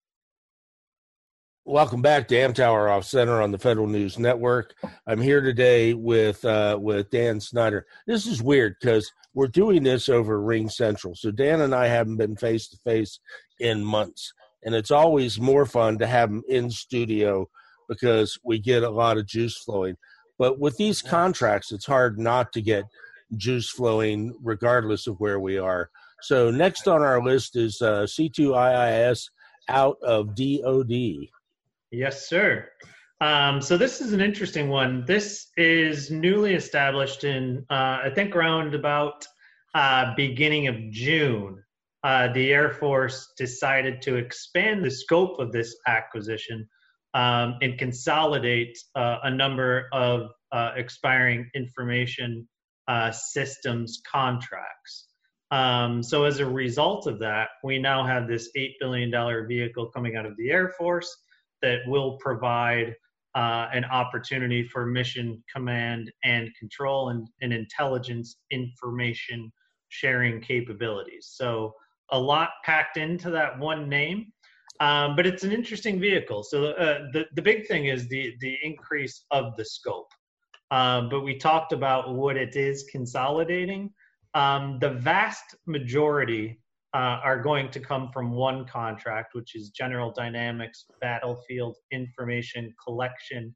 Welcome 1.65 2.01
back 2.01 2.27
to 2.27 2.35
Amtower 2.35 2.91
Off 2.91 3.05
Center 3.05 3.41
on 3.41 3.51
the 3.51 3.57
Federal 3.57 3.87
News 3.87 4.19
Network. 4.19 4.75
I'm 5.07 5.21
here 5.21 5.41
today 5.41 5.93
with 5.93 6.43
uh, 6.43 6.77
with 6.79 7.09
Dan 7.09 7.39
Snyder. 7.39 7.85
This 8.05 8.27
is 8.27 8.43
weird 8.43 8.75
because 8.79 9.09
we're 9.33 9.47
doing 9.47 9.81
this 9.81 10.09
over 10.09 10.41
Ring 10.41 10.67
Central, 10.67 11.15
so 11.15 11.31
Dan 11.31 11.61
and 11.61 11.73
I 11.73 11.87
haven't 11.87 12.17
been 12.17 12.35
face 12.35 12.67
to 12.67 12.77
face 12.83 13.17
in 13.59 13.81
months 13.81 14.33
and 14.65 14.75
it's 14.75 14.91
always 14.91 15.39
more 15.39 15.65
fun 15.65 15.97
to 15.99 16.07
have 16.07 16.29
them 16.29 16.43
in 16.47 16.69
studio 16.69 17.47
because 17.89 18.37
we 18.43 18.59
get 18.59 18.83
a 18.83 18.89
lot 18.89 19.17
of 19.17 19.27
juice 19.27 19.57
flowing. 19.57 19.95
But 20.39 20.59
with 20.59 20.75
these 20.77 21.01
contracts, 21.01 21.71
it's 21.71 21.85
hard 21.85 22.19
not 22.19 22.51
to 22.53 22.61
get 22.61 22.85
juice 23.37 23.69
flowing 23.69 24.35
regardless 24.41 25.07
of 25.07 25.19
where 25.19 25.39
we 25.39 25.57
are. 25.57 25.89
So 26.21 26.49
next 26.49 26.87
on 26.87 27.01
our 27.01 27.21
list 27.23 27.55
is 27.55 27.81
uh, 27.81 28.03
C2IIS 28.03 29.29
out 29.69 29.97
of 30.01 30.35
DOD. 30.35 31.27
Yes, 31.91 32.27
sir. 32.27 32.69
Um, 33.21 33.61
so 33.61 33.77
this 33.77 34.01
is 34.01 34.13
an 34.13 34.21
interesting 34.21 34.69
one. 34.69 35.05
This 35.05 35.47
is 35.57 36.11
newly 36.11 36.55
established 36.55 37.23
in, 37.23 37.65
uh, 37.69 37.99
I 38.03 38.11
think, 38.13 38.35
around 38.35 38.75
about 38.75 39.25
uh, 39.75 40.13
beginning 40.15 40.67
of 40.67 40.75
June 40.91 41.62
uh, 42.03 42.31
the 42.33 42.51
Air 42.51 42.69
Force 42.69 43.33
decided 43.37 44.01
to 44.01 44.15
expand 44.15 44.83
the 44.83 44.91
scope 44.91 45.39
of 45.39 45.51
this 45.51 45.75
acquisition 45.87 46.67
um, 47.13 47.55
and 47.61 47.77
consolidate 47.77 48.77
uh, 48.95 49.19
a 49.23 49.31
number 49.31 49.87
of 49.93 50.31
uh, 50.51 50.71
expiring 50.75 51.49
information 51.55 52.47
uh, 52.87 53.11
systems 53.11 54.01
contracts. 54.11 55.07
Um, 55.51 56.01
so, 56.01 56.25
as 56.25 56.39
a 56.39 56.45
result 56.45 57.07
of 57.07 57.19
that, 57.19 57.49
we 57.63 57.77
now 57.77 58.05
have 58.05 58.27
this 58.27 58.49
$8 58.57 58.71
billion 58.79 59.11
vehicle 59.47 59.89
coming 59.91 60.15
out 60.15 60.25
of 60.25 60.35
the 60.37 60.49
Air 60.49 60.73
Force 60.77 61.15
that 61.61 61.79
will 61.87 62.17
provide 62.17 62.95
uh, 63.35 63.67
an 63.71 63.85
opportunity 63.85 64.67
for 64.67 64.85
mission 64.85 65.43
command 65.53 66.11
and 66.23 66.49
control 66.59 67.09
and, 67.09 67.27
and 67.41 67.53
intelligence 67.53 68.37
information 68.51 69.51
sharing 69.89 70.41
capabilities. 70.41 71.31
So, 71.31 71.73
a 72.11 72.19
lot 72.19 72.49
packed 72.63 72.97
into 72.97 73.29
that 73.31 73.57
one 73.57 73.89
name. 73.89 74.31
Um, 74.79 75.15
but 75.15 75.25
it's 75.25 75.43
an 75.43 75.51
interesting 75.51 75.99
vehicle. 75.99 76.43
So 76.43 76.65
uh, 76.65 77.07
the 77.13 77.25
the 77.35 77.41
big 77.41 77.67
thing 77.67 77.85
is 77.85 78.07
the 78.09 78.33
the 78.39 78.57
increase 78.63 79.25
of 79.31 79.55
the 79.55 79.65
scope. 79.65 80.11
Um, 80.71 81.09
but 81.09 81.21
we 81.21 81.37
talked 81.37 81.71
about 81.71 82.15
what 82.15 82.35
it 82.35 82.55
is 82.55 82.83
consolidating. 82.91 83.91
Um, 84.33 84.79
the 84.79 84.89
vast 84.89 85.55
majority 85.67 86.59
uh, 86.93 87.19
are 87.23 87.41
going 87.41 87.69
to 87.71 87.79
come 87.79 88.09
from 88.11 88.31
one 88.31 88.65
contract, 88.65 89.33
which 89.33 89.55
is 89.55 89.69
General 89.69 90.11
Dynamics 90.11 90.85
Battlefield 91.01 91.77
Information 91.91 92.73
Collection 92.83 93.55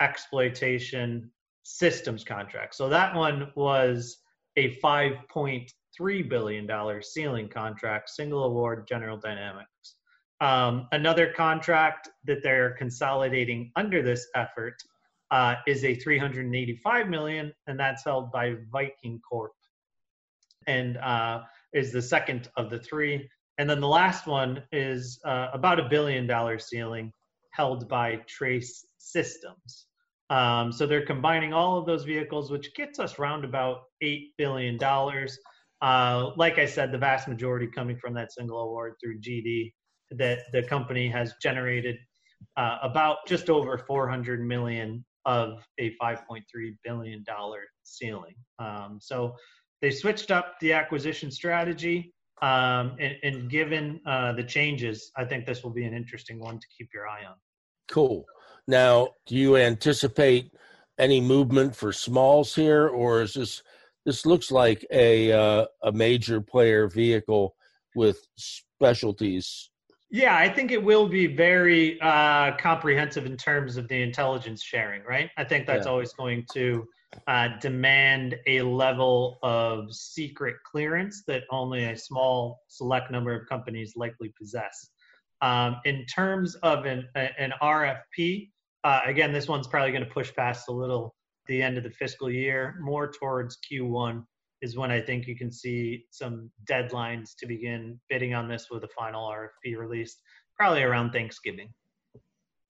Exploitation 0.00 1.30
Systems 1.62 2.24
contract. 2.24 2.74
So 2.74 2.88
that 2.88 3.14
one 3.14 3.50
was 3.54 4.18
a 4.56 4.74
five 4.76 5.12
point 5.30 5.70
$3 5.98 6.28
billion 6.28 6.68
ceiling 7.02 7.48
contract, 7.48 8.10
single 8.10 8.44
award 8.44 8.86
General 8.88 9.16
Dynamics. 9.16 9.96
Um, 10.40 10.88
another 10.92 11.32
contract 11.32 12.08
that 12.24 12.42
they're 12.42 12.70
consolidating 12.70 13.72
under 13.76 14.02
this 14.02 14.26
effort 14.34 14.76
uh, 15.30 15.56
is 15.66 15.84
a 15.84 15.94
385 15.94 17.08
million, 17.08 17.52
and 17.66 17.78
that's 17.78 18.04
held 18.04 18.32
by 18.32 18.56
Viking 18.72 19.20
Corp, 19.28 19.52
and 20.66 20.96
uh, 20.98 21.42
is 21.72 21.92
the 21.92 22.02
second 22.02 22.48
of 22.56 22.70
the 22.70 22.78
three. 22.78 23.28
And 23.58 23.68
then 23.68 23.80
the 23.80 23.88
last 23.88 24.26
one 24.26 24.62
is 24.72 25.20
uh, 25.24 25.48
about 25.52 25.78
a 25.78 25.88
billion 25.88 26.26
dollar 26.26 26.58
ceiling 26.58 27.12
held 27.52 27.88
by 27.88 28.16
Trace 28.26 28.86
Systems. 28.98 29.86
Um, 30.30 30.72
so 30.72 30.86
they're 30.86 31.04
combining 31.04 31.52
all 31.52 31.76
of 31.76 31.86
those 31.86 32.04
vehicles, 32.04 32.50
which 32.50 32.72
gets 32.74 32.98
us 32.98 33.18
round 33.18 33.44
about 33.44 33.82
eight 34.00 34.30
billion 34.38 34.78
dollars. 34.78 35.38
Uh, 35.82 36.30
like 36.36 36.58
I 36.58 36.66
said, 36.66 36.92
the 36.92 36.98
vast 36.98 37.28
majority 37.28 37.66
coming 37.66 37.96
from 37.96 38.14
that 38.14 38.32
single 38.32 38.60
award 38.60 38.94
through 39.02 39.20
GD 39.20 39.72
that 40.12 40.40
the 40.52 40.62
company 40.62 41.08
has 41.08 41.34
generated 41.40 41.96
uh, 42.56 42.78
about 42.82 43.18
just 43.26 43.48
over 43.48 43.78
400 43.78 44.44
million 44.44 45.04
of 45.24 45.64
a 45.78 45.94
5.3 46.02 46.42
billion 46.84 47.22
dollar 47.24 47.62
ceiling. 47.82 48.34
Um, 48.58 48.98
so 49.00 49.34
they 49.80 49.90
switched 49.90 50.30
up 50.30 50.54
the 50.60 50.72
acquisition 50.72 51.30
strategy, 51.30 52.12
um, 52.42 52.96
and, 52.98 53.16
and, 53.22 53.50
given 53.50 54.00
uh, 54.06 54.32
the 54.32 54.42
changes, 54.42 55.10
I 55.16 55.24
think 55.24 55.44
this 55.44 55.62
will 55.62 55.72
be 55.72 55.84
an 55.84 55.92
interesting 55.94 56.40
one 56.40 56.58
to 56.58 56.66
keep 56.76 56.88
your 56.92 57.06
eye 57.06 57.24
on. 57.28 57.34
Cool. 57.88 58.24
Now, 58.66 59.08
do 59.26 59.36
you 59.36 59.56
anticipate 59.56 60.50
any 60.98 61.20
movement 61.20 61.76
for 61.76 61.92
smalls 61.92 62.54
here, 62.54 62.88
or 62.88 63.20
is 63.20 63.34
this 63.34 63.62
this 64.06 64.26
looks 64.26 64.50
like 64.50 64.86
a 64.90 65.32
uh, 65.32 65.66
a 65.82 65.92
major 65.92 66.40
player 66.40 66.88
vehicle 66.88 67.54
with 67.94 68.18
specialties? 68.36 69.70
Yeah, 70.10 70.36
I 70.36 70.48
think 70.48 70.72
it 70.72 70.82
will 70.82 71.06
be 71.06 71.28
very 71.28 72.00
uh, 72.00 72.56
comprehensive 72.56 73.26
in 73.26 73.36
terms 73.36 73.76
of 73.76 73.86
the 73.86 74.02
intelligence 74.02 74.62
sharing, 74.62 75.04
right? 75.04 75.30
I 75.36 75.44
think 75.44 75.66
that's 75.66 75.86
yeah. 75.86 75.92
always 75.92 76.12
going 76.14 76.46
to 76.52 76.84
uh, 77.28 77.48
demand 77.60 78.36
a 78.46 78.62
level 78.62 79.38
of 79.42 79.92
secret 79.94 80.56
clearance 80.64 81.22
that 81.26 81.44
only 81.50 81.84
a 81.84 81.96
small 81.96 82.60
select 82.66 83.10
number 83.10 83.34
of 83.34 83.48
companies 83.48 83.94
likely 83.96 84.32
possess. 84.36 84.90
Um, 85.42 85.76
in 85.84 86.04
terms 86.06 86.56
of 86.56 86.86
an, 86.86 87.08
an 87.14 87.52
RFP, 87.62 88.50
uh, 88.84 89.00
again, 89.06 89.32
this 89.32 89.48
one's 89.48 89.66
probably 89.66 89.92
going 89.92 90.04
to 90.04 90.10
push 90.10 90.34
past 90.34 90.68
a 90.68 90.72
little 90.72 91.14
the 91.50 91.60
end 91.60 91.76
of 91.76 91.82
the 91.82 91.90
fiscal 91.90 92.30
year, 92.30 92.76
more 92.80 93.10
towards 93.10 93.58
Q1 93.70 94.24
is 94.62 94.76
when 94.76 94.92
I 94.92 95.00
think 95.00 95.26
you 95.26 95.36
can 95.36 95.50
see 95.50 96.04
some 96.10 96.48
deadlines 96.64 97.34
to 97.38 97.46
begin 97.46 97.98
bidding 98.08 98.34
on 98.34 98.48
this 98.48 98.68
with 98.70 98.84
a 98.84 98.88
final 98.88 99.28
RFP 99.28 99.76
released, 99.76 100.20
probably 100.56 100.82
around 100.82 101.10
Thanksgiving. 101.10 101.68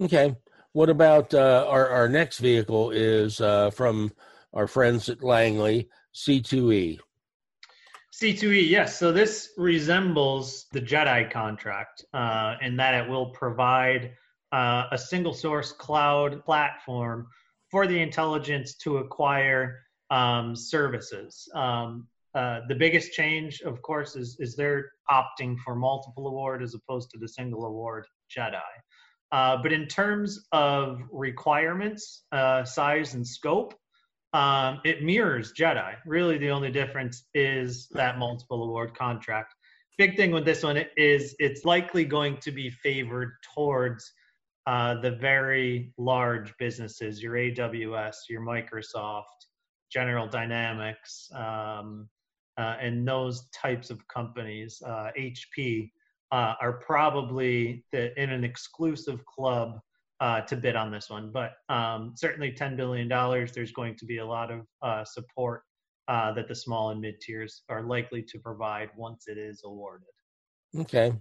Okay. 0.01 0.35
What 0.73 0.88
about 0.88 1.35
uh, 1.35 1.66
our, 1.69 1.88
our 1.88 2.09
next 2.09 2.38
vehicle 2.38 2.90
is 2.93 3.40
uh, 3.40 3.71
from 3.71 4.12
our 4.55 4.66
friends 4.66 5.11
at 5.11 5.23
Langley, 5.23 5.90
C2E. 6.14 6.99
C2E, 8.14 8.69
yes. 8.69 8.99
So 8.99 9.12
this 9.12 9.51
resembles 9.59 10.66
the 10.73 10.81
JEDI 10.81 11.31
contract 11.31 12.05
uh, 12.14 12.55
in 12.62 12.77
that 12.77 12.95
it 12.95 13.11
will 13.11 13.27
provide 13.31 14.12
uh, 14.53 14.85
a 14.90 14.97
single 14.99 15.35
source 15.35 15.71
cloud 15.71 16.45
platform 16.47 17.27
for 17.71 17.87
the 17.87 18.01
intelligence 18.01 18.75
to 18.77 18.99
acquire 18.99 19.81
um, 20.11 20.57
services. 20.57 21.49
Um, 21.55 22.07
uh, 22.35 22.61
the 22.69 22.75
biggest 22.75 23.13
change, 23.13 23.61
of 23.63 23.83
course, 23.83 24.15
is, 24.17 24.37
is 24.39 24.55
they're 24.55 24.93
opting 25.11 25.57
for 25.65 25.75
multiple 25.75 26.29
award 26.29 26.63
as 26.63 26.75
opposed 26.75 27.11
to 27.11 27.19
the 27.19 27.29
single 27.29 27.65
award 27.65 28.07
JEDI. 28.37 28.61
Uh, 29.33 29.57
but 29.63 29.73
in 29.73 29.87
terms 29.87 30.47
of 30.53 31.01
requirements, 31.11 32.25
uh, 32.33 32.65
size, 32.65 33.15
and 33.15 33.27
scope, 33.27 33.75
um, 34.33 34.81
it 34.85 35.03
mirrors 35.03 35.53
JEDI. 35.53 35.97
Really, 36.07 36.39
the 36.39 36.51
only 36.51 36.71
difference 36.71 37.25
is 37.35 37.89
that 37.93 38.19
multiple 38.19 38.63
award 38.63 38.97
contract. 38.97 39.55
Big 39.99 40.17
thing 40.17 40.31
with 40.31 40.45
this 40.45 40.63
one 40.63 40.83
is 40.97 41.35
it's 41.39 41.65
likely 41.65 42.05
going 42.05 42.37
to 42.39 42.51
be 42.53 42.71
favored 42.71 43.33
towards 43.55 44.13
uh, 44.71 44.95
the 45.01 45.11
very 45.11 45.93
large 45.99 46.57
businesses, 46.59 47.21
your 47.21 47.35
AWS, 47.35 48.15
your 48.29 48.41
Microsoft, 48.41 49.25
General 49.91 50.29
Dynamics, 50.29 51.29
um, 51.35 52.09
uh, 52.57 52.77
and 52.81 53.07
those 53.07 53.49
types 53.51 53.91
of 53.91 54.07
companies. 54.07 54.81
Uh, 54.87 55.11
HP 55.19 55.91
uh, 56.31 56.55
are 56.61 56.75
probably 56.75 57.85
the, 57.91 58.17
in 58.23 58.31
an 58.31 58.45
exclusive 58.45 59.27
club 59.27 59.81
uh, 60.21 60.43
to 60.43 60.55
bid 60.55 60.77
on 60.77 60.93
this 60.93 61.11
one. 61.11 61.33
But 61.33 61.55
um, 61.69 62.13
certainly, 62.17 62.53
$10 62.53 62.77
billion, 62.77 63.09
there's 63.09 63.73
going 63.73 63.97
to 63.97 64.05
be 64.05 64.19
a 64.19 64.27
lot 64.27 64.53
of 64.53 65.09
support 65.09 65.63
that 66.07 66.47
the 66.47 66.55
small 66.55 66.91
and 66.91 67.01
mid 67.01 67.21
tiers 67.21 67.63
are 67.69 67.83
likely 67.83 68.23
to 68.23 68.39
provide 68.39 68.91
once 68.97 69.27
it 69.27 69.37
is 69.37 69.63
awarded. 69.65 70.07
Okay. 70.79 71.13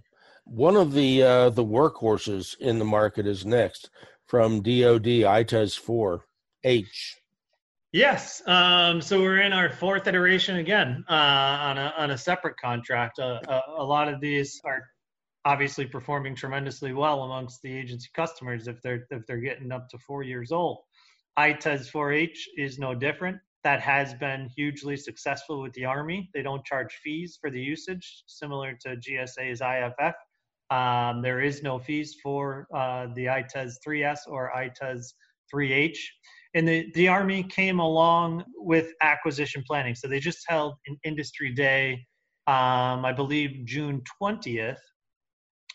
One 0.50 0.74
of 0.74 0.94
the 0.94 1.22
uh, 1.22 1.50
the 1.50 1.64
workhorses 1.64 2.58
in 2.58 2.80
the 2.80 2.84
market 2.84 3.24
is 3.24 3.46
next 3.46 3.88
from 4.26 4.62
DoD 4.62 5.22
ITES 5.22 5.76
4 5.76 6.24
H. 6.64 7.20
Yes. 7.92 8.42
Um, 8.48 9.00
so 9.00 9.20
we're 9.20 9.42
in 9.42 9.52
our 9.52 9.70
fourth 9.70 10.08
iteration 10.08 10.56
again 10.56 11.04
uh, 11.08 11.12
on 11.12 11.78
a 11.78 11.94
on 11.96 12.10
a 12.10 12.18
separate 12.18 12.56
contract. 12.60 13.20
Uh, 13.20 13.38
a, 13.46 13.60
a, 13.78 13.84
lot 13.84 14.08
of 14.08 14.20
these 14.20 14.60
are 14.64 14.82
obviously 15.44 15.86
performing 15.86 16.34
tremendously 16.34 16.92
well 16.94 17.22
amongst 17.22 17.62
the 17.62 17.72
agency 17.72 18.08
customers 18.12 18.66
if 18.66 18.82
they're 18.82 19.06
if 19.10 19.24
they're 19.28 19.36
getting 19.36 19.70
up 19.70 19.88
to 19.90 19.98
four 19.98 20.24
years 20.24 20.50
old. 20.50 20.78
ITES 21.36 21.88
4H 21.92 22.38
is 22.56 22.76
no 22.76 22.92
different. 22.92 23.38
That 23.62 23.80
has 23.82 24.14
been 24.14 24.48
hugely 24.56 24.96
successful 24.96 25.62
with 25.62 25.74
the 25.74 25.84
Army. 25.84 26.28
They 26.34 26.42
don't 26.42 26.64
charge 26.64 26.98
fees 27.04 27.38
for 27.40 27.50
the 27.50 27.60
usage, 27.60 28.24
similar 28.26 28.76
to 28.80 28.96
GSA's 28.96 29.60
IFF. 29.60 30.16
Um, 30.70 31.22
there 31.22 31.40
is 31.40 31.62
no 31.62 31.78
fees 31.78 32.16
for 32.22 32.66
uh, 32.74 33.08
the 33.14 33.28
ITES 33.28 33.78
3S 33.86 34.20
or 34.28 34.54
ITES 34.56 35.14
3H. 35.52 35.98
And 36.54 36.66
the, 36.66 36.90
the 36.94 37.08
Army 37.08 37.42
came 37.42 37.78
along 37.78 38.44
with 38.56 38.92
acquisition 39.02 39.62
planning. 39.66 39.94
So 39.94 40.08
they 40.08 40.20
just 40.20 40.44
held 40.48 40.74
an 40.86 40.98
industry 41.04 41.52
day, 41.52 42.06
um, 42.46 43.04
I 43.04 43.12
believe 43.12 43.64
June 43.64 44.02
20th, 44.20 44.78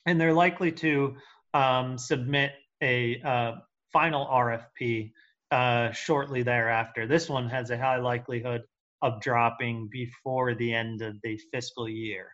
and 0.05 0.19
they're 0.19 0.33
likely 0.33 0.71
to 0.73 1.15
um, 1.53 1.97
submit 1.97 2.53
a 2.81 3.21
uh, 3.21 3.53
final 3.93 4.25
RFP 4.27 5.11
uh, 5.51 5.91
shortly 5.91 6.43
thereafter. 6.43 7.07
This 7.07 7.29
one 7.29 7.49
has 7.49 7.69
a 7.69 7.77
high 7.77 7.97
likelihood 7.97 8.63
of 9.01 9.21
dropping 9.21 9.87
before 9.91 10.55
the 10.55 10.73
end 10.73 11.01
of 11.01 11.15
the 11.23 11.39
fiscal 11.53 11.87
year. 11.87 12.31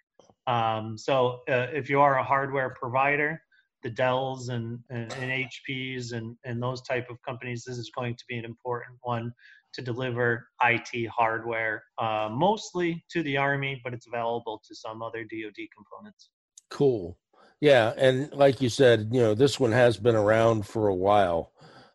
Um, 0.48 0.98
so 0.98 1.42
uh, 1.50 1.68
if 1.74 1.90
you 1.90 2.02
are 2.02 2.18
a 2.20 2.24
hardware 2.24 2.76
provider, 2.80 3.42
the 3.84 3.90
Dells 3.90 4.50
and, 4.50 4.80
and, 4.90 5.12
and, 5.14 5.48
HPs 5.70 6.14
and, 6.14 6.36
and 6.44 6.62
those 6.62 6.82
type 6.84 7.10
of 7.10 7.18
companies, 7.28 7.64
this 7.66 7.78
is 7.78 7.92
going 7.96 8.16
to 8.16 8.24
be 8.28 8.38
an 8.38 8.46
important 8.46 8.98
one 9.02 9.34
to 9.74 9.82
deliver 9.82 10.48
IT 10.64 11.08
hardware, 11.08 11.84
uh, 11.98 12.30
mostly 12.32 13.04
to 13.10 13.24
the 13.24 13.38
Army, 13.38 13.80
but 13.84 13.94
it's 13.94 14.08
available 14.08 14.62
to 14.68 14.76
some 14.76 15.02
other 15.02 15.24
DoD 15.24 15.68
components. 15.76 16.30
Cool. 16.70 17.18
Yeah, 17.60 17.94
and 17.98 18.32
like 18.34 18.62
you 18.62 18.70
said, 18.70 19.10
you 19.12 19.22
know, 19.22 19.36
this 19.36 19.60
one 19.60 19.72
has 19.72 19.98
been 19.98 20.16
around 20.16 20.66
for 20.66 20.88
a 20.88 20.96
while. 20.96 21.54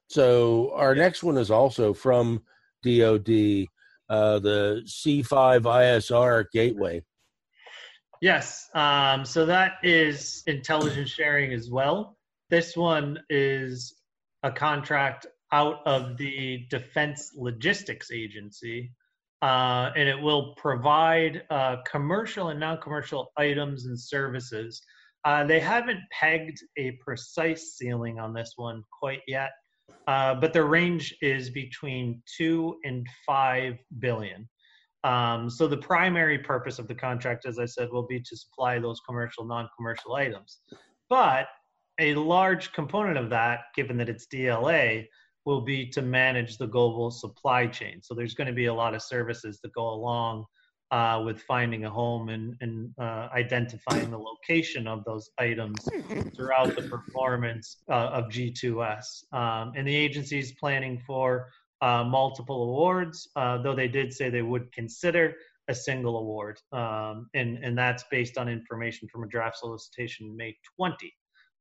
So 0.09 0.73
our 0.75 0.95
next 0.95 1.23
one 1.23 1.37
is 1.37 1.51
also 1.51 1.93
from 1.93 2.43
DoD, 2.85 3.67
uh, 4.09 4.39
the 4.39 4.83
C5 4.87 5.63
ISR 5.63 6.45
gateway. 6.53 7.03
Yes, 8.21 8.69
um, 8.75 9.25
so 9.25 9.47
that 9.47 9.75
is 9.83 10.43
intelligence 10.47 11.11
sharing 11.11 11.53
as 11.53 11.71
well. 11.71 12.17
This 12.51 12.77
one 12.77 13.19
is 13.29 13.95
a 14.43 14.51
contract 14.51 15.27
out 15.53 15.81
of 15.87 16.17
the 16.17 16.67
Defense 16.71 17.33
Logistics 17.37 18.11
Agency, 18.11 18.93
uh, 19.43 19.91
and 19.97 20.09
it 20.09 20.21
will 20.21 20.55
provide 20.57 21.43
uh, 21.51 21.77
commercial 21.87 22.49
and 22.49 22.61
non 22.61 22.81
commercial 22.81 23.33
items 23.37 23.87
and 23.87 24.01
services 24.01 24.83
uh, 25.27 25.45
they 25.45 25.59
haven't 25.59 25.99
pegged 26.13 26.61
a 26.77 26.93
precise 27.05 27.77
ceiling 27.77 28.21
on 28.21 28.33
this 28.33 28.53
one 28.55 28.85
quite 28.97 29.23
yet, 29.27 29.51
uh, 30.07 30.37
but 30.37 30.53
the 30.53 30.63
range 30.63 31.13
is 31.21 31.51
between 31.51 32.23
two 32.39 32.77
and 32.85 33.05
five 33.27 33.75
billion. 33.99 34.49
Um, 35.07 35.49
so 35.49 35.69
the 35.69 35.77
primary 35.77 36.37
purpose 36.37 36.81
of 36.81 36.89
the 36.89 36.95
contract, 36.95 37.47
as 37.47 37.61
I 37.61 37.65
said, 37.65 37.91
will 37.93 38.07
be 38.07 38.19
to 38.19 38.37
supply 38.37 38.81
those 38.81 38.99
commercial, 39.07 39.45
non-commercial 39.45 40.17
items. 40.17 40.59
But 41.09 41.47
a 42.01 42.15
large 42.15 42.73
component 42.73 43.17
of 43.17 43.31
that, 43.31 43.61
given 43.77 43.97
that 43.99 44.09
it's 44.09 44.27
DLA, 44.27 45.07
will 45.45 45.61
be 45.61 45.87
to 45.91 46.03
manage 46.03 46.59
the 46.59 46.67
global 46.67 47.13
supply 47.13 47.69
chain. 47.69 48.01
So 48.03 48.15
there's 48.15 48.35
going 48.35 48.49
to 48.49 48.53
be 48.53 48.67
a 48.67 48.75
lot 48.75 48.97
of 48.97 49.03
services 49.03 49.61
that 49.63 49.73
go 49.75 49.91
along 49.91 50.45
uh, 50.91 51.23
with 51.25 51.41
finding 51.43 51.85
a 51.85 51.91
home 51.91 52.29
and, 52.29 52.57
and 52.61 52.93
uh, 53.01 53.29
identifying 53.33 54.11
the 54.11 54.19
location 54.19 54.89
of 54.89 55.05
those 55.05 55.31
items 55.39 55.89
throughout 56.35 56.75
the 56.75 56.83
performance 56.83 57.77
uh, 57.89 58.09
of 58.09 58.25
G2S. 58.25 59.33
Um, 59.33 59.73
and 59.77 59.87
the 59.87 59.95
agency 59.95 60.41
is 60.41 60.51
planning 60.59 61.01
for 61.07 61.49
uh, 61.83 62.05
multiple 62.05 62.63
awards, 62.65 63.29
uh, 63.37 63.59
though 63.59 63.75
they 63.75 63.89
did 63.89 64.13
say 64.13 64.31
they 64.31 64.43
would 64.43 64.73
consider 64.73 65.35
a 65.69 65.75
single 65.75 66.19
award. 66.19 66.61
Um, 66.73 67.29
and, 67.35 67.59
and 67.63 67.77
that's 67.77 68.05
based 68.11 68.39
on 68.39 68.49
information 68.49 69.09
from 69.09 69.25
a 69.25 69.29
draft 69.29 69.59
solicitation 69.59 70.37
May 70.37 70.57
20. 70.77 71.13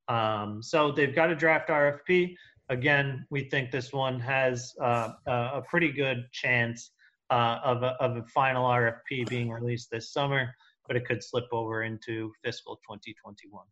Um, 0.07 0.61
so 0.61 0.91
they've 0.91 1.15
got 1.15 1.31
a 1.31 1.35
draft 1.35 1.69
RFP. 1.69 2.35
Again, 2.69 3.25
we 3.29 3.49
think 3.49 3.71
this 3.71 3.91
one 3.91 4.19
has 4.19 4.73
uh, 4.81 5.09
a 5.27 5.61
pretty 5.67 5.91
good 5.91 6.25
chance 6.31 6.91
uh, 7.29 7.59
of, 7.63 7.83
a, 7.83 7.95
of 7.99 8.17
a 8.17 8.23
final 8.23 8.65
RFP 8.65 9.27
being 9.27 9.49
released 9.49 9.89
this 9.91 10.11
summer, 10.11 10.53
but 10.87 10.95
it 10.95 11.05
could 11.05 11.23
slip 11.23 11.45
over 11.51 11.83
into 11.83 12.31
fiscal 12.43 12.75
2021. 12.77 13.63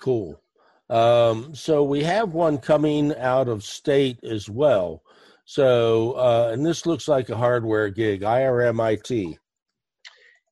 Cool. 0.00 0.40
Um, 0.88 1.54
so 1.54 1.84
we 1.84 2.02
have 2.02 2.32
one 2.32 2.58
coming 2.58 3.14
out 3.16 3.48
of 3.48 3.62
state 3.62 4.22
as 4.24 4.48
well. 4.48 5.02
So, 5.50 6.12
uh, 6.12 6.50
and 6.52 6.64
this 6.64 6.86
looks 6.86 7.08
like 7.08 7.28
a 7.28 7.36
hardware 7.36 7.88
gig, 7.90 8.20
IRMIT. 8.20 9.36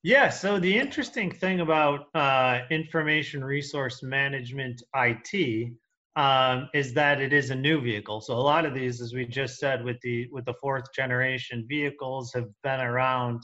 Yeah, 0.03 0.27
so 0.27 0.59
the 0.59 0.77
interesting 0.77 1.31
thing 1.31 1.61
about 1.61 2.07
uh, 2.13 2.63
information 2.69 3.41
resource 3.41 4.03
management 4.03 4.83
IT 4.93 5.71
um, 6.17 6.67
is 6.73 6.93
that 6.95 7.21
it 7.21 7.31
is 7.31 7.49
a 7.49 7.55
new 7.55 7.79
vehicle. 7.79 8.19
So 8.19 8.33
a 8.33 8.43
lot 8.43 8.65
of 8.65 8.73
these, 8.73 8.99
as 8.99 9.13
we 9.13 9.25
just 9.25 9.57
said, 9.57 9.85
with 9.85 10.01
the 10.01 10.27
with 10.33 10.43
the 10.43 10.55
fourth 10.55 10.93
generation 10.93 11.65
vehicles, 11.69 12.33
have 12.33 12.49
been 12.63 12.81
around 12.81 13.39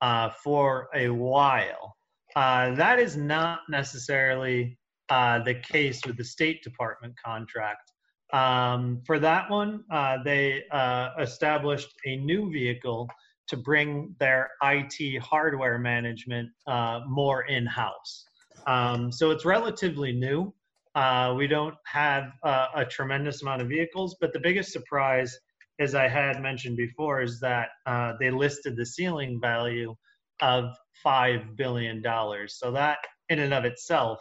uh, 0.00 0.30
for 0.42 0.88
a 0.92 1.08
while. 1.08 1.94
Uh, 2.34 2.74
that 2.74 2.98
is 2.98 3.16
not 3.16 3.60
necessarily 3.70 4.76
uh, 5.08 5.38
the 5.44 5.54
case 5.54 6.04
with 6.04 6.16
the 6.16 6.24
State 6.24 6.64
Department 6.64 7.14
contract. 7.24 7.92
Um, 8.32 9.02
for 9.06 9.18
that 9.20 9.50
one, 9.50 9.84
uh, 9.90 10.18
they 10.24 10.64
uh, 10.72 11.10
established 11.20 11.94
a 12.04 12.16
new 12.16 12.50
vehicle 12.50 13.08
to 13.48 13.56
bring 13.56 14.14
their 14.18 14.50
IT 14.62 15.22
hardware 15.22 15.78
management 15.78 16.50
uh, 16.66 17.00
more 17.06 17.44
in 17.44 17.64
house. 17.66 18.24
Um, 18.66 19.12
so 19.12 19.30
it's 19.30 19.44
relatively 19.44 20.12
new. 20.12 20.52
Uh, 20.96 21.34
we 21.36 21.46
don't 21.46 21.76
have 21.84 22.32
uh, 22.42 22.68
a 22.74 22.84
tremendous 22.84 23.42
amount 23.42 23.62
of 23.62 23.68
vehicles, 23.68 24.16
but 24.20 24.32
the 24.32 24.40
biggest 24.40 24.72
surprise, 24.72 25.38
as 25.78 25.94
I 25.94 26.08
had 26.08 26.42
mentioned 26.42 26.76
before, 26.76 27.22
is 27.22 27.38
that 27.40 27.68
uh, 27.84 28.14
they 28.18 28.30
listed 28.30 28.76
the 28.76 28.86
ceiling 28.86 29.38
value 29.40 29.94
of 30.40 30.74
$5 31.04 31.56
billion. 31.56 32.02
So 32.48 32.72
that, 32.72 32.98
in 33.28 33.38
and 33.38 33.54
of 33.54 33.64
itself, 33.64 34.18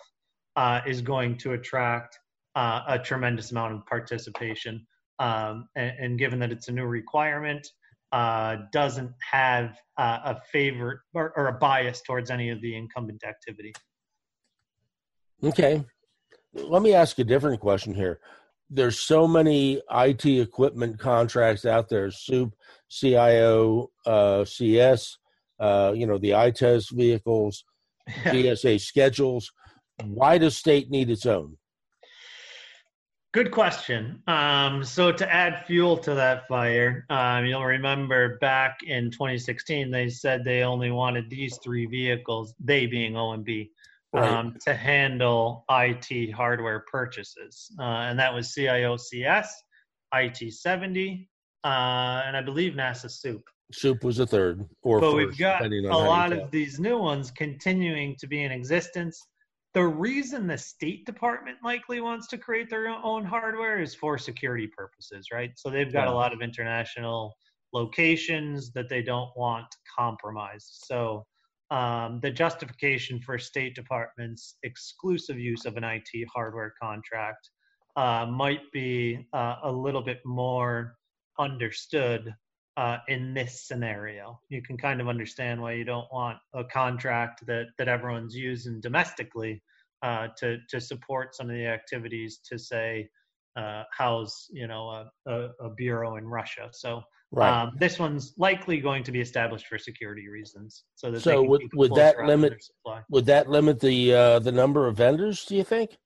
is 0.86 1.02
going 1.02 1.38
to 1.40 1.54
attract 1.54 2.20
uh, 2.56 2.82
a 2.88 3.00
tremendous 3.00 3.52
amount 3.52 3.74
of 3.74 3.86
participation. 3.86 4.86
Um, 5.20 5.70
and, 5.76 5.94
and, 6.00 6.20
given 6.20 6.40
that 6.40 6.52
it's 6.52 6.68
a 6.68 6.74
new 6.74 6.86
requirement, 6.86 7.66
uh, 8.12 8.58
doesn't 8.74 9.12
have 9.32 9.78
a 9.98 10.36
favor 10.52 11.04
or, 11.14 11.32
or 11.38 11.48
a 11.48 11.54
bias 11.54 12.02
towards 12.02 12.30
any 12.30 12.50
of 12.50 12.62
the 12.62 12.76
incumbent 12.76 13.24
activity. 13.24 13.74
Okay, 15.44 15.84
let 16.54 16.82
me 16.82 16.94
ask 16.94 17.20
a 17.20 17.24
different 17.24 17.60
question 17.60 17.94
here. 17.94 18.20
There's 18.70 19.00
so 19.00 19.28
many 19.28 19.82
IT 19.92 20.26
equipment 20.26 21.00
contracts 21.00 21.66
out 21.66 21.88
there: 21.88 22.08
SEWP, 22.08 22.52
CIO, 22.90 23.92
uh, 24.06 24.44
CS, 24.46 25.18
uh, 25.60 25.94
you 25.96 26.08
know, 26.08 26.18
the 26.18 26.36
ITES 26.36 26.90
vehicles, 26.90 27.64
GSA 28.10 28.82
schedules. 28.82 29.52
Why 30.04 30.38
does 30.38 30.58
state 30.58 30.90
need 30.90 31.10
its 31.10 31.26
own? 31.26 31.58
Good 33.36 33.52
question. 33.52 34.24
Um, 34.28 34.82
so 34.82 35.12
to 35.12 35.30
add 35.30 35.66
fuel 35.66 35.98
to 35.98 36.16
that 36.16 36.48
fire, 36.48 37.06
um, 37.10 37.46
you'll 37.46 37.66
remember 37.66 38.38
back 38.38 38.78
in 38.88 39.12
2016 39.12 39.92
they 39.92 40.08
said 40.08 40.46
they 40.46 40.64
only 40.64 40.90
wanted 40.90 41.30
these 41.30 41.60
three 41.62 41.86
vehicles, 41.86 42.56
they 42.62 42.86
being 42.86 43.12
OMB, 43.12 43.72
um, 44.14 44.56
to 44.64 44.74
handle 44.74 45.66
IT 45.70 46.32
hardware 46.32 46.86
purchases. 46.90 47.70
Uh, 47.78 48.08
and 48.08 48.18
that 48.18 48.34
was 48.34 48.56
CIOCS, 48.56 49.48
IT70, 50.14 51.28
uh, 51.66 52.22
and 52.26 52.38
I 52.38 52.42
believe 52.42 52.76
NASA 52.76 53.08
SEWP. 53.10 53.44
SEWP 53.74 54.04
was 54.06 54.20
a 54.20 54.26
third, 54.26 54.66
or 54.82 55.02
but 55.02 55.14
we 55.14 55.26
we've 55.26 55.38
got 55.38 55.62
a 55.62 55.82
lot 55.90 56.32
of 56.32 56.52
these 56.52 56.80
new 56.80 56.98
ones 56.98 57.32
continuing 57.32 58.16
to 58.16 58.28
be 58.28 58.44
in 58.46 58.54
existence. 58.54 59.28
The 59.76 59.86
reason 59.86 60.48
the 60.48 60.58
State 60.58 61.06
Department 61.06 61.58
likely 61.62 62.00
wants 62.00 62.28
to 62.28 62.38
create 62.38 62.70
their 62.70 62.88
own 62.88 63.26
hardware 63.26 63.82
is 63.82 63.94
for 63.94 64.18
security 64.18 64.68
purposes, 64.68 65.28
right? 65.34 65.52
So 65.58 65.70
they've 65.70 65.92
got 65.92 66.08
yeah. 66.08 66.14
a 66.14 66.16
lot 66.16 66.32
of 66.32 66.42
international 66.42 67.36
locations 67.74 68.72
that 68.72 68.88
they 68.88 69.02
don't 69.02 69.32
want 69.36 69.68
compromised. 70.00 70.86
So 70.86 71.26
um, 71.72 72.22
the 72.22 72.32
justification 72.32 73.20
for 73.20 73.38
State 73.38 73.76
Department's 73.76 74.56
exclusive 74.64 75.38
use 75.38 75.66
of 75.66 75.76
an 75.76 75.84
IT 75.84 76.08
hardware 76.34 76.74
contract 76.82 77.50
uh, 77.98 78.26
might 78.28 78.72
be 78.72 79.28
uh, 79.34 79.58
a 79.64 79.72
little 79.72 80.02
bit 80.02 80.22
more 80.24 80.96
understood 81.38 82.34
uh, 82.78 82.98
in 83.08 83.34
this 83.34 83.68
scenario. 83.68 84.40
You 84.50 84.62
can 84.62 84.78
kind 84.78 85.02
of 85.02 85.08
understand 85.08 85.62
why 85.62 85.74
you 85.74 85.86
don't 85.86 86.12
want 86.12 86.38
a 86.54 86.64
contract 86.64 87.46
that, 87.48 87.68
that 87.78 87.88
everyone's 87.88 88.36
using 88.36 88.82
domestically 88.82 89.62
uh, 90.02 90.28
to, 90.38 90.58
to 90.70 90.82
support 90.82 91.36
some 91.36 91.50
of 91.50 91.56
the 91.56 91.66
activities 91.66 92.40
to 92.50 92.60
say, 92.60 93.10
uh, 93.56 93.84
house 93.90 94.48
you 94.52 94.68
know 94.68 94.90
a, 94.90 95.32
a, 95.32 95.50
a, 95.62 95.70
bureau 95.70 96.18
in 96.18 96.28
Russia. 96.28 96.68
So 96.74 97.02
Right. 97.32 97.64
Um, 97.64 97.72
this 97.78 98.00
one's 98.00 98.34
likely 98.38 98.80
going 98.80 99.04
to 99.04 99.12
be 99.12 99.20
established 99.20 99.68
for 99.68 99.78
security 99.78 100.30
reasons, 100.30 100.86
so 100.96 101.12
that 101.12 101.20
so 101.22 101.44
would, 101.44 101.64
would 101.74 101.94
that 101.96 102.18
limit 102.20 102.64
would 103.10 103.26
that 103.26 103.50
limit 103.50 103.80
the 103.80 104.14
uh, 104.14 104.40
the 104.40 104.54
number 104.54 104.88
of 104.88 104.96
vendors? 104.96 105.44
Do 105.44 105.56
you 105.56 105.64
think? 105.64 105.98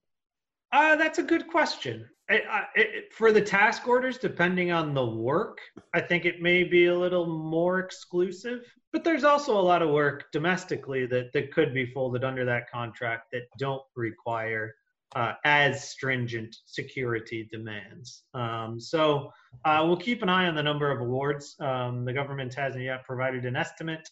Uh, 0.71 0.95
that's 0.95 1.19
a 1.19 1.23
good 1.23 1.47
question. 1.47 2.09
It, 2.29 2.43
it, 2.75 3.13
for 3.13 3.31
the 3.31 3.41
task 3.41 3.87
orders, 3.87 4.19
depending 4.19 4.71
on 4.71 4.93
the 4.93 5.05
work, 5.05 5.59
I 5.95 6.01
think 6.01 6.25
it 6.25 6.41
may 6.41 6.63
be 6.63 6.85
a 6.85 6.97
little 6.97 7.25
more 7.25 7.79
exclusive. 7.79 8.71
But 8.93 9.03
there's 9.03 9.23
also 9.23 9.59
a 9.59 9.61
lot 9.61 9.81
of 9.81 9.89
work 9.89 10.31
domestically 10.31 11.05
that, 11.07 11.33
that 11.33 11.51
could 11.51 11.73
be 11.73 11.87
folded 11.87 12.23
under 12.23 12.45
that 12.45 12.69
contract 12.69 13.31
that 13.31 13.43
don't 13.57 13.83
require 13.95 14.75
uh, 15.15 15.33
as 15.43 15.89
stringent 15.89 16.55
security 16.65 17.47
demands. 17.51 18.23
Um, 18.33 18.79
so 18.79 19.31
uh, 19.65 19.83
we'll 19.85 19.97
keep 19.97 20.21
an 20.21 20.29
eye 20.29 20.47
on 20.47 20.55
the 20.55 20.63
number 20.63 20.91
of 20.91 21.01
awards. 21.01 21.55
Um, 21.59 22.05
the 22.05 22.13
government 22.13 22.53
hasn't 22.53 22.83
yet 22.83 23.03
provided 23.05 23.45
an 23.45 23.55
estimate, 23.55 24.07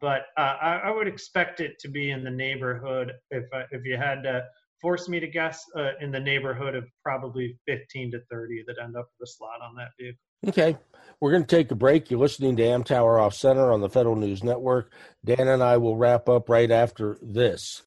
but 0.00 0.26
uh, 0.36 0.56
I, 0.60 0.76
I, 0.84 0.90
would 0.90 1.08
expect 1.08 1.60
it 1.60 1.78
to 1.80 1.88
be 1.88 2.10
in 2.10 2.22
the 2.22 2.30
neighborhood. 2.30 3.12
If 3.30 3.44
uh, 3.54 3.62
if 3.70 3.84
you 3.86 3.96
had 3.96 4.22
to 4.24 4.44
force 4.82 5.08
me 5.08 5.20
to 5.20 5.26
guess, 5.26 5.64
uh, 5.76 5.92
in 6.00 6.10
the 6.10 6.20
neighborhood 6.20 6.74
of 6.74 6.84
probably 7.02 7.56
15 7.66 8.10
to 8.10 8.20
30 8.30 8.64
that 8.66 8.76
end 8.82 8.96
up 8.96 9.08
with 9.18 9.28
a 9.28 9.30
slot 9.30 9.62
on 9.62 9.74
that 9.76 9.90
vehicle. 9.98 10.18
Okay. 10.46 10.76
We're 11.20 11.30
going 11.30 11.44
to 11.44 11.56
take 11.56 11.70
a 11.70 11.76
break. 11.76 12.10
You're 12.10 12.18
listening 12.18 12.56
to 12.56 12.64
Amtower 12.64 13.22
Off 13.22 13.34
Center 13.34 13.70
on 13.70 13.80
the 13.80 13.88
Federal 13.88 14.16
News 14.16 14.42
Network. 14.42 14.92
Dan 15.24 15.46
and 15.46 15.62
I 15.62 15.76
will 15.76 15.96
wrap 15.96 16.28
up 16.28 16.48
right 16.48 16.70
after 16.70 17.16
this. 17.22 17.82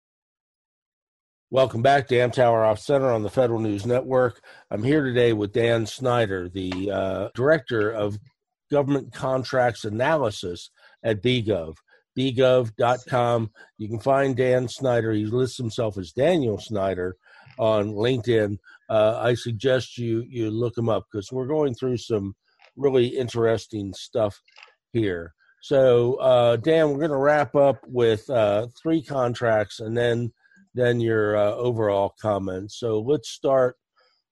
Welcome 1.51 1.81
back 1.81 2.07
to 2.07 2.15
Amtower 2.15 2.65
Off 2.65 2.79
Center 2.79 3.11
on 3.11 3.23
the 3.23 3.29
Federal 3.29 3.59
News 3.59 3.85
Network. 3.85 4.41
I'm 4.71 4.83
here 4.83 5.03
today 5.03 5.33
with 5.33 5.51
Dan 5.51 5.85
Snyder, 5.85 6.49
the 6.49 6.91
uh, 6.91 7.29
Director 7.35 7.91
of 7.91 8.17
Government 8.71 9.13
Contracts 9.13 9.85
Analysis 9.85 10.71
at 11.03 11.21
BGov. 11.21 11.75
BGov.com. 12.17 13.51
You 13.77 13.87
can 13.87 13.99
find 13.99 14.35
Dan 14.35 14.67
Snyder. 14.67 15.11
He 15.11 15.25
lists 15.25 15.57
himself 15.57 15.97
as 15.97 16.11
Daniel 16.11 16.57
Snyder 16.59 17.17
on 17.57 17.93
LinkedIn. 17.93 18.57
Uh, 18.89 19.19
I 19.21 19.33
suggest 19.33 19.97
you 19.97 20.23
you 20.27 20.49
look 20.51 20.77
him 20.77 20.89
up 20.89 21.05
because 21.11 21.31
we're 21.31 21.47
going 21.47 21.73
through 21.73 21.97
some 21.97 22.35
really 22.75 23.07
interesting 23.07 23.93
stuff 23.93 24.39
here. 24.93 25.33
So, 25.61 26.15
uh, 26.15 26.57
Dan, 26.57 26.89
we're 26.89 26.99
going 26.99 27.09
to 27.09 27.17
wrap 27.17 27.55
up 27.55 27.79
with 27.87 28.29
uh, 28.29 28.67
three 28.81 29.01
contracts 29.01 29.79
and 29.79 29.97
then 29.97 30.31
then 30.75 30.99
your 30.99 31.37
uh, 31.37 31.51
overall 31.53 32.13
comments. 32.21 32.77
So 32.77 32.99
let's 32.99 33.29
start 33.29 33.77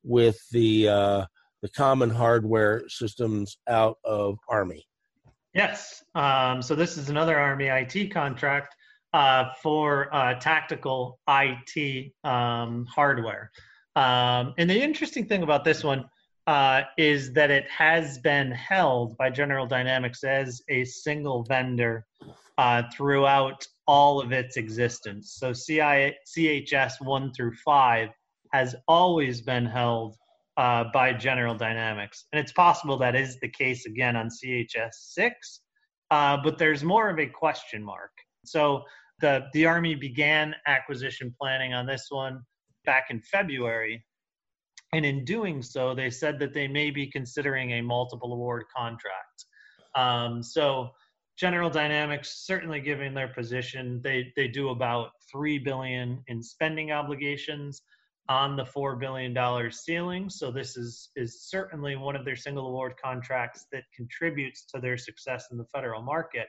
with 0.03 0.37
the 0.51 0.89
uh, 0.89 1.25
the 1.61 1.69
common 1.69 2.09
hardware 2.09 2.83
systems 2.89 3.57
out 3.67 3.97
of 4.03 4.37
Army. 4.49 4.85
Yes. 5.53 6.03
Um, 6.15 6.61
so 6.61 6.75
this 6.75 6.97
is 6.97 7.09
another 7.09 7.37
Army 7.37 7.67
IT 7.67 8.11
contract 8.11 8.75
uh, 9.13 9.45
for 9.61 10.13
uh, 10.13 10.33
tactical 10.35 11.19
IT 11.29 12.11
um, 12.23 12.85
hardware. 12.87 13.51
Um, 13.95 14.55
and 14.57 14.67
the 14.67 14.81
interesting 14.81 15.27
thing 15.27 15.43
about 15.43 15.63
this 15.63 15.83
one 15.83 16.05
uh, 16.47 16.81
is 16.97 17.31
that 17.33 17.51
it 17.51 17.69
has 17.69 18.17
been 18.17 18.51
held 18.51 19.15
by 19.17 19.29
General 19.29 19.67
Dynamics 19.67 20.23
as 20.23 20.61
a 20.69 20.83
single 20.85 21.43
vendor 21.43 22.05
uh, 22.57 22.83
throughout 22.91 23.65
all 23.87 24.19
of 24.19 24.31
its 24.31 24.57
existence. 24.57 25.35
So 25.37 25.53
CI, 25.53 26.15
CHS 26.35 26.93
1 26.99 27.33
through 27.33 27.53
5 27.63 28.09
has 28.51 28.75
always 28.87 29.41
been 29.41 29.65
held 29.65 30.15
uh, 30.57 30.85
by 30.93 31.13
General 31.13 31.55
Dynamics. 31.55 32.25
And 32.31 32.39
it's 32.39 32.51
possible 32.51 32.97
that 32.97 33.15
is 33.15 33.39
the 33.39 33.49
case 33.49 33.85
again 33.85 34.15
on 34.15 34.29
CHS 34.29 34.91
6, 34.91 35.61
uh, 36.11 36.37
but 36.43 36.57
there's 36.57 36.83
more 36.83 37.09
of 37.09 37.19
a 37.19 37.27
question 37.27 37.83
mark. 37.83 38.11
So 38.45 38.83
the, 39.19 39.45
the 39.53 39.65
Army 39.65 39.95
began 39.95 40.55
acquisition 40.67 41.33
planning 41.39 41.73
on 41.73 41.85
this 41.85 42.07
one 42.09 42.41
back 42.85 43.05
in 43.09 43.21
February. 43.21 44.03
And 44.93 45.05
in 45.05 45.25
doing 45.25 45.61
so, 45.61 45.95
they 45.95 46.11
said 46.11 46.37
that 46.39 46.53
they 46.53 46.67
may 46.67 46.91
be 46.91 47.09
considering 47.09 47.71
a 47.71 47.81
multiple 47.81 48.33
award 48.33 48.65
contract. 48.75 49.45
Um, 49.95 50.43
so 50.43 50.89
General 51.37 51.69
Dynamics 51.69 52.43
certainly 52.45 52.79
giving 52.79 53.13
their 53.13 53.29
position. 53.29 54.01
They 54.03 54.31
they 54.35 54.47
do 54.47 54.69
about 54.69 55.09
three 55.31 55.57
billion 55.57 56.23
in 56.27 56.43
spending 56.43 56.91
obligations 56.91 57.81
on 58.29 58.55
the 58.55 58.65
four 58.65 58.95
billion 58.95 59.33
dollar 59.33 59.69
ceiling. 59.69 60.29
So 60.29 60.51
this 60.51 60.77
is 60.77 61.09
is 61.15 61.43
certainly 61.49 61.95
one 61.95 62.15
of 62.15 62.25
their 62.25 62.35
single 62.35 62.67
award 62.67 62.93
contracts 63.03 63.65
that 63.71 63.83
contributes 63.95 64.65
to 64.73 64.79
their 64.79 64.97
success 64.97 65.47
in 65.51 65.57
the 65.57 65.65
federal 65.73 66.01
market. 66.01 66.47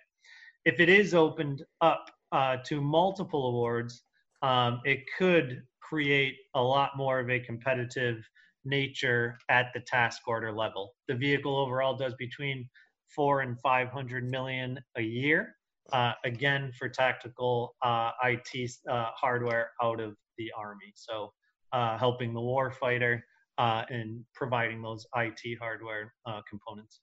If 0.65 0.81
it 0.81 0.89
is 0.89 1.15
opened 1.15 1.63
up 1.81 2.11
uh, 2.33 2.59
to 2.67 2.81
multiple 2.81 3.49
awards, 3.49 4.03
um, 4.43 4.81
it 4.85 5.05
could 5.19 5.63
create 5.81 6.37
a 6.55 6.63
lot 6.63 6.97
more 6.97 7.19
of 7.19 7.29
a 7.29 7.41
competitive 7.41 8.29
nature 8.65 9.37
at 9.51 9.67
the 9.75 9.81
task 9.81 10.23
order 10.27 10.53
level. 10.53 10.95
The 11.09 11.15
vehicle 11.15 11.57
overall 11.57 11.97
does 11.97 12.15
between 12.15 12.69
four 13.15 13.43
and 13.43 13.61
500 13.61 14.25
million 14.29 14.79
a 14.97 15.03
year. 15.03 15.57
Uh, 15.93 16.13
again, 16.25 16.73
for 16.79 16.89
tactical 16.89 17.75
uh, 17.83 18.11
IT 18.25 18.71
uh, 18.91 19.11
hardware 19.15 19.71
out 19.83 20.01
of 20.01 20.17
the 20.39 20.51
Army. 20.57 20.93
So 20.95 21.33
uh, 21.75 21.99
helping 21.99 22.33
the 22.33 22.41
warfighter 22.41 23.21
uh, 23.59 23.83
and 23.91 24.25
providing 24.35 24.81
those 24.81 25.07
IT 25.17 25.59
hardware 25.61 26.15
uh, 26.25 26.41
components. 26.49 27.01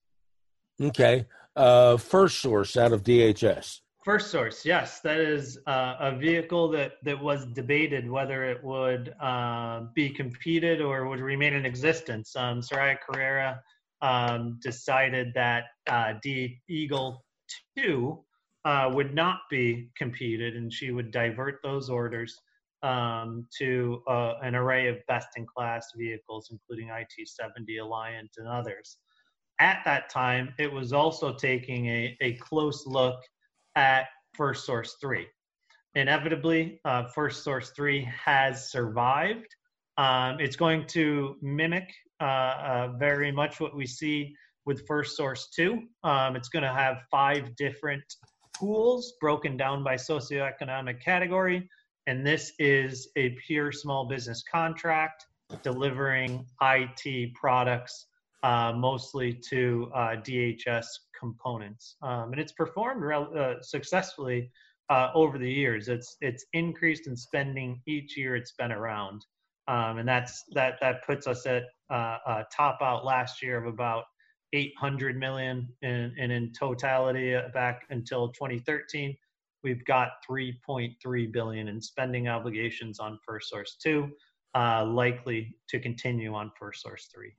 Okay. 0.81 1.25
Uh, 1.55 1.97
first 1.97 2.39
source 2.39 2.77
out 2.77 2.93
of 2.93 3.03
DHS. 3.03 3.81
First 4.03 4.31
source, 4.31 4.65
yes, 4.65 4.99
that 5.01 5.19
is 5.19 5.59
uh, 5.67 5.95
a 5.99 6.15
vehicle 6.15 6.69
that 6.69 6.93
that 7.03 7.21
was 7.21 7.45
debated 7.45 8.09
whether 8.09 8.43
it 8.45 8.63
would 8.63 9.13
uh, 9.21 9.81
be 9.93 10.09
competed 10.09 10.81
or 10.81 11.07
would 11.07 11.19
remain 11.19 11.53
in 11.53 11.67
existence. 11.67 12.35
Um, 12.35 12.61
Soraya 12.61 12.97
Correa 13.05 13.61
um, 14.01 14.57
decided 14.63 15.33
that 15.35 15.65
uh, 15.87 16.13
D 16.23 16.59
Eagle 16.67 17.23
Two 17.77 18.23
uh, 18.65 18.89
would 18.91 19.13
not 19.13 19.41
be 19.51 19.91
competed, 19.95 20.55
and 20.55 20.73
she 20.73 20.89
would 20.89 21.11
divert 21.11 21.59
those 21.61 21.87
orders 21.87 22.35
um, 22.83 23.47
to 23.57 24.01
uh, 24.07 24.33
an 24.43 24.55
array 24.55 24.87
of 24.87 24.97
best-in-class 25.07 25.91
vehicles, 25.97 26.49
including 26.51 26.89
IT-70, 26.89 27.77
Alliant, 27.79 28.29
and 28.37 28.47
others. 28.47 28.97
At 29.59 29.81
that 29.85 30.09
time, 30.09 30.53
it 30.57 30.71
was 30.71 30.91
also 30.91 31.33
taking 31.33 31.87
a, 31.87 32.17
a 32.21 32.33
close 32.33 32.87
look 32.87 33.19
at 33.75 34.07
First 34.33 34.65
Source 34.65 34.95
3. 35.01 35.27
Inevitably, 35.93 36.79
uh, 36.85 37.03
First 37.13 37.43
Source 37.43 37.71
3 37.75 38.07
has 38.25 38.71
survived. 38.71 39.55
Um, 39.97 40.39
it's 40.39 40.55
going 40.55 40.87
to 40.87 41.35
mimic 41.41 41.93
uh, 42.21 42.23
uh, 42.23 42.87
very 42.97 43.31
much 43.31 43.59
what 43.59 43.75
we 43.75 43.85
see 43.85 44.33
with 44.65 44.85
First 44.87 45.17
Source 45.17 45.49
2. 45.55 45.81
Um, 46.03 46.35
it's 46.35 46.49
going 46.49 46.63
to 46.63 46.73
have 46.73 47.03
five 47.11 47.55
different 47.55 48.03
pools 48.55 49.13
broken 49.19 49.57
down 49.57 49.83
by 49.83 49.95
socioeconomic 49.95 51.01
category. 51.01 51.67
And 52.07 52.25
this 52.25 52.53
is 52.59 53.09
a 53.15 53.31
pure 53.45 53.71
small 53.71 54.05
business 54.05 54.43
contract 54.43 55.25
delivering 55.63 56.45
IT 56.61 57.33
products 57.35 58.07
uh, 58.43 58.73
mostly 58.75 59.33
to 59.33 59.91
uh, 59.93 60.15
DHS 60.15 60.85
components, 61.17 61.95
um, 62.01 62.31
and 62.31 62.41
it's 62.41 62.53
performed 62.53 63.03
rel- 63.03 63.31
uh, 63.37 63.61
successfully 63.61 64.49
uh, 64.89 65.09
over 65.13 65.37
the 65.37 65.51
years. 65.51 65.87
It's 65.87 66.17
it's 66.21 66.45
increased 66.53 67.05
in 67.07 67.15
spending 67.15 67.81
each 67.85 68.17
year 68.17 68.35
it's 68.35 68.53
been 68.53 68.71
around, 68.71 69.25
um, 69.67 69.99
and 69.99 70.07
that's 70.07 70.43
that 70.53 70.75
that 70.81 71.05
puts 71.05 71.27
us 71.27 71.45
at 71.45 71.65
uh, 71.91 72.17
a 72.25 72.45
top 72.55 72.79
out 72.81 73.05
last 73.05 73.43
year 73.43 73.57
of 73.57 73.71
about 73.71 74.05
800 74.53 75.17
million, 75.17 75.69
and, 75.81 76.11
and 76.19 76.31
in 76.31 76.51
totality 76.51 77.35
uh, 77.35 77.49
back 77.53 77.83
until 77.89 78.29
2013, 78.29 79.15
we've 79.63 79.83
got 79.85 80.09
3.3 80.29 81.31
billion 81.31 81.67
in 81.67 81.81
spending 81.81 82.27
obligations 82.27 82.99
on 82.99 83.19
First 83.25 83.49
Source 83.49 83.77
two, 83.81 84.09
uh, 84.55 84.85
likely 84.85 85.55
to 85.69 85.79
continue 85.79 86.33
on 86.33 86.51
First 86.59 86.81
Source 86.81 87.09
three 87.13 87.33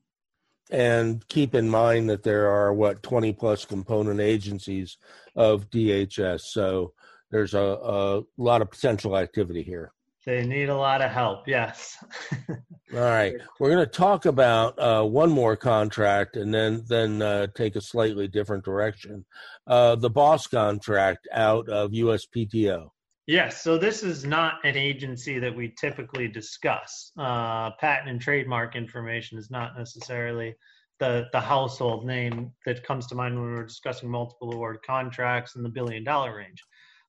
and 0.70 1.26
keep 1.28 1.54
in 1.54 1.68
mind 1.68 2.08
that 2.08 2.22
there 2.22 2.48
are 2.48 2.72
what 2.72 3.02
20 3.02 3.32
plus 3.34 3.64
component 3.64 4.20
agencies 4.20 4.96
of 5.36 5.68
DHS. 5.70 6.40
So 6.40 6.94
there's 7.30 7.54
a, 7.54 7.60
a 7.60 8.22
lot 8.36 8.62
of 8.62 8.70
potential 8.70 9.16
activity 9.16 9.62
here. 9.62 9.92
They 10.24 10.46
need 10.46 10.68
a 10.68 10.76
lot 10.76 11.02
of 11.02 11.10
help, 11.10 11.48
yes. 11.48 11.96
All 12.94 13.00
right, 13.00 13.34
we're 13.58 13.70
going 13.70 13.84
to 13.84 13.90
talk 13.90 14.26
about 14.26 14.78
uh, 14.78 15.02
one 15.02 15.30
more 15.30 15.56
contract 15.56 16.36
and 16.36 16.52
then 16.52 16.84
then 16.86 17.22
uh, 17.22 17.48
take 17.54 17.74
a 17.74 17.80
slightly 17.80 18.28
different 18.28 18.64
direction. 18.64 19.24
Uh, 19.66 19.96
the 19.96 20.10
BOSS 20.10 20.46
contract 20.46 21.26
out 21.32 21.68
of 21.68 21.90
USPTO. 21.90 22.88
Yes, 23.26 23.62
so 23.62 23.78
this 23.78 24.02
is 24.02 24.24
not 24.24 24.54
an 24.64 24.76
agency 24.76 25.38
that 25.38 25.54
we 25.54 25.72
typically 25.80 26.28
discuss. 26.28 27.12
Uh, 27.16 27.70
patent 27.80 28.10
and 28.10 28.20
trademark 28.20 28.76
information 28.76 29.38
is 29.38 29.50
not 29.50 29.76
necessarily 29.78 30.54
the, 30.98 31.26
the 31.32 31.40
household 31.40 32.04
name 32.04 32.52
that 32.66 32.84
comes 32.84 33.06
to 33.06 33.14
mind 33.14 33.34
when 33.34 33.54
we're 33.54 33.64
discussing 33.64 34.10
multiple 34.10 34.52
award 34.52 34.78
contracts 34.84 35.56
in 35.56 35.62
the 35.62 35.68
billion 35.68 36.04
dollar 36.04 36.36
range. 36.36 36.62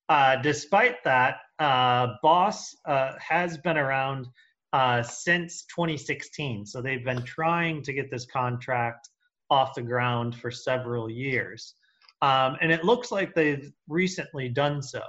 Uh, 0.10 0.36
despite 0.38 1.04
that, 1.04 1.38
uh, 1.60 2.16
BOSS 2.22 2.76
uh, 2.86 3.14
has 3.20 3.58
been 3.58 3.78
around 3.78 4.28
uh, 4.74 5.04
since 5.04 5.66
2016. 5.66 6.66
So 6.66 6.82
they've 6.82 7.06
been 7.06 7.24
trying 7.24 7.82
to 7.84 7.94
get 7.94 8.12
this 8.12 8.26
contract 8.26 9.10
off 9.50 9.76
the 9.76 9.82
ground 9.82 10.36
for 10.36 10.52
several 10.52 11.10
years. 11.10 11.76
Um, 12.22 12.58
and 12.62 12.72
it 12.72 12.84
looks 12.84 13.12
like 13.12 13.36
they've 13.36 13.72
recently 13.88 14.50
done 14.50 14.82
so. 14.82 15.02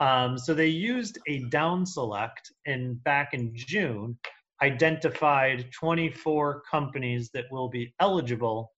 Um, 0.00 0.36
so 0.36 0.54
they 0.54 0.68
used 0.68 1.18
a 1.28 1.44
down 1.44 1.86
select 1.86 2.52
and 2.66 3.02
back 3.04 3.32
in 3.32 3.52
June 3.54 4.18
identified 4.62 5.70
24 5.72 6.62
companies 6.70 7.30
that 7.32 7.44
will 7.50 7.68
be 7.68 7.94
eligible 8.00 8.72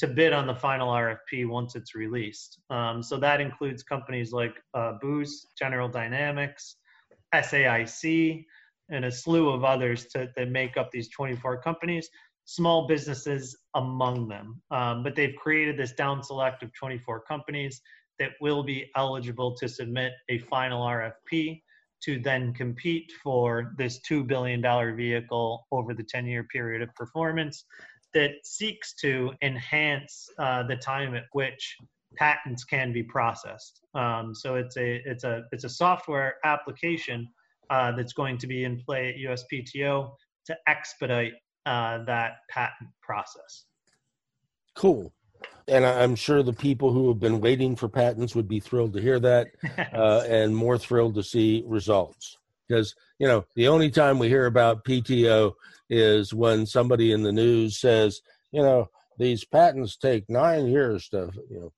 to 0.00 0.06
bid 0.06 0.32
on 0.32 0.46
the 0.46 0.54
final 0.54 0.88
RFP 0.88 1.46
once 1.46 1.76
it's 1.76 1.94
released. 1.94 2.58
Um, 2.70 3.02
so 3.02 3.18
that 3.18 3.38
includes 3.38 3.82
companies 3.82 4.32
like 4.32 4.54
uh, 4.72 4.94
Booz, 5.00 5.48
General 5.58 5.90
Dynamics, 5.90 6.76
SAIC, 7.34 8.46
and 8.88 9.04
a 9.04 9.12
slew 9.12 9.50
of 9.50 9.62
others 9.62 10.06
to, 10.06 10.30
that 10.36 10.48
make 10.48 10.78
up 10.78 10.90
these 10.90 11.10
24 11.10 11.60
companies, 11.60 12.08
small 12.46 12.86
businesses 12.88 13.54
among 13.74 14.26
them. 14.26 14.62
Um, 14.70 15.02
but 15.02 15.14
they've 15.14 15.36
created 15.36 15.76
this 15.76 15.92
down 15.92 16.22
select 16.22 16.62
of 16.62 16.72
24 16.72 17.20
companies 17.28 17.82
that 18.18 18.30
will 18.40 18.62
be 18.62 18.90
eligible 18.96 19.54
to 19.56 19.68
submit 19.68 20.12
a 20.30 20.38
final 20.38 20.82
RFP 20.82 21.60
to 22.04 22.18
then 22.18 22.54
compete 22.54 23.12
for 23.22 23.74
this 23.76 24.00
$2 24.08 24.26
billion 24.26 24.62
vehicle 24.96 25.66
over 25.70 25.92
the 25.92 26.02
10 26.04 26.26
year 26.26 26.44
period 26.44 26.80
of 26.80 26.88
performance 26.94 27.66
that 28.14 28.32
seeks 28.44 28.94
to 28.94 29.32
enhance 29.42 30.28
uh, 30.38 30.62
the 30.64 30.76
time 30.76 31.14
at 31.14 31.24
which 31.32 31.76
patents 32.16 32.64
can 32.64 32.92
be 32.92 33.02
processed. 33.02 33.80
Um, 33.94 34.34
so 34.34 34.56
it's 34.56 34.76
a, 34.76 35.00
it's, 35.04 35.24
a, 35.24 35.42
it's 35.52 35.64
a 35.64 35.68
software 35.68 36.36
application 36.44 37.28
uh, 37.70 37.92
that's 37.92 38.12
going 38.12 38.36
to 38.38 38.46
be 38.46 38.64
in 38.64 38.82
play 38.84 39.10
at 39.10 39.14
USPTO 39.16 40.10
to 40.46 40.56
expedite 40.66 41.34
uh, 41.66 42.04
that 42.04 42.38
patent 42.50 42.90
process. 43.02 43.64
Cool 44.74 45.12
and 45.70 45.86
I'm 45.86 46.16
sure 46.16 46.42
the 46.42 46.52
people 46.52 46.92
who 46.92 47.08
have 47.08 47.20
been 47.20 47.40
waiting 47.40 47.76
for 47.76 47.88
patents 47.88 48.34
would 48.34 48.48
be 48.48 48.60
thrilled 48.60 48.92
to 48.94 49.00
hear 49.00 49.20
that, 49.20 49.48
uh, 49.94 50.24
and 50.28 50.54
more 50.54 50.76
thrilled 50.76 51.14
to 51.14 51.22
see 51.22 51.62
results. 51.66 52.38
Because 52.70 52.94
you 53.18 53.26
know, 53.26 53.44
the 53.56 53.66
only 53.66 53.90
time 53.90 54.18
we 54.18 54.28
hear 54.28 54.46
about 54.46 54.84
PTO 54.84 55.52
is 55.88 56.32
when 56.32 56.66
somebody 56.66 57.10
in 57.10 57.24
the 57.24 57.32
news 57.32 57.80
says, 57.80 58.20
you 58.52 58.62
know, 58.62 58.88
these 59.18 59.44
patents 59.44 59.96
take 59.96 60.30
nine 60.30 60.66
years 60.66 61.08
to, 61.08 61.30
you 61.50 61.60
know, 61.60 61.72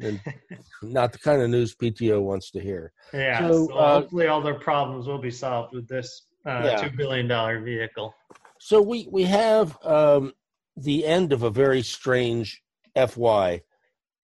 and 0.00 0.20
not 0.82 1.12
the 1.12 1.18
kind 1.18 1.42
of 1.42 1.50
news 1.50 1.76
PTO 1.76 2.22
wants 2.22 2.50
to 2.52 2.60
hear. 2.60 2.92
Yeah. 3.12 3.48
So, 3.48 3.66
so 3.66 3.74
uh, 3.74 4.00
hopefully, 4.00 4.26
all 4.28 4.40
their 4.40 4.58
problems 4.58 5.06
will 5.06 5.20
be 5.20 5.30
solved 5.30 5.74
with 5.74 5.86
this 5.86 6.22
uh, 6.46 6.62
yeah. 6.64 6.76
two 6.76 6.96
billion 6.96 7.28
dollar 7.28 7.60
vehicle. 7.60 8.14
So 8.58 8.80
we 8.80 9.06
we 9.10 9.24
have 9.24 9.76
um, 9.84 10.32
the 10.76 11.04
end 11.04 11.34
of 11.34 11.42
a 11.42 11.50
very 11.50 11.82
strange 11.82 12.62
FY 12.96 13.60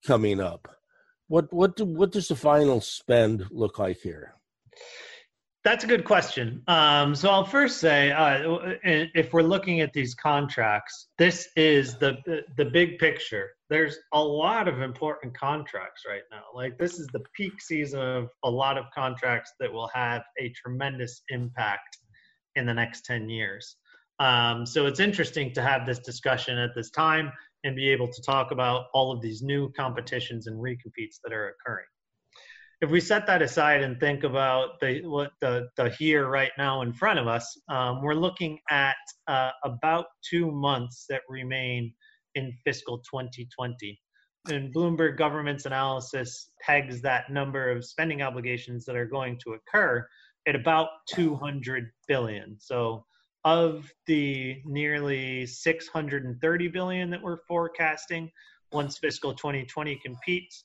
coming 0.06 0.40
up. 0.40 0.66
What 1.28 1.52
what 1.52 1.76
do, 1.76 1.84
what 1.84 2.12
does 2.12 2.28
the 2.28 2.36
final 2.36 2.80
spend 2.80 3.46
look 3.50 3.78
like 3.78 3.98
here? 4.00 4.34
That's 5.66 5.82
a 5.82 5.88
good 5.88 6.04
question. 6.04 6.62
Um, 6.68 7.16
so 7.16 7.28
I'll 7.28 7.44
first 7.44 7.78
say, 7.78 8.12
uh, 8.12 8.76
if 8.84 9.32
we're 9.32 9.42
looking 9.42 9.80
at 9.80 9.92
these 9.92 10.14
contracts, 10.14 11.08
this 11.18 11.48
is 11.56 11.98
the 11.98 12.18
the 12.56 12.66
big 12.66 12.98
picture. 12.98 13.50
There's 13.68 13.98
a 14.12 14.22
lot 14.22 14.68
of 14.68 14.80
important 14.80 15.36
contracts 15.36 16.02
right 16.08 16.22
now. 16.30 16.44
Like 16.54 16.78
this 16.78 17.00
is 17.00 17.08
the 17.08 17.18
peak 17.36 17.60
season 17.60 18.00
of 18.00 18.28
a 18.44 18.50
lot 18.50 18.78
of 18.78 18.84
contracts 18.94 19.54
that 19.58 19.72
will 19.72 19.90
have 19.92 20.22
a 20.40 20.50
tremendous 20.50 21.22
impact 21.30 21.98
in 22.54 22.64
the 22.64 22.74
next 22.74 23.04
ten 23.04 23.28
years. 23.28 23.74
Um, 24.20 24.66
so 24.66 24.86
it's 24.86 25.00
interesting 25.00 25.52
to 25.54 25.62
have 25.62 25.84
this 25.84 25.98
discussion 25.98 26.58
at 26.58 26.76
this 26.76 26.90
time 26.90 27.32
and 27.64 27.74
be 27.74 27.88
able 27.88 28.06
to 28.06 28.22
talk 28.22 28.52
about 28.52 28.84
all 28.94 29.10
of 29.10 29.20
these 29.20 29.42
new 29.42 29.72
competitions 29.72 30.46
and 30.46 30.56
recompetes 30.60 31.16
that 31.24 31.32
are 31.32 31.48
occurring. 31.48 31.86
If 32.82 32.90
we 32.90 33.00
set 33.00 33.26
that 33.26 33.40
aside 33.40 33.82
and 33.82 33.98
think 33.98 34.22
about 34.22 34.80
the 34.80 35.00
what 35.06 35.30
the, 35.40 35.68
the 35.76 35.88
here 35.90 36.28
right 36.28 36.52
now 36.58 36.82
in 36.82 36.92
front 36.92 37.18
of 37.18 37.26
us, 37.26 37.58
um, 37.68 38.02
we're 38.02 38.14
looking 38.14 38.58
at 38.70 38.96
uh, 39.28 39.50
about 39.64 40.06
two 40.28 40.50
months 40.50 41.06
that 41.08 41.22
remain 41.28 41.94
in 42.34 42.52
fiscal 42.64 42.98
2020. 42.98 43.98
And 44.48 44.72
Bloomberg 44.74 45.16
government's 45.16 45.64
analysis 45.64 46.50
pegs 46.60 47.00
that 47.00 47.30
number 47.30 47.70
of 47.70 47.84
spending 47.84 48.20
obligations 48.20 48.84
that 48.84 48.94
are 48.94 49.06
going 49.06 49.38
to 49.44 49.54
occur 49.54 50.06
at 50.46 50.54
about 50.54 50.88
200 51.08 51.90
billion. 52.06 52.56
So 52.60 53.04
of 53.44 53.90
the 54.06 54.60
nearly 54.64 55.46
630 55.46 56.68
billion 56.68 57.10
that 57.10 57.22
we're 57.22 57.38
forecasting 57.48 58.30
once 58.72 58.98
fiscal 58.98 59.32
2020 59.34 59.98
competes, 60.04 60.64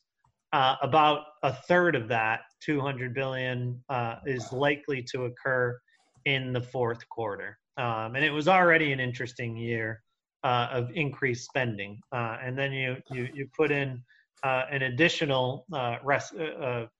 uh, 0.54 0.76
about 0.82 1.24
a 1.43 1.54
third 1.54 1.95
of 1.95 2.08
that, 2.10 2.41
200 2.62 3.14
billion, 3.14 3.82
uh, 3.89 4.16
is 4.26 4.52
likely 4.52 5.02
to 5.02 5.26
occur 5.26 5.80
in 6.26 6.54
the 6.54 6.62
fourth 6.62 7.08
quarter. 7.10 7.58
Um, 7.78 8.16
and 8.16 8.24
it 8.24 8.32
was 8.32 8.47
already 8.47 8.91
an 8.91 8.99
interesting 8.99 9.56
year 9.56 10.02
uh, 10.43 10.68
of 10.72 10.91
increased 10.93 11.45
spending. 11.45 11.99
Uh, 12.12 12.38
and 12.43 12.58
then 12.58 12.74
you, 12.74 12.97
you, 13.12 13.30
you 13.34 13.47
put 13.56 13.72
in 13.72 14.04
uh, 14.43 14.64
an 14.70 14.84
additional 14.84 15.66
uh, 15.72 15.97
res- 16.04 16.34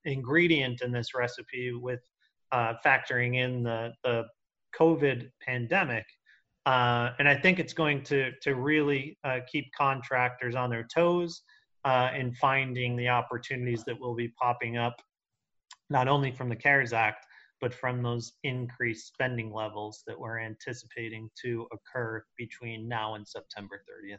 ingredient 0.06 0.82
in 0.82 0.92
this 0.92 1.14
recipe 1.14 1.74
with 1.74 2.00
factoring 2.54 3.38
in 3.38 3.64
the, 3.64 3.94
the 4.04 4.26
COVID 4.78 5.30
pandemic. 5.42 6.06
and 6.66 7.28
I 7.28 7.36
think 7.36 7.60
it's 7.60 7.74
going 7.74 8.04
to, 8.04 8.32
to 8.44 8.56
really 8.56 9.18
keep 9.52 9.66
contractors 9.78 10.56
on 10.56 10.70
their 10.70 10.88
toes 10.94 11.42
uh, 11.86 12.10
in 12.16 12.34
finding 12.34 12.96
the 12.96 13.10
opportunities 13.10 13.84
that 13.86 14.00
will 14.00 14.16
be 14.16 14.30
popping 14.30 14.78
up, 14.78 15.02
not 15.90 16.08
only 16.08 16.32
from 16.32 16.50
the 16.50 16.56
CARES 16.56 16.94
Act, 16.94 17.26
but 17.60 17.74
from 17.74 18.02
those 18.02 18.34
increased 18.44 19.08
spending 19.08 19.54
levels 19.54 20.04
that 20.08 20.20
we're 20.20 20.40
anticipating 20.40 21.30
to 21.44 21.68
occur 21.72 22.24
between 22.38 22.88
now 22.88 23.16
and 23.16 23.28
September 23.28 23.82
30th. 23.88 24.18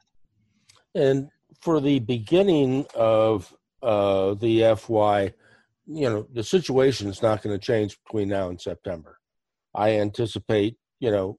And 0.94 1.28
for 1.60 1.80
the 1.80 1.98
beginning 1.98 2.86
of 2.94 3.52
uh, 3.82 4.34
the 4.34 4.74
FY, 4.76 5.34
you 5.86 6.08
know, 6.08 6.26
the 6.32 6.44
situation 6.44 7.08
is 7.08 7.22
not 7.22 7.42
going 7.42 7.58
to 7.58 7.64
change 7.64 7.98
between 8.04 8.28
now 8.28 8.48
and 8.48 8.60
September. 8.60 9.18
I 9.74 9.92
anticipate, 9.92 10.76
you 11.00 11.10
know, 11.10 11.38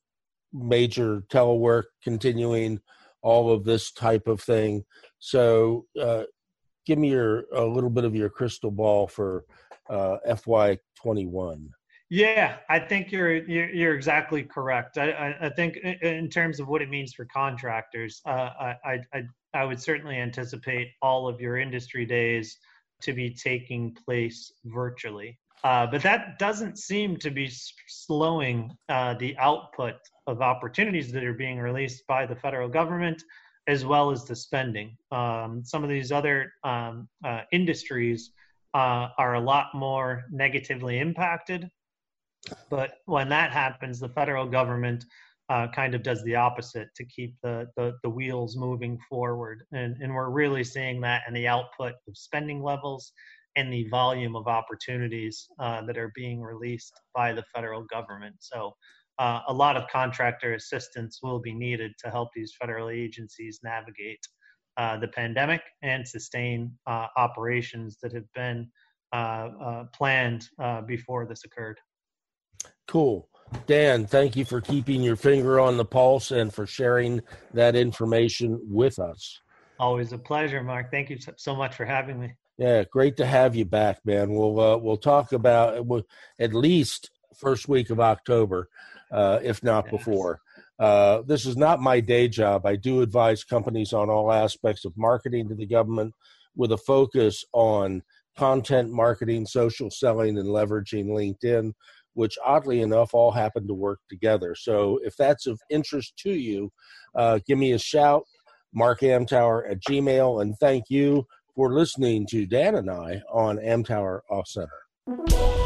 major 0.52 1.24
telework 1.30 1.84
continuing, 2.04 2.80
all 3.22 3.52
of 3.52 3.64
this 3.64 3.92
type 3.92 4.28
of 4.28 4.42
thing. 4.42 4.84
So, 5.26 5.86
uh, 5.98 6.24
give 6.86 7.00
me 7.00 7.12
your 7.12 7.46
a 7.54 7.64
little 7.64 7.90
bit 7.90 8.04
of 8.04 8.14
your 8.14 8.30
crystal 8.30 8.70
ball 8.70 9.08
for 9.08 9.46
uh, 9.90 10.18
FY21. 10.28 11.70
Yeah, 12.10 12.58
I 12.68 12.78
think 12.78 13.10
you're 13.10 13.38
you're, 13.48 13.70
you're 13.70 13.96
exactly 13.96 14.44
correct. 14.44 14.98
I, 14.98 15.12
I, 15.12 15.46
I, 15.46 15.50
think 15.50 15.78
in 15.78 16.30
terms 16.30 16.60
of 16.60 16.68
what 16.68 16.82
it 16.82 16.90
means 16.90 17.14
for 17.14 17.24
contractors, 17.24 18.22
uh, 18.26 18.50
I, 18.60 19.00
I 19.14 19.24
I 19.54 19.64
would 19.64 19.82
certainly 19.82 20.18
anticipate 20.18 20.90
all 21.02 21.30
of 21.30 21.40
your 21.40 21.58
industry 21.58 22.06
days 22.06 22.58
to 23.04 23.14
be 23.14 23.34
taking 23.34 23.96
place 24.06 24.52
virtually. 24.66 25.40
Uh, 25.64 25.88
but 25.88 26.02
that 26.02 26.38
doesn't 26.38 26.78
seem 26.78 27.16
to 27.16 27.32
be 27.32 27.50
slowing 27.88 28.76
uh, 28.90 29.14
the 29.14 29.38
output 29.38 29.96
of 30.28 30.42
opportunities 30.42 31.14
that 31.14 31.24
are 31.24 31.34
being 31.34 31.60
released 31.60 32.06
by 32.08 32.26
the 32.26 32.36
federal 32.36 32.68
government 32.68 33.24
as 33.68 33.86
well 33.86 34.12
as 34.12 34.26
the 34.26 34.36
spending. 34.36 34.98
Um, 35.12 35.64
some 35.64 35.84
of 35.84 35.90
these 35.90 36.12
other 36.12 36.54
um, 36.64 37.08
uh, 37.24 37.42
industries 37.52 38.32
uh, 38.74 39.10
are 39.18 39.36
a 39.36 39.40
lot 39.40 39.68
more 39.74 40.26
negatively 40.32 41.00
impacted. 41.00 41.70
But 42.70 42.96
when 43.06 43.30
that 43.30 43.52
happens, 43.52 44.00
the 44.00 44.10
federal 44.10 44.46
government 44.46 45.06
uh, 45.50 45.68
kind 45.74 45.94
of 45.96 46.04
does 46.04 46.24
the 46.24 46.36
opposite 46.36 46.90
to 46.96 47.06
keep 47.06 47.36
the, 47.44 47.68
the, 47.78 47.94
the 48.04 48.10
wheels 48.10 48.58
moving 48.58 48.98
forward. 49.10 49.64
And, 49.72 49.96
and 50.02 50.14
we're 50.14 50.30
really 50.30 50.64
seeing 50.64 51.00
that 51.02 51.24
in 51.28 51.34
the 51.34 51.48
output 51.48 51.94
of 52.08 52.18
spending 52.18 52.62
levels 52.62 53.14
and 53.56 53.72
the 53.72 53.88
volume 53.90 54.36
of 54.36 54.48
opportunities 54.48 55.48
uh, 55.60 55.86
that 55.86 55.98
are 55.98 56.12
being 56.16 56.42
released 56.42 56.94
by 57.14 57.34
the 57.34 57.44
federal 57.54 57.84
government. 57.84 58.36
So 58.40 58.74
uh, 59.20 59.42
a 59.48 59.54
lot 59.54 59.78
of 59.78 59.88
contractor 59.92 60.54
assistance 60.54 61.20
will 61.22 61.40
be 61.40 61.54
needed 61.54 61.94
to 62.04 62.10
help 62.10 62.30
these 62.34 62.54
federal 62.60 62.90
agencies 62.90 63.60
navigate 63.64 64.20
uh, 64.78 64.98
the 64.98 65.08
pandemic 65.08 65.62
and 65.82 66.08
sustain 66.08 66.72
uh, 66.88 67.08
operations 67.16 67.98
that 68.02 68.12
have 68.12 68.32
been 68.34 68.68
uh, 69.14 69.50
uh, 69.64 69.84
planned 69.94 70.50
uh, 70.60 70.82
before 70.82 71.26
this 71.26 71.44
occurred. 71.46 71.78
Cool. 72.88 73.30
Dan, 73.68 74.08
thank 74.08 74.36
you 74.36 74.46
for 74.46 74.60
keeping 74.60 75.04
your 75.04 75.16
finger 75.16 75.60
on 75.60 75.78
the 75.78 75.86
pulse 75.86 76.32
and 76.32 76.52
for 76.52 76.66
sharing 76.66 77.22
that 77.54 77.76
information 77.76 78.60
with 78.64 78.98
us. 78.98 79.40
Always 79.80 80.14
a 80.14 80.18
pleasure, 80.18 80.64
Mark. 80.64 80.90
Thank 80.90 81.12
you 81.12 81.18
so 81.38 81.56
much 81.56 81.76
for 81.76 81.86
having 81.86 82.20
me. 82.20 82.34
Yeah, 82.58 82.84
great 82.92 83.18
to 83.18 83.26
have 83.26 83.56
you 83.56 83.66
back, 83.66 84.00
man. 84.06 84.34
We'll 84.34 84.80
we'll 84.80 84.98
talk 84.98 85.34
about 85.34 85.86
at 86.40 86.54
least 86.54 87.10
first 87.36 87.68
week 87.68 87.90
of 87.90 88.00
October 88.00 88.70
uh, 89.14 89.40
if 89.44 89.64
not 89.64 89.90
before. 89.90 90.42
Uh, 90.80 91.22
this 91.28 91.46
is 91.46 91.56
not 91.56 91.80
my 91.80 92.00
day 92.00 92.28
job. 92.28 92.66
I 92.66 92.76
do 92.76 93.02
advise 93.02 93.44
companies 93.44 93.94
on 93.94 94.10
all 94.10 94.32
aspects 94.32 94.86
of 94.86 94.98
marketing 94.98 95.48
to 95.50 95.56
the 95.56 95.68
government 95.68 96.14
with 96.56 96.72
a 96.72 96.78
focus 96.78 97.46
on 97.54 98.02
content 98.38 98.92
marketing, 98.92 99.46
social 99.46 99.92
selling, 99.92 100.38
and 100.38 100.50
leveraging 100.50 101.08
LinkedIn, 101.08 101.74
which 102.16 102.38
oddly 102.44 102.82
enough 102.82 103.14
all 103.14 103.32
happen 103.32 103.68
to 103.68 103.74
work 103.74 104.00
together. 104.10 104.56
So 104.56 105.00
if 105.04 105.16
that's 105.16 105.46
of 105.46 105.60
interest 105.70 106.18
to 106.24 106.32
you, 106.32 106.72
uh, 107.16 107.40
give 107.48 107.60
me 107.60 107.74
a 107.74 107.80
shout, 107.80 108.24
Mark 108.74 109.02
Amtower 109.02 109.70
at 109.70 109.80
Gmail, 109.88 110.42
and 110.42 110.56
thank 110.60 110.86
you 110.90 111.28
for 111.56 111.74
listening 111.74 112.26
to 112.32 112.48
Dan 112.48 112.76
and 112.76 112.90
I 112.90 113.22
on 113.32 113.58
Amtower 113.58 114.22
Off 114.30 114.48
Center. 114.48 115.63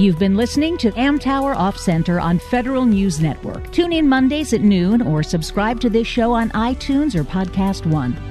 You've 0.00 0.18
been 0.18 0.34
listening 0.34 0.78
to 0.78 0.92
Amtower 0.92 1.54
Off 1.54 1.76
Center 1.76 2.18
on 2.18 2.38
Federal 2.38 2.86
News 2.86 3.20
Network. 3.20 3.70
Tune 3.70 3.92
in 3.92 4.08
Mondays 4.08 4.54
at 4.54 4.62
noon 4.62 5.02
or 5.02 5.22
subscribe 5.22 5.78
to 5.80 5.90
this 5.90 6.06
show 6.06 6.32
on 6.32 6.48
iTunes 6.52 7.14
or 7.14 7.22
Podcast 7.22 7.84
One. 7.84 8.29